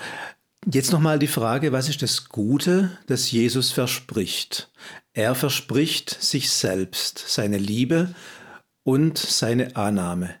Jetzt 0.66 0.92
nochmal 0.92 1.18
die 1.18 1.28
Frage, 1.28 1.72
was 1.72 1.88
ist 1.88 2.02
das 2.02 2.28
Gute, 2.28 2.90
das 3.06 3.30
Jesus 3.30 3.70
verspricht? 3.70 4.70
Er 5.12 5.34
verspricht 5.34 6.10
sich 6.10 6.50
selbst, 6.50 7.24
seine 7.26 7.58
Liebe 7.58 8.14
und 8.82 9.18
seine 9.18 9.76
Annahme. 9.76 10.34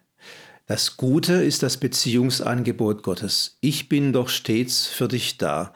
Das 0.66 0.98
Gute 0.98 1.34
ist 1.34 1.62
das 1.62 1.78
Beziehungsangebot 1.78 3.02
Gottes. 3.02 3.56
Ich 3.60 3.88
bin 3.88 4.12
doch 4.12 4.28
stets 4.28 4.86
für 4.86 5.08
dich 5.08 5.38
da. 5.38 5.72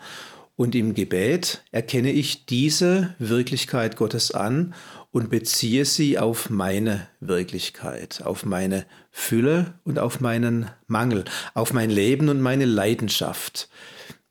Und 0.55 0.74
im 0.74 0.93
Gebet 0.93 1.64
erkenne 1.70 2.12
ich 2.12 2.45
diese 2.45 3.14
Wirklichkeit 3.18 3.97
Gottes 3.97 4.32
an 4.32 4.74
und 5.11 5.30
beziehe 5.30 5.86
sie 5.86 6.18
auf 6.18 6.51
meine 6.51 7.09
Wirklichkeit, 7.20 8.22
auf 8.22 8.45
meine 8.45 8.84
Fülle 9.11 9.74
und 9.84 9.99
auf 9.99 10.20
meinen 10.20 10.68
Mangel, 10.88 11.24
auf 11.55 11.72
mein 11.72 11.90
Leben 11.90 12.28
und 12.28 12.40
meine 12.40 12.66
Leidenschaft. 12.66 13.70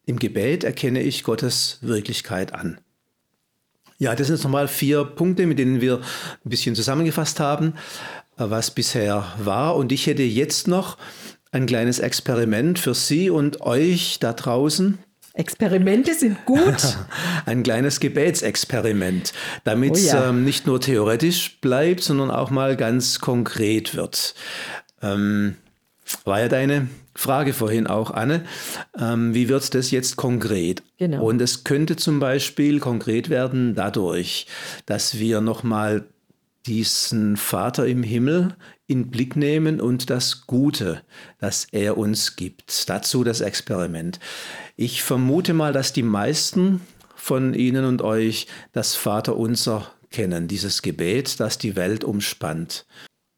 Im 0.06 0.20
Gebet 0.20 0.64
erkenne 0.64 1.02
ich 1.02 1.24
Gottes 1.24 1.78
Wirklichkeit 1.82 2.54
an. 2.54 2.80
Ja, 3.98 4.16
das 4.16 4.28
sind 4.28 4.38
jetzt 4.38 4.44
nochmal 4.44 4.68
vier 4.68 5.04
Punkte, 5.04 5.46
mit 5.46 5.60
denen 5.60 5.80
wir 5.80 5.98
ein 5.98 6.50
bisschen 6.50 6.74
zusammengefasst 6.74 7.40
haben, 7.40 7.76
was 8.36 8.72
bisher 8.72 9.26
war. 9.38 9.76
Und 9.76 9.92
ich 9.92 10.08
hätte 10.08 10.24
jetzt 10.24 10.68
noch 10.68 10.98
ein 11.52 11.68
kleines 11.68 12.00
Experiment 12.00 12.80
für 12.80 12.96
Sie 12.96 13.30
und 13.30 13.62
euch 13.62 14.18
da 14.20 14.34
draußen. 14.34 14.98
Experimente 15.34 16.14
sind 16.14 16.46
gut. 16.46 16.98
ein 17.46 17.64
kleines 17.64 18.00
Gebetsexperiment, 18.00 19.34
damit 19.64 19.96
es 19.96 20.06
oh 20.06 20.16
ja. 20.16 20.30
ähm, 20.30 20.44
nicht 20.44 20.66
nur 20.66 20.82
theoretisch 20.82 21.60
bleibt, 21.62 22.02
sondern 22.02 22.32
auch 22.32 22.50
mal 22.50 22.76
ganz 22.76 23.20
konkret 23.20 23.96
wird. 23.96 24.34
Ähm, 25.02 25.58
war 26.26 26.42
ja 26.42 26.48
deine 26.48 26.88
Frage 27.16 27.54
vorhin 27.54 27.88
auch, 27.88 28.12
Anne. 28.12 28.46
Ähm, 28.98 29.34
wie 29.34 29.50
wird 29.50 29.74
das 29.76 29.92
jetzt 29.92 30.16
konkret? 30.16 30.84
Genau. 30.98 31.24
Und 31.24 31.42
es 31.42 31.64
könnte 31.64 31.96
zum 31.96 32.20
Beispiel 32.20 32.80
konkret 32.80 33.30
werden 33.30 33.76
dadurch, 33.76 34.48
dass 34.86 35.20
wir 35.20 35.42
nochmal 35.42 36.06
diesen 36.66 37.38
Vater 37.38 37.88
im 37.88 38.04
Himmel 38.04 38.56
in 38.88 39.10
Blick 39.10 39.36
nehmen 39.36 39.82
und 39.82 40.10
das 40.10 40.48
Gute, 40.48 41.02
das 41.40 41.66
er 41.72 41.98
uns 41.98 42.36
gibt. 42.36 42.90
Dazu 42.90 43.24
das 43.24 43.42
Experiment. 43.42 44.20
Ich 44.76 45.02
vermute 45.02 45.54
mal, 45.54 45.74
dass 45.74 45.94
die 45.94 46.04
meisten 46.04 46.82
von 47.16 47.54
Ihnen 47.54 47.86
und 47.86 48.02
euch 48.02 48.48
das 48.74 48.96
Vaterunser 48.96 49.92
kennen, 50.12 50.48
dieses 50.48 50.82
Gebet, 50.82 51.40
das 51.40 51.58
die 51.58 51.76
Welt 51.76 52.04
umspannt. 52.04 52.86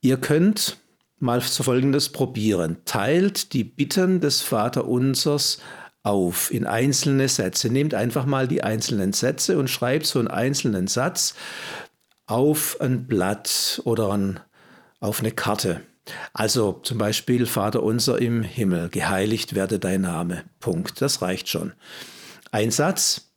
Ihr 0.01 0.17
könnt 0.17 0.77
mal 1.23 1.41
so 1.41 1.63
Folgendes 1.63 2.09
probieren. 2.09 2.77
Teilt 2.85 3.53
die 3.53 3.63
Bitten 3.63 4.19
des 4.19 4.41
Vaterunsers 4.41 5.59
auf 6.03 6.51
in 6.51 6.67
einzelne 6.67 7.29
Sätze. 7.29 7.69
Nehmt 7.69 7.93
einfach 7.93 8.25
mal 8.25 8.47
die 8.47 8.63
einzelnen 8.63 9.13
Sätze 9.13 9.57
und 9.57 9.69
schreibt 9.69 10.05
so 10.05 10.19
einen 10.19 10.27
einzelnen 10.27 10.87
Satz 10.87 11.33
auf 12.27 12.79
ein 12.81 13.07
Blatt 13.07 13.81
oder 13.85 14.11
ein, 14.11 14.39
auf 14.99 15.21
eine 15.21 15.31
Karte. 15.31 15.81
Also 16.33 16.73
zum 16.83 16.97
Beispiel 16.97 17.45
Vater 17.45 17.81
unser 17.83 18.21
im 18.21 18.43
Himmel, 18.43 18.89
geheiligt 18.89 19.55
werde 19.55 19.79
dein 19.79 20.01
Name. 20.01 20.43
Punkt. 20.59 21.01
Das 21.01 21.21
reicht 21.21 21.47
schon. 21.47 21.71
Ein 22.51 22.69
Satz 22.69 23.31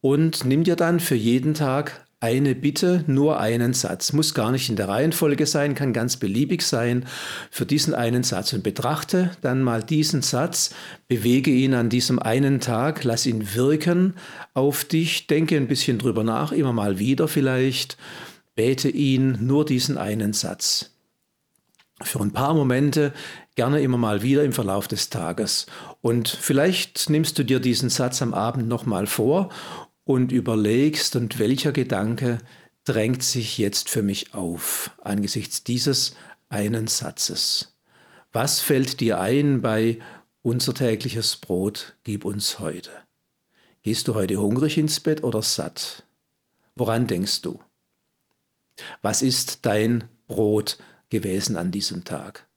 und 0.00 0.46
nimm 0.46 0.64
dir 0.64 0.76
dann 0.76 0.98
für 0.98 1.14
jeden 1.14 1.52
Tag 1.52 2.07
eine 2.20 2.56
Bitte, 2.56 3.04
nur 3.06 3.38
einen 3.38 3.74
Satz. 3.74 4.12
Muss 4.12 4.34
gar 4.34 4.50
nicht 4.50 4.68
in 4.68 4.76
der 4.76 4.88
Reihenfolge 4.88 5.46
sein, 5.46 5.74
kann 5.74 5.92
ganz 5.92 6.16
beliebig 6.16 6.62
sein 6.62 7.06
für 7.50 7.64
diesen 7.64 7.94
einen 7.94 8.24
Satz. 8.24 8.52
Und 8.52 8.64
betrachte 8.64 9.30
dann 9.40 9.62
mal 9.62 9.82
diesen 9.84 10.22
Satz, 10.22 10.74
bewege 11.06 11.50
ihn 11.50 11.74
an 11.74 11.90
diesem 11.90 12.18
einen 12.18 12.58
Tag, 12.58 13.04
lass 13.04 13.24
ihn 13.26 13.54
wirken 13.54 14.14
auf 14.52 14.84
dich, 14.84 15.28
denke 15.28 15.56
ein 15.56 15.68
bisschen 15.68 15.98
drüber 15.98 16.24
nach, 16.24 16.50
immer 16.50 16.72
mal 16.72 16.98
wieder 16.98 17.28
vielleicht, 17.28 17.96
bete 18.56 18.88
ihn, 18.88 19.38
nur 19.40 19.64
diesen 19.64 19.96
einen 19.96 20.32
Satz. 20.32 20.90
Für 22.02 22.20
ein 22.20 22.32
paar 22.32 22.54
Momente, 22.54 23.12
gerne 23.54 23.80
immer 23.80 23.98
mal 23.98 24.22
wieder 24.22 24.44
im 24.44 24.52
Verlauf 24.52 24.86
des 24.86 25.10
Tages. 25.10 25.66
Und 26.00 26.28
vielleicht 26.28 27.10
nimmst 27.10 27.38
du 27.38 27.44
dir 27.44 27.58
diesen 27.58 27.90
Satz 27.90 28.22
am 28.22 28.34
Abend 28.34 28.68
nochmal 28.68 29.06
vor 29.06 29.50
und 30.08 30.32
überlegst, 30.32 31.16
und 31.16 31.38
welcher 31.38 31.70
Gedanke 31.70 32.38
drängt 32.84 33.22
sich 33.22 33.58
jetzt 33.58 33.90
für 33.90 34.02
mich 34.02 34.32
auf 34.32 34.90
angesichts 35.04 35.64
dieses 35.64 36.16
einen 36.48 36.86
Satzes. 36.86 37.76
Was 38.32 38.60
fällt 38.60 39.00
dir 39.00 39.20
ein 39.20 39.60
bei 39.60 39.98
unser 40.40 40.72
tägliches 40.72 41.36
Brot 41.36 41.94
gib 42.04 42.24
uns 42.24 42.58
heute? 42.58 42.90
Gehst 43.82 44.08
du 44.08 44.14
heute 44.14 44.38
hungrig 44.38 44.78
ins 44.78 44.98
Bett 44.98 45.22
oder 45.22 45.42
satt? 45.42 46.04
Woran 46.74 47.06
denkst 47.06 47.42
du? 47.42 47.60
Was 49.02 49.20
ist 49.20 49.66
dein 49.66 50.04
Brot 50.26 50.78
gewesen 51.10 51.58
an 51.58 51.70
diesem 51.70 52.04
Tag? 52.04 52.48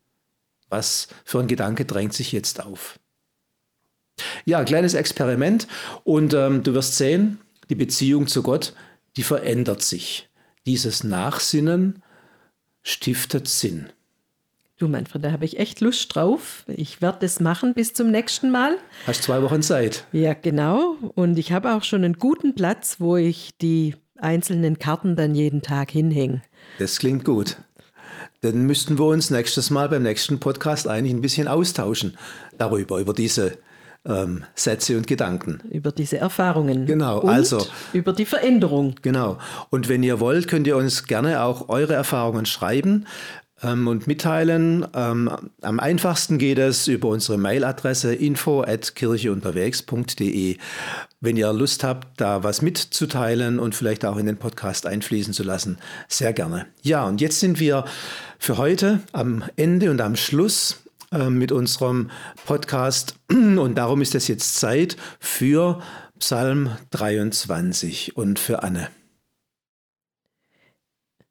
Was 0.70 1.10
für 1.26 1.42
ein 1.42 1.48
Gedanke 1.48 1.84
drängt 1.84 2.14
sich 2.14 2.32
jetzt 2.32 2.64
auf? 2.64 2.98
Ja, 4.46 4.64
kleines 4.64 4.94
Experiment 4.94 5.68
und 6.04 6.34
ähm, 6.34 6.64
du 6.64 6.74
wirst 6.74 6.98
sehen, 6.98 7.40
die 7.70 7.76
Beziehung 7.76 8.28
zu 8.28 8.44
Gott, 8.44 8.74
die 9.18 9.24
verändert 9.24 9.82
sich. 9.82 10.30
Dieses 10.66 11.04
Nachsinnen 11.04 12.02
stiftet 12.84 13.48
Sinn. 13.48 13.90
Du 14.78 14.88
Manfred, 14.88 15.24
da 15.24 15.32
habe 15.32 15.46
ich 15.46 15.60
echt 15.60 15.80
Lust 15.80 16.16
drauf. 16.16 16.66
Ich 16.68 17.02
werde 17.02 17.20
das 17.22 17.40
machen 17.40 17.76
bis 17.76 17.94
zum 17.94 18.10
nächsten 18.10 18.50
Mal. 18.50 18.78
Hast 19.06 19.24
zwei 19.24 19.44
Wochen 19.44 19.62
Zeit. 19.62 20.08
Ja, 20.12 20.34
genau. 20.34 20.96
Und 21.14 21.38
ich 21.38 21.52
habe 21.52 21.74
auch 21.74 21.84
schon 21.84 22.04
einen 22.04 22.18
guten 22.18 22.56
Platz, 22.56 22.96
wo 22.98 23.16
ich 23.16 23.52
die 23.62 23.96
einzelnen 24.18 24.80
Karten 24.80 25.16
dann 25.16 25.36
jeden 25.36 25.62
Tag 25.62 25.92
hinhänge. 25.92 26.42
Das 26.80 26.98
klingt 26.98 27.26
gut. 27.26 27.58
Dann 28.42 28.66
müssten 28.66 28.98
wir 28.98 29.06
uns 29.06 29.30
nächstes 29.30 29.70
Mal 29.70 29.88
beim 29.88 30.02
nächsten 30.02 30.40
Podcast 30.40 30.88
eigentlich 30.88 31.14
ein 31.14 31.22
bisschen 31.22 31.48
austauschen 31.48 32.18
darüber, 32.58 33.00
über 33.00 33.14
diese 33.14 33.60
ähm, 34.06 34.44
Sätze 34.56 34.98
und 34.98 35.08
Gedanken. 35.08 35.60
Über 35.70 35.92
diese 35.92 36.18
Erfahrungen. 36.18 36.86
Genau, 36.86 37.20
und 37.20 37.30
also. 37.30 37.66
Über 37.94 38.14
die 38.14 38.26
Veränderung. 38.26 38.96
Genau. 39.02 39.38
Und 39.70 39.90
wenn 39.90 40.04
ihr 40.04 40.20
wollt, 40.20 40.48
könnt 40.48 40.68
ihr 40.68 40.78
uns 40.78 41.06
gerne 41.06 41.44
auch 41.44 41.70
eure 41.70 41.94
Erfahrungen 41.94 42.46
schreiben 42.46 43.06
ähm, 43.64 43.88
und 43.88 44.06
mitteilen. 44.08 44.86
Ähm, 44.94 45.30
am 45.62 45.80
einfachsten 45.80 46.38
geht 46.38 46.60
es 46.60 46.88
über 46.88 47.08
unsere 47.10 47.38
Mailadresse 47.38 48.16
info.kircheunterwegs.de. 48.16 50.58
Wenn 51.20 51.38
ihr 51.38 51.54
Lust 51.54 51.84
habt, 51.84 52.20
da 52.20 52.44
was 52.44 52.64
mitzuteilen 52.64 53.60
und 53.60 53.76
vielleicht 53.76 54.04
auch 54.06 54.18
in 54.18 54.26
den 54.26 54.38
Podcast 54.38 54.88
einfließen 54.88 55.34
zu 55.34 55.44
lassen, 55.44 55.78
sehr 56.08 56.34
gerne. 56.34 56.66
Ja, 56.82 57.06
und 57.06 57.22
jetzt 57.22 57.40
sind 57.40 57.60
wir 57.60 57.86
für 58.40 58.58
heute 58.58 59.02
am 59.12 59.44
Ende 59.56 59.92
und 59.92 60.02
am 60.02 60.16
Schluss 60.16 60.80
äh, 61.12 61.30
mit 61.30 61.52
unserem 61.52 62.10
Podcast 62.46 63.20
und 63.30 63.76
darum 63.76 64.02
ist 64.02 64.16
es 64.16 64.28
jetzt 64.28 64.56
Zeit 64.56 64.98
für 65.20 65.82
Psalm 66.20 66.76
23 66.92 68.16
und 68.16 68.40
für 68.40 68.64
Anne. 68.64 68.90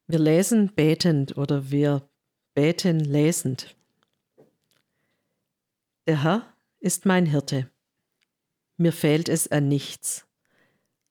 Wir 0.06 0.18
lesen 0.18 0.72
betend 0.74 1.36
oder 1.36 1.70
wir 1.70 2.08
beten 2.54 3.00
lesend. 3.00 3.76
Der 6.06 6.24
Herr 6.24 6.42
ist 6.80 7.06
mein 7.06 7.26
Hirte 7.26 7.70
mir 8.80 8.92
fehlt 8.94 9.28
es 9.28 9.46
an 9.46 9.68
nichts. 9.68 10.26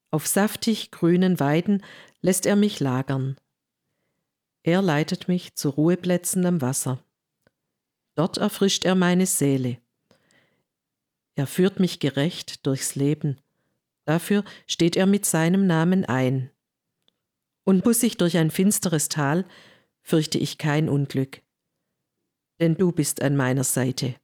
Auf 0.09 0.25
saftig 0.25 0.89
grünen 0.89 1.39
Weiden 1.39 1.83
lässt 2.19 2.47
er 2.47 2.55
mich 2.55 2.79
lagern. 2.79 3.37
Er 4.63 4.81
leitet 4.81 5.27
mich 5.27 5.53
zu 5.53 5.69
Ruheplätzen 5.69 6.47
am 6.47 6.61
Wasser. 6.61 7.03
Dort 8.19 8.37
erfrischt 8.37 8.83
er 8.83 8.95
meine 8.95 9.25
Seele. 9.25 9.77
Er 11.35 11.47
führt 11.47 11.79
mich 11.79 12.01
gerecht 12.01 12.67
durchs 12.67 12.95
Leben. 12.95 13.39
Dafür 14.03 14.43
steht 14.67 14.97
er 14.97 15.05
mit 15.05 15.25
seinem 15.25 15.67
Namen 15.67 16.03
ein. 16.03 16.51
Und 17.63 17.85
muss 17.85 18.03
ich 18.03 18.17
durch 18.17 18.35
ein 18.35 18.51
finsteres 18.51 19.07
Tal, 19.07 19.45
fürchte 20.01 20.37
ich 20.37 20.57
kein 20.57 20.89
Unglück. 20.89 21.41
Denn 22.59 22.75
du 22.75 22.91
bist 22.91 23.21
an 23.21 23.37
meiner 23.37 23.63
Seite. 23.63 24.15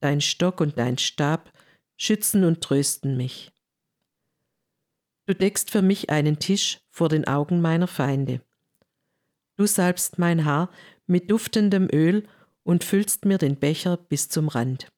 Dein 0.00 0.20
Stock 0.20 0.60
und 0.60 0.76
dein 0.76 0.98
Stab 0.98 1.52
schützen 1.96 2.42
und 2.42 2.62
trösten 2.62 3.16
mich. 3.16 3.52
Du 5.26 5.36
deckst 5.36 5.70
für 5.70 5.82
mich 5.82 6.10
einen 6.10 6.40
Tisch 6.40 6.80
vor 6.90 7.08
den 7.08 7.28
Augen 7.28 7.60
meiner 7.60 7.86
Feinde. 7.86 8.40
Du 9.54 9.66
salbst 9.66 10.18
mein 10.18 10.44
Haar 10.44 10.68
mit 11.06 11.30
duftendem 11.30 11.88
Öl 11.92 12.26
und 12.68 12.84
füllst 12.84 13.24
mir 13.24 13.38
den 13.38 13.56
Becher 13.56 13.96
bis 13.96 14.28
zum 14.28 14.48
Rand. 14.48 14.92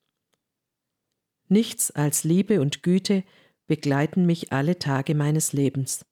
Nichts 1.47 1.93
als 1.93 2.25
Liebe 2.25 2.61
und 2.61 2.83
Güte 2.83 3.23
begleiten 3.69 4.27
mich 4.27 4.53
alle 4.53 4.81
Tage 4.81 5.15
meines 5.15 5.53
Lebens. 5.53 6.05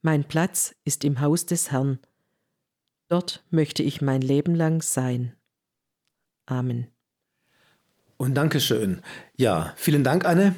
Mein 0.00 0.22
Platz 0.22 0.76
ist 0.84 1.02
im 1.02 1.20
Haus 1.20 1.44
des 1.46 1.72
Herrn. 1.72 1.98
Dort 3.08 3.44
möchte 3.50 3.82
ich 3.82 4.00
mein 4.00 4.20
Leben 4.20 4.54
lang 4.54 4.80
sein. 4.80 5.34
Amen. 6.46 6.86
Und 8.16 8.36
Dankeschön. 8.36 9.02
Ja, 9.36 9.72
vielen 9.74 10.04
Dank, 10.04 10.24
Anne, 10.24 10.54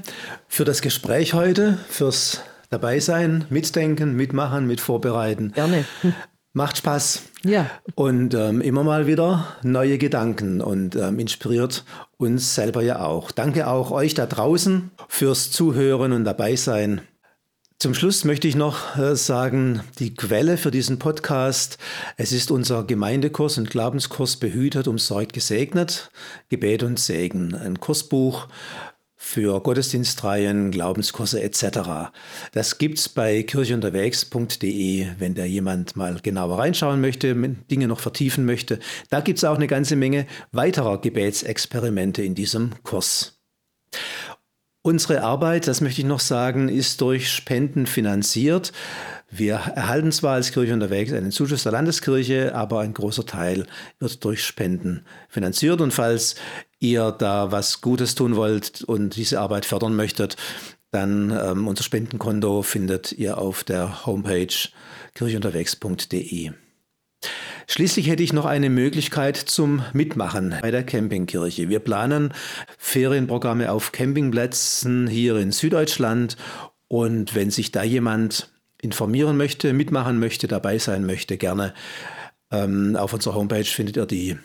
für 0.46 0.66
das 0.66 0.82
Gespräch 0.82 1.32
heute, 1.32 1.78
fürs 1.88 2.42
Dabeisein, 2.68 3.46
Mitdenken, 3.48 4.14
Mitmachen, 4.14 4.66
mit 4.66 4.82
Vorbereiten. 4.82 5.52
Gerne. 5.52 5.86
Macht 6.52 6.78
Spaß. 6.78 7.22
Ja. 7.44 7.70
Und 7.94 8.34
ähm, 8.34 8.60
immer 8.60 8.82
mal 8.82 9.06
wieder 9.06 9.56
neue 9.62 9.98
Gedanken 9.98 10.60
und 10.60 10.96
ähm, 10.96 11.20
inspiriert 11.20 11.84
uns 12.16 12.56
selber 12.56 12.82
ja 12.82 13.04
auch. 13.04 13.30
Danke 13.30 13.68
auch 13.68 13.92
euch 13.92 14.14
da 14.14 14.26
draußen 14.26 14.90
fürs 15.08 15.52
Zuhören 15.52 16.12
und 16.12 16.24
Dabeisein. 16.24 17.02
Zum 17.78 17.94
Schluss 17.94 18.24
möchte 18.26 18.46
ich 18.46 18.56
noch 18.56 18.98
äh, 18.98 19.16
sagen, 19.16 19.80
die 20.00 20.14
Quelle 20.14 20.58
für 20.58 20.70
diesen 20.70 20.98
Podcast, 20.98 21.78
es 22.18 22.30
ist 22.30 22.50
unser 22.50 22.84
Gemeindekurs 22.84 23.56
und 23.56 23.70
Glaubenskurs 23.70 24.36
Behütet, 24.36 24.86
umsorgt, 24.86 25.32
gesegnet, 25.32 26.10
Gebet 26.50 26.82
und 26.82 27.00
Segen, 27.00 27.54
ein 27.54 27.80
Kursbuch 27.80 28.48
für 29.30 29.60
Gottesdienstreihen, 29.60 30.72
Glaubenskurse 30.72 31.40
etc. 31.40 32.10
Das 32.50 32.78
gibt's 32.78 33.08
bei 33.08 33.44
kircheunterwegs.de, 33.44 35.06
wenn 35.18 35.34
da 35.34 35.44
jemand 35.44 35.94
mal 35.94 36.18
genauer 36.20 36.58
reinschauen 36.58 37.00
möchte, 37.00 37.36
Dinge 37.70 37.86
noch 37.86 38.00
vertiefen 38.00 38.44
möchte. 38.44 38.80
Da 39.08 39.20
gibt's 39.20 39.44
auch 39.44 39.54
eine 39.54 39.68
ganze 39.68 39.94
Menge 39.94 40.26
weiterer 40.50 41.00
Gebetsexperimente 41.00 42.22
in 42.22 42.34
diesem 42.34 42.82
Kurs. 42.82 43.40
Unsere 44.82 45.22
Arbeit, 45.22 45.68
das 45.68 45.80
möchte 45.80 46.00
ich 46.00 46.06
noch 46.06 46.20
sagen, 46.20 46.68
ist 46.68 47.00
durch 47.00 47.30
Spenden 47.30 47.86
finanziert. 47.86 48.72
Wir 49.30 49.54
erhalten 49.54 50.10
zwar 50.10 50.34
als 50.34 50.50
Kirche 50.50 50.74
unterwegs 50.74 51.12
einen 51.12 51.30
Zuschuss 51.30 51.62
der 51.62 51.72
Landeskirche, 51.72 52.54
aber 52.54 52.80
ein 52.80 52.92
großer 52.92 53.24
Teil 53.24 53.66
wird 54.00 54.24
durch 54.24 54.44
Spenden 54.44 55.04
finanziert. 55.28 55.80
Und 55.80 55.92
falls 55.92 56.34
ihr 56.80 57.12
da 57.12 57.52
was 57.52 57.80
Gutes 57.80 58.16
tun 58.16 58.34
wollt 58.34 58.82
und 58.82 59.14
diese 59.14 59.40
Arbeit 59.40 59.66
fördern 59.66 59.94
möchtet, 59.94 60.36
dann 60.90 61.30
ähm, 61.30 61.68
unser 61.68 61.84
Spendenkonto 61.84 62.62
findet 62.62 63.12
ihr 63.12 63.38
auf 63.38 63.62
der 63.62 64.04
Homepage 64.04 64.48
kircheunterwegs.de. 65.14 66.50
Schließlich 67.68 68.08
hätte 68.08 68.24
ich 68.24 68.32
noch 68.32 68.46
eine 68.46 68.68
Möglichkeit 68.68 69.36
zum 69.36 69.84
Mitmachen 69.92 70.56
bei 70.60 70.72
der 70.72 70.82
Campingkirche. 70.82 71.68
Wir 71.68 71.78
planen 71.78 72.32
Ferienprogramme 72.78 73.70
auf 73.70 73.92
Campingplätzen 73.92 75.06
hier 75.06 75.36
in 75.36 75.52
Süddeutschland 75.52 76.36
und 76.88 77.36
wenn 77.36 77.52
sich 77.52 77.70
da 77.70 77.84
jemand 77.84 78.50
informieren 78.82 79.36
möchte, 79.36 79.72
mitmachen 79.72 80.18
möchte, 80.18 80.48
dabei 80.48 80.78
sein 80.78 81.06
möchte, 81.06 81.36
gerne 81.36 81.74
ähm, 82.50 82.96
auf 82.96 83.12
unserer 83.12 83.34
Homepage 83.34 83.64
findet 83.64 83.96
ihr 83.96 84.06
die 84.06 84.38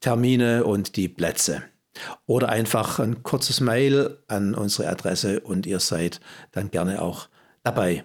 Termine 0.00 0.64
und 0.64 0.96
die 0.96 1.08
Plätze. 1.08 1.62
Oder 2.26 2.48
einfach 2.48 2.98
ein 2.98 3.22
kurzes 3.22 3.60
Mail 3.60 4.18
an 4.26 4.54
unsere 4.54 4.88
Adresse 4.88 5.40
und 5.40 5.64
ihr 5.66 5.80
seid 5.80 6.20
dann 6.50 6.70
gerne 6.70 7.00
auch 7.00 7.28
dabei. 7.62 8.04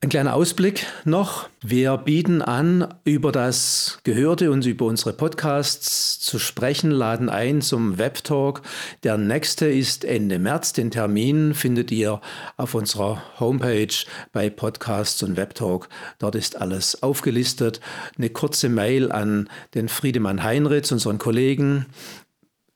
Ein 0.00 0.10
kleiner 0.10 0.34
Ausblick 0.34 0.86
noch. 1.04 1.48
Wir 1.60 1.96
bieten 1.96 2.40
an, 2.40 2.94
über 3.02 3.32
das 3.32 3.98
Gehörte 4.04 4.52
und 4.52 4.64
über 4.64 4.84
unsere 4.84 5.12
Podcasts 5.12 6.20
zu 6.20 6.38
sprechen, 6.38 6.92
laden 6.92 7.28
ein 7.28 7.62
zum 7.62 7.98
Webtalk. 7.98 8.62
Der 9.02 9.18
nächste 9.18 9.66
ist 9.66 10.04
Ende 10.04 10.38
März. 10.38 10.72
Den 10.72 10.92
Termin 10.92 11.52
findet 11.52 11.90
ihr 11.90 12.20
auf 12.56 12.76
unserer 12.76 13.24
Homepage 13.40 13.92
bei 14.32 14.50
Podcasts 14.50 15.20
und 15.24 15.36
Webtalk. 15.36 15.88
Dort 16.20 16.36
ist 16.36 16.60
alles 16.60 17.02
aufgelistet. 17.02 17.80
Eine 18.16 18.30
kurze 18.30 18.68
Mail 18.68 19.10
an 19.10 19.50
den 19.74 19.88
Friedemann 19.88 20.44
Heinritz, 20.44 20.92
unseren 20.92 21.18
Kollegen, 21.18 21.86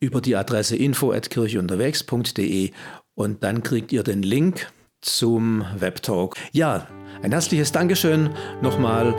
über 0.01 0.21
die 0.21 0.35
Adresse 0.35 0.75
info.kircheunterwegs.de 0.75 2.73
und 3.15 3.45
dann 3.45 3.63
kriegt 3.63 3.93
ihr 3.93 4.03
den 4.03 4.25
Link 4.25 4.67
zum 5.03 5.65
Webtalk. 5.79 6.37
Ja, 6.53 6.87
ein 7.23 7.33
herzliches 7.33 7.73
Dankeschön 7.73 8.31
nochmal. 8.63 9.15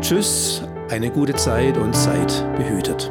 Tschüss, 0.00 0.62
eine 0.90 1.10
gute 1.10 1.34
Zeit 1.34 1.76
und 1.76 1.94
seid 1.94 2.46
behütet. 2.56 3.10